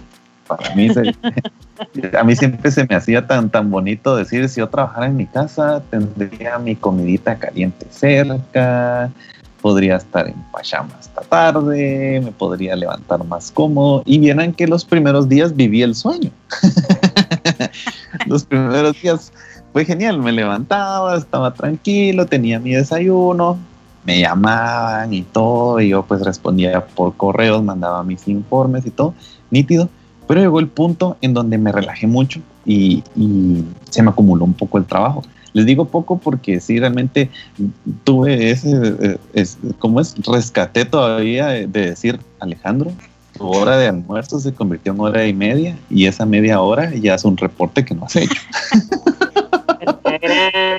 Para 0.47 0.75
mí, 0.75 0.89
a 2.19 2.25
mí 2.25 2.37
siempre 2.37 2.71
se 2.71 2.87
me 2.87 2.95
hacía 2.95 3.27
tan, 3.27 3.49
tan 3.49 3.71
bonito 3.71 4.15
decir, 4.15 4.47
si 4.51 4.61
yo 4.61 4.69
trabajara 4.69 5.07
en 5.07 5.17
mi 5.17 5.25
casa, 5.25 5.83
tendría 5.89 6.59
mi 6.59 6.77
comidita 6.77 7.39
caliente 7.39 7.87
cerca, 7.89 9.11
podría 9.63 9.97
estar 9.97 10.29
en 10.29 10.35
pijama 10.55 10.91
hasta 10.99 11.23
tarde, 11.23 12.21
me 12.23 12.33
podría 12.33 12.77
levantar 12.77 13.25
más 13.25 13.51
cómodo. 13.51 14.03
Y 14.05 14.19
vieran 14.19 14.53
que 14.53 14.67
los 14.67 14.85
primeros 14.85 15.27
días 15.27 15.57
viví 15.57 15.81
el 15.81 15.95
sueño. 15.95 16.31
los 18.27 18.45
primeros 18.45 19.01
días 19.01 19.33
fue 19.73 19.87
genial, 19.87 20.19
me 20.21 20.33
levantaba, 20.33 21.17
estaba 21.17 21.55
tranquilo, 21.55 22.27
tenía 22.27 22.61
mi 22.61 22.73
desayuno, 22.73 23.59
me 24.07 24.21
llamaban 24.21 25.13
y 25.13 25.23
todo, 25.23 25.81
y 25.81 25.89
yo 25.89 26.05
pues 26.05 26.23
respondía 26.23 26.87
por 26.87 27.17
correos, 27.17 27.63
mandaba 27.63 28.05
mis 28.05 28.27
informes 28.29 28.87
y 28.87 28.91
todo, 28.91 29.15
nítido. 29.51 29.89
Pero 30.29 30.41
llegó 30.41 30.61
el 30.61 30.69
punto 30.69 31.17
en 31.21 31.35
donde 31.35 31.59
me 31.59 31.73
relajé 31.73 32.07
mucho 32.07 32.41
y, 32.65 33.03
se 33.91 34.03
me 34.03 34.11
acumuló 34.11 34.45
un 34.45 34.55
poco 34.55 34.79
el 34.79 34.85
trabajo. 34.85 35.23
Les 35.53 35.65
digo 35.65 35.87
poco 35.87 36.19
porque 36.19 36.61
sí, 36.61 36.79
realmente 36.79 37.31
tuve 38.05 38.51
ese, 38.51 39.19
es, 39.33 39.57
como 39.79 40.01
es, 40.01 40.15
rescaté 40.27 40.85
todavía 40.85 41.47
de 41.47 41.67
decir, 41.67 42.21
Alejandro, 42.41 42.93
tu 43.39 43.49
hora 43.49 43.79
de 43.79 43.89
almuerzo 43.89 44.39
se 44.39 44.53
convirtió 44.53 44.93
en 44.93 45.01
hora 45.01 45.27
y 45.27 45.33
media 45.33 45.79
y 45.89 46.07
esa 46.07 46.27
media 46.27 46.61
hora 46.61 46.93
ya 46.95 47.15
es 47.15 47.25
un 47.25 47.37
reporte 47.37 47.85
que 47.85 47.95
no 47.95 48.05
has 48.05 48.17
hecho. 48.17 48.43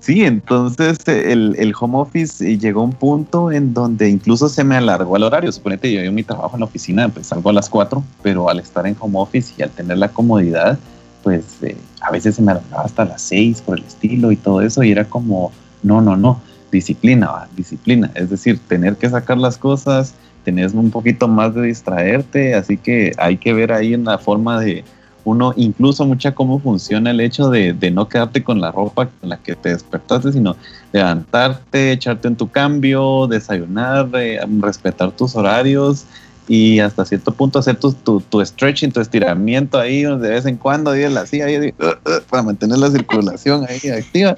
Sí, 0.00 0.24
entonces 0.24 0.98
el, 1.06 1.54
el, 1.58 1.74
home 1.78 1.98
office 1.98 2.56
llegó 2.56 2.80
a 2.80 2.84
un 2.84 2.92
punto 2.94 3.52
en 3.52 3.74
donde 3.74 4.08
incluso 4.08 4.48
se 4.48 4.64
me 4.64 4.76
alargó 4.76 5.14
el 5.16 5.22
horario. 5.22 5.52
Suponete, 5.52 5.92
yo, 5.92 6.02
yo 6.02 6.10
mi 6.10 6.22
trabajo 6.22 6.56
en 6.56 6.60
la 6.60 6.66
oficina, 6.66 7.08
pues 7.10 7.26
salgo 7.26 7.50
a 7.50 7.52
las 7.52 7.68
4, 7.68 8.02
pero 8.22 8.48
al 8.48 8.60
estar 8.60 8.86
en 8.86 8.96
home 8.98 9.18
office 9.18 9.52
y 9.58 9.62
al 9.62 9.70
tener 9.70 9.98
la 9.98 10.08
comodidad, 10.08 10.78
pues 11.22 11.62
eh, 11.62 11.76
a 12.00 12.10
veces 12.10 12.36
se 12.36 12.42
me 12.42 12.52
alargaba 12.52 12.84
hasta 12.84 13.04
las 13.04 13.20
seis 13.20 13.60
por 13.60 13.78
el 13.78 13.84
estilo 13.84 14.32
y 14.32 14.36
todo 14.36 14.62
eso, 14.62 14.82
y 14.82 14.90
era 14.90 15.04
como, 15.04 15.52
no, 15.82 16.00
no, 16.00 16.16
no, 16.16 16.40
disciplina, 16.72 17.48
disciplina, 17.54 18.10
es 18.14 18.30
decir, 18.30 18.58
tener 18.68 18.96
que 18.96 19.10
sacar 19.10 19.36
las 19.36 19.58
cosas, 19.58 20.14
tener 20.44 20.74
un 20.74 20.90
poquito 20.90 21.28
más 21.28 21.54
de 21.54 21.62
distraerte, 21.62 22.54
así 22.54 22.78
que 22.78 23.12
hay 23.18 23.36
que 23.36 23.52
ver 23.52 23.72
ahí 23.72 23.92
en 23.92 24.04
la 24.04 24.16
forma 24.16 24.58
de 24.60 24.82
uno, 25.24 25.52
incluso 25.56 26.04
mucha 26.06 26.32
cómo 26.34 26.58
funciona 26.58 27.10
el 27.10 27.20
hecho 27.20 27.50
de, 27.50 27.72
de 27.72 27.90
no 27.90 28.08
quedarte 28.08 28.42
con 28.42 28.60
la 28.60 28.72
ropa 28.72 29.06
con 29.06 29.28
la 29.28 29.36
que 29.36 29.54
te 29.54 29.70
despertaste, 29.70 30.32
sino 30.32 30.56
levantarte, 30.92 31.92
echarte 31.92 32.28
en 32.28 32.36
tu 32.36 32.48
cambio, 32.48 33.26
desayunar, 33.26 34.08
eh, 34.14 34.40
respetar 34.60 35.10
tus 35.12 35.36
horarios 35.36 36.04
y 36.48 36.80
hasta 36.80 37.04
cierto 37.04 37.32
punto 37.32 37.60
hacer 37.60 37.76
tu, 37.76 37.92
tu, 37.92 38.44
stretching, 38.44 38.90
tu 38.90 39.00
estiramiento 39.00 39.78
ahí 39.78 40.02
de 40.02 40.16
vez 40.16 40.46
en 40.46 40.56
cuando, 40.56 40.96
y 40.96 41.04
así, 41.04 41.40
ahí, 41.40 41.56
uh, 41.78 41.84
uh, 41.84 42.22
para 42.28 42.42
mantener 42.42 42.78
la 42.78 42.90
circulación 42.90 43.64
ahí 43.68 43.88
activa. 43.90 44.34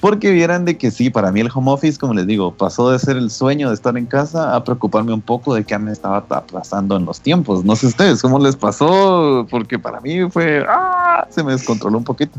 Porque 0.00 0.30
vieran 0.30 0.64
de 0.64 0.78
que 0.78 0.90
sí, 0.90 1.10
para 1.10 1.30
mí 1.30 1.40
el 1.40 1.50
home 1.54 1.72
office, 1.72 1.98
como 1.98 2.14
les 2.14 2.26
digo, 2.26 2.54
pasó 2.54 2.90
de 2.90 2.98
ser 2.98 3.18
el 3.18 3.30
sueño 3.30 3.68
de 3.68 3.74
estar 3.74 3.96
en 3.98 4.06
casa 4.06 4.56
a 4.56 4.64
preocuparme 4.64 5.12
un 5.12 5.20
poco 5.20 5.54
de 5.54 5.64
que 5.64 5.78
me 5.78 5.92
estaba 5.92 6.24
aplazando 6.28 6.96
en 6.96 7.04
los 7.04 7.20
tiempos. 7.20 7.64
No 7.64 7.76
sé 7.76 7.86
ustedes 7.86 8.22
cómo 8.22 8.38
les 8.38 8.56
pasó, 8.56 9.46
porque 9.50 9.78
para 9.78 10.00
mí 10.00 10.30
fue, 10.30 10.64
ah, 10.66 11.26
se 11.28 11.44
me 11.44 11.52
descontroló 11.52 11.98
un 11.98 12.04
poquito. 12.04 12.38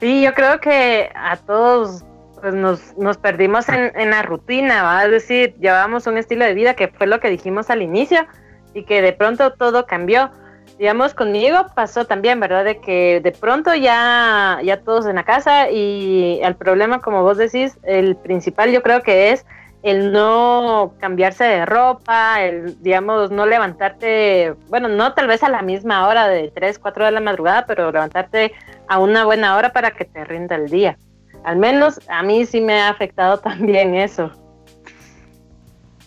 Sí, 0.00 0.22
yo 0.22 0.32
creo 0.32 0.58
que 0.60 1.10
a 1.14 1.36
todos 1.36 2.04
pues 2.40 2.54
nos, 2.54 2.96
nos 2.96 3.16
perdimos 3.18 3.68
en, 3.68 4.10
la 4.10 4.22
rutina, 4.22 4.82
¿va? 4.82 5.04
es 5.04 5.10
decir, 5.10 5.56
llevábamos 5.60 6.06
un 6.06 6.16
estilo 6.18 6.44
de 6.44 6.54
vida 6.54 6.74
que 6.74 6.88
fue 6.88 7.06
lo 7.06 7.20
que 7.20 7.28
dijimos 7.30 7.68
al 7.68 7.82
inicio 7.82 8.26
y 8.74 8.84
que 8.84 9.02
de 9.02 9.12
pronto 9.12 9.52
todo 9.52 9.86
cambió. 9.86 10.30
Digamos, 10.78 11.12
conmigo 11.12 11.66
pasó 11.74 12.04
también, 12.04 12.38
¿verdad? 12.38 12.64
De 12.64 12.78
que 12.78 13.20
de 13.20 13.32
pronto 13.32 13.74
ya, 13.74 14.60
ya 14.62 14.80
todos 14.80 15.06
en 15.06 15.16
la 15.16 15.24
casa 15.24 15.70
y 15.70 16.38
el 16.42 16.54
problema, 16.54 17.00
como 17.00 17.22
vos 17.22 17.36
decís, 17.36 17.76
el 17.82 18.14
principal 18.14 18.70
yo 18.70 18.80
creo 18.82 19.02
que 19.02 19.32
es 19.32 19.44
el 19.82 20.12
no 20.12 20.94
cambiarse 21.00 21.44
de 21.44 21.66
ropa, 21.66 22.42
el, 22.42 22.80
digamos, 22.82 23.30
no 23.30 23.46
levantarte, 23.46 24.54
bueno, 24.68 24.88
no 24.88 25.14
tal 25.14 25.26
vez 25.26 25.42
a 25.42 25.48
la 25.48 25.62
misma 25.62 26.06
hora 26.06 26.28
de 26.28 26.50
3, 26.54 26.78
4 26.78 27.06
de 27.06 27.10
la 27.12 27.20
madrugada, 27.20 27.66
pero 27.66 27.90
levantarte 27.90 28.52
a 28.88 28.98
una 28.98 29.24
buena 29.24 29.56
hora 29.56 29.72
para 29.72 29.92
que 29.92 30.04
te 30.04 30.24
rinda 30.24 30.56
el 30.56 30.68
día. 30.68 30.96
Al 31.44 31.56
menos 31.56 32.00
a 32.08 32.22
mí 32.22 32.44
sí 32.44 32.60
me 32.60 32.80
ha 32.80 32.88
afectado 32.88 33.38
también 33.40 33.94
eso. 33.94 34.30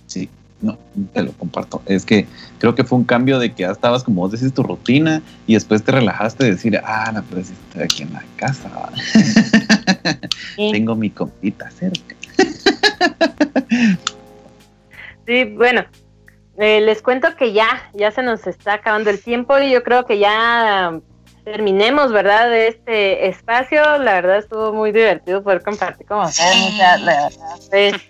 Sí, 0.06 0.30
no, 0.62 0.78
te 1.14 1.24
lo 1.24 1.32
comparto. 1.34 1.82
Es 1.86 2.06
que 2.06 2.28
creo 2.60 2.76
que 2.76 2.84
fue 2.84 2.98
un 2.98 3.04
cambio 3.04 3.40
de 3.40 3.54
que 3.54 3.64
ya 3.64 3.72
estabas, 3.72 4.04
como 4.04 4.22
vos 4.22 4.32
decís, 4.32 4.54
tu 4.54 4.64
rutina 4.64 5.22
y 5.48 5.54
después 5.54 5.84
te 5.84 5.92
relajaste 5.92 6.46
de 6.46 6.52
decir, 6.52 6.80
ah, 6.84 7.12
no, 7.14 7.24
pero 7.30 7.44
si 7.44 7.54
estoy 7.54 7.84
aquí 7.84 8.04
en 8.04 8.14
la 8.14 8.24
casa. 8.36 8.70
Tengo 10.56 10.96
mi 10.96 11.10
compita 11.10 11.70
cerca. 11.72 12.16
sí, 15.26 15.44
bueno, 15.46 15.86
eh, 16.58 16.82
les 16.82 17.02
cuento 17.02 17.36
que 17.36 17.54
ya, 17.54 17.90
ya 17.94 18.12
se 18.12 18.22
nos 18.22 18.46
está 18.48 18.76
acabando 18.76 19.10
el 19.10 19.22
tiempo 19.22 19.58
y 19.60 19.72
yo 19.72 19.84
creo 19.84 20.06
que 20.06 20.20
ya 20.20 21.00
terminemos, 21.44 22.12
¿verdad? 22.12 22.50
De 22.50 22.68
este 22.68 23.28
espacio. 23.28 23.82
La 23.98 24.14
verdad 24.14 24.38
estuvo 24.38 24.74
muy 24.74 24.92
divertido 24.92 25.44
poder 25.44 25.64
compartir 25.64 26.06
con 26.06 26.26
ustedes. 26.26 26.78
la 26.78 27.30
verdad, 27.30 28.02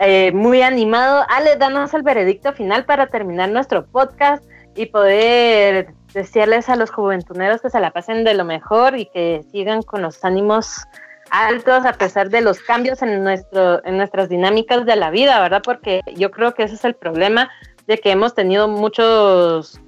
eh, 0.00 0.32
muy 0.32 0.62
animado. 0.62 1.24
Ale, 1.28 1.56
danos 1.56 1.92
el 1.94 2.02
veredicto 2.02 2.52
final 2.52 2.84
para 2.86 3.06
terminar 3.06 3.50
nuestro 3.50 3.86
podcast 3.86 4.42
y 4.74 4.86
poder 4.86 5.92
desearles 6.14 6.68
a 6.68 6.76
los 6.76 6.90
juventuneros 6.90 7.60
que 7.60 7.70
se 7.70 7.80
la 7.80 7.90
pasen 7.90 8.24
de 8.24 8.34
lo 8.34 8.44
mejor 8.44 8.96
y 8.98 9.06
que 9.06 9.44
sigan 9.52 9.82
con 9.82 10.02
los 10.02 10.24
ánimos 10.24 10.84
altos 11.30 11.84
a 11.84 11.92
pesar 11.92 12.30
de 12.30 12.40
los 12.40 12.58
cambios 12.60 13.02
en 13.02 13.22
nuestro 13.22 13.84
en 13.84 13.96
nuestras 13.96 14.28
dinámicas 14.28 14.84
de 14.86 14.96
la 14.96 15.10
vida, 15.10 15.40
¿verdad? 15.40 15.62
Porque 15.62 16.00
yo 16.16 16.30
creo 16.30 16.54
que 16.54 16.64
ese 16.64 16.74
es 16.74 16.84
el 16.84 16.94
problema 16.94 17.50
de 17.86 17.98
que 17.98 18.10
hemos 18.10 18.34
tenido 18.34 18.68
muchos 18.68 19.80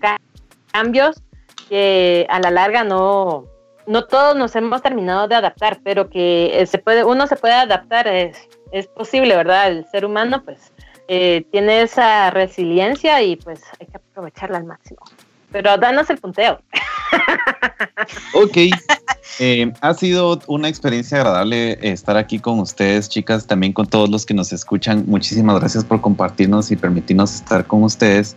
cambios 0.72 1.22
que 1.68 2.26
a 2.28 2.38
la 2.38 2.50
larga 2.50 2.84
no, 2.84 3.46
no 3.86 4.04
todos 4.04 4.36
nos 4.36 4.54
hemos 4.56 4.82
terminado 4.82 5.26
de 5.26 5.36
adaptar, 5.36 5.78
pero 5.82 6.10
que 6.10 6.60
eh, 6.60 6.66
se 6.66 6.78
puede, 6.78 7.02
uno 7.02 7.26
se 7.26 7.36
puede 7.36 7.54
adaptar, 7.54 8.06
es 8.72 8.86
posible, 8.88 9.36
¿verdad? 9.36 9.68
El 9.68 9.86
ser 9.90 10.04
humano 10.04 10.42
pues 10.44 10.72
eh, 11.08 11.44
tiene 11.52 11.82
esa 11.82 12.30
resiliencia 12.30 13.22
y 13.22 13.36
pues 13.36 13.60
hay 13.78 13.86
que 13.86 13.96
aprovecharla 13.96 14.58
al 14.58 14.64
máximo. 14.64 15.00
Pero 15.50 15.76
danos 15.76 16.10
el 16.10 16.18
punteo. 16.18 16.60
Ok, 18.34 18.56
eh, 19.38 19.72
ha 19.80 19.94
sido 19.94 20.40
una 20.46 20.68
experiencia 20.68 21.18
agradable 21.18 21.78
estar 21.82 22.16
aquí 22.16 22.38
con 22.38 22.58
ustedes, 22.58 23.08
chicas, 23.08 23.46
también 23.46 23.72
con 23.72 23.86
todos 23.86 24.08
los 24.08 24.24
que 24.24 24.34
nos 24.34 24.52
escuchan. 24.52 25.04
Muchísimas 25.06 25.60
gracias 25.60 25.84
por 25.84 26.00
compartirnos 26.00 26.70
y 26.70 26.76
permitirnos 26.76 27.34
estar 27.34 27.66
con 27.66 27.82
ustedes. 27.82 28.36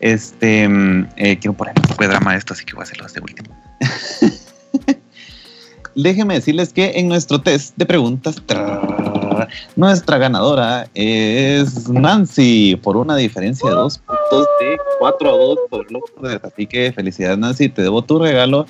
Este, 0.00 0.68
mm, 0.68 1.08
eh, 1.16 1.38
quiero 1.38 1.54
poner 1.54 1.74
un 1.76 1.82
poco 1.82 2.02
de 2.02 2.08
drama 2.08 2.36
esto, 2.36 2.52
así 2.52 2.64
que 2.64 2.74
voy 2.74 2.82
a 2.82 2.84
hacerlo 2.84 3.06
de 3.08 3.20
último. 3.20 3.56
Déjenme 5.94 6.34
decirles 6.34 6.72
que 6.72 6.98
en 6.98 7.08
nuestro 7.08 7.40
test 7.40 7.76
de 7.76 7.86
preguntas, 7.86 8.40
nuestra 9.76 10.18
ganadora 10.18 10.88
es 10.94 11.88
Nancy, 11.88 12.76
por 12.82 12.96
una 12.96 13.16
diferencia 13.16 13.68
de 13.68 13.76
dos 13.76 13.98
puntos 13.98 14.46
de 14.60 14.76
4 14.98 15.28
a 15.28 15.36
2 15.36 15.58
por 15.70 15.86
Así 16.42 16.66
que 16.66 16.92
felicidades, 16.92 17.38
Nancy, 17.38 17.68
te 17.68 17.82
debo 17.82 18.02
tu 18.02 18.18
regalo. 18.18 18.66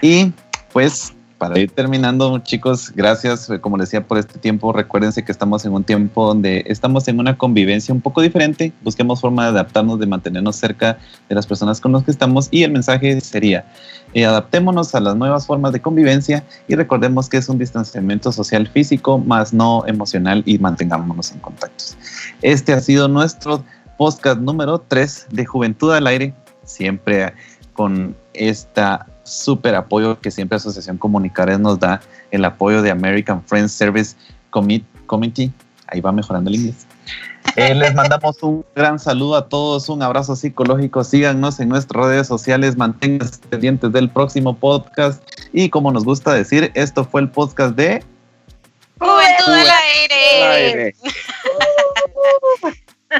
Y 0.00 0.32
pues 0.72 1.12
para 1.42 1.58
ir 1.58 1.72
terminando, 1.72 2.38
chicos, 2.38 2.92
gracias, 2.94 3.50
eh, 3.50 3.60
como 3.60 3.76
les 3.76 3.88
decía, 3.88 4.06
por 4.06 4.16
este 4.16 4.38
tiempo. 4.38 4.72
Recuérdense 4.72 5.24
que 5.24 5.32
estamos 5.32 5.64
en 5.64 5.72
un 5.72 5.82
tiempo 5.82 6.24
donde 6.24 6.62
estamos 6.68 7.08
en 7.08 7.18
una 7.18 7.36
convivencia 7.36 7.92
un 7.92 8.00
poco 8.00 8.20
diferente. 8.20 8.72
Busquemos 8.84 9.20
forma 9.20 9.42
de 9.42 9.48
adaptarnos, 9.48 9.98
de 9.98 10.06
mantenernos 10.06 10.54
cerca 10.54 10.98
de 11.28 11.34
las 11.34 11.44
personas 11.44 11.80
con 11.80 11.90
las 11.90 12.04
que 12.04 12.12
estamos. 12.12 12.46
Y 12.52 12.62
el 12.62 12.70
mensaje 12.70 13.20
sería, 13.20 13.64
eh, 14.14 14.24
adaptémonos 14.24 14.94
a 14.94 15.00
las 15.00 15.16
nuevas 15.16 15.44
formas 15.44 15.72
de 15.72 15.80
convivencia 15.80 16.44
y 16.68 16.76
recordemos 16.76 17.28
que 17.28 17.38
es 17.38 17.48
un 17.48 17.58
distanciamiento 17.58 18.30
social 18.30 18.68
físico, 18.68 19.18
más 19.18 19.52
no 19.52 19.84
emocional 19.88 20.44
y 20.46 20.58
mantengámonos 20.58 21.32
en 21.32 21.40
contactos. 21.40 21.96
Este 22.42 22.72
ha 22.72 22.80
sido 22.80 23.08
nuestro 23.08 23.64
podcast 23.98 24.38
número 24.38 24.78
3 24.78 25.26
de 25.32 25.44
Juventud 25.44 25.92
al 25.92 26.06
Aire, 26.06 26.34
siempre 26.62 27.34
con 27.72 28.14
esta 28.32 29.06
súper 29.24 29.74
apoyo 29.74 30.20
que 30.20 30.30
siempre 30.30 30.56
Asociación 30.56 30.98
Comunicares 30.98 31.58
nos 31.58 31.78
da, 31.78 32.00
el 32.30 32.44
apoyo 32.44 32.82
de 32.82 32.90
American 32.90 33.42
Friends 33.44 33.72
Service 33.72 34.16
Committee, 34.50 35.52
ahí 35.86 36.00
va 36.00 36.12
mejorando 36.12 36.50
el 36.50 36.56
inglés, 36.56 36.86
Eh, 37.56 37.74
les 37.74 37.94
mandamos 37.94 38.42
un 38.42 38.64
gran 38.74 38.98
saludo 38.98 39.36
a 39.36 39.48
todos, 39.48 39.88
un 39.88 40.02
abrazo 40.02 40.36
psicológico. 40.36 41.04
Síganos 41.04 41.60
en 41.60 41.68
nuestras 41.68 42.06
redes 42.06 42.26
sociales, 42.26 42.76
manténganse 42.76 43.38
pendientes 43.50 43.92
del 43.92 44.08
próximo 44.08 44.56
podcast. 44.56 45.22
Y 45.52 45.68
como 45.68 45.92
nos 45.92 46.04
gusta 46.04 46.32
decir, 46.32 46.70
esto 46.74 47.04
fue 47.04 47.20
el 47.20 47.28
podcast 47.28 47.74
de 47.76 48.02
Juventud 48.98 49.52
al 49.52 49.70
aire. 49.70 50.94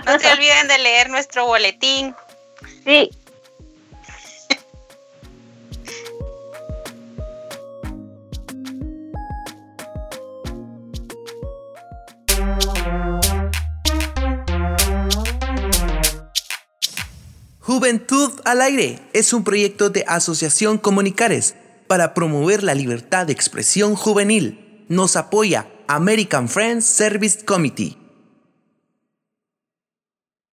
No 0.07 0.19
se 0.19 0.33
olviden 0.33 0.69
de 0.69 0.79
leer 0.79 1.11
nuestro 1.11 1.45
boletín. 1.45 2.15
Sí. 2.83 3.11
Juventud 17.73 18.31
al 18.45 18.61
Aire 18.61 18.99
es 19.15 19.33
un 19.33 19.45
proyecto 19.45 19.89
de 19.89 20.05
Asociación 20.07 20.77
Comunicares 20.77 21.55
para 21.87 22.13
promover 22.13 22.63
la 22.63 22.75
libertad 22.75 23.27
de 23.27 23.33
expresión 23.33 23.95
juvenil. 23.95 24.85
Nos 24.89 25.17
apoya 25.17 25.67
American 25.89 26.51
Friends 26.51 26.85
Service 26.85 27.43
Committee. 27.47 28.02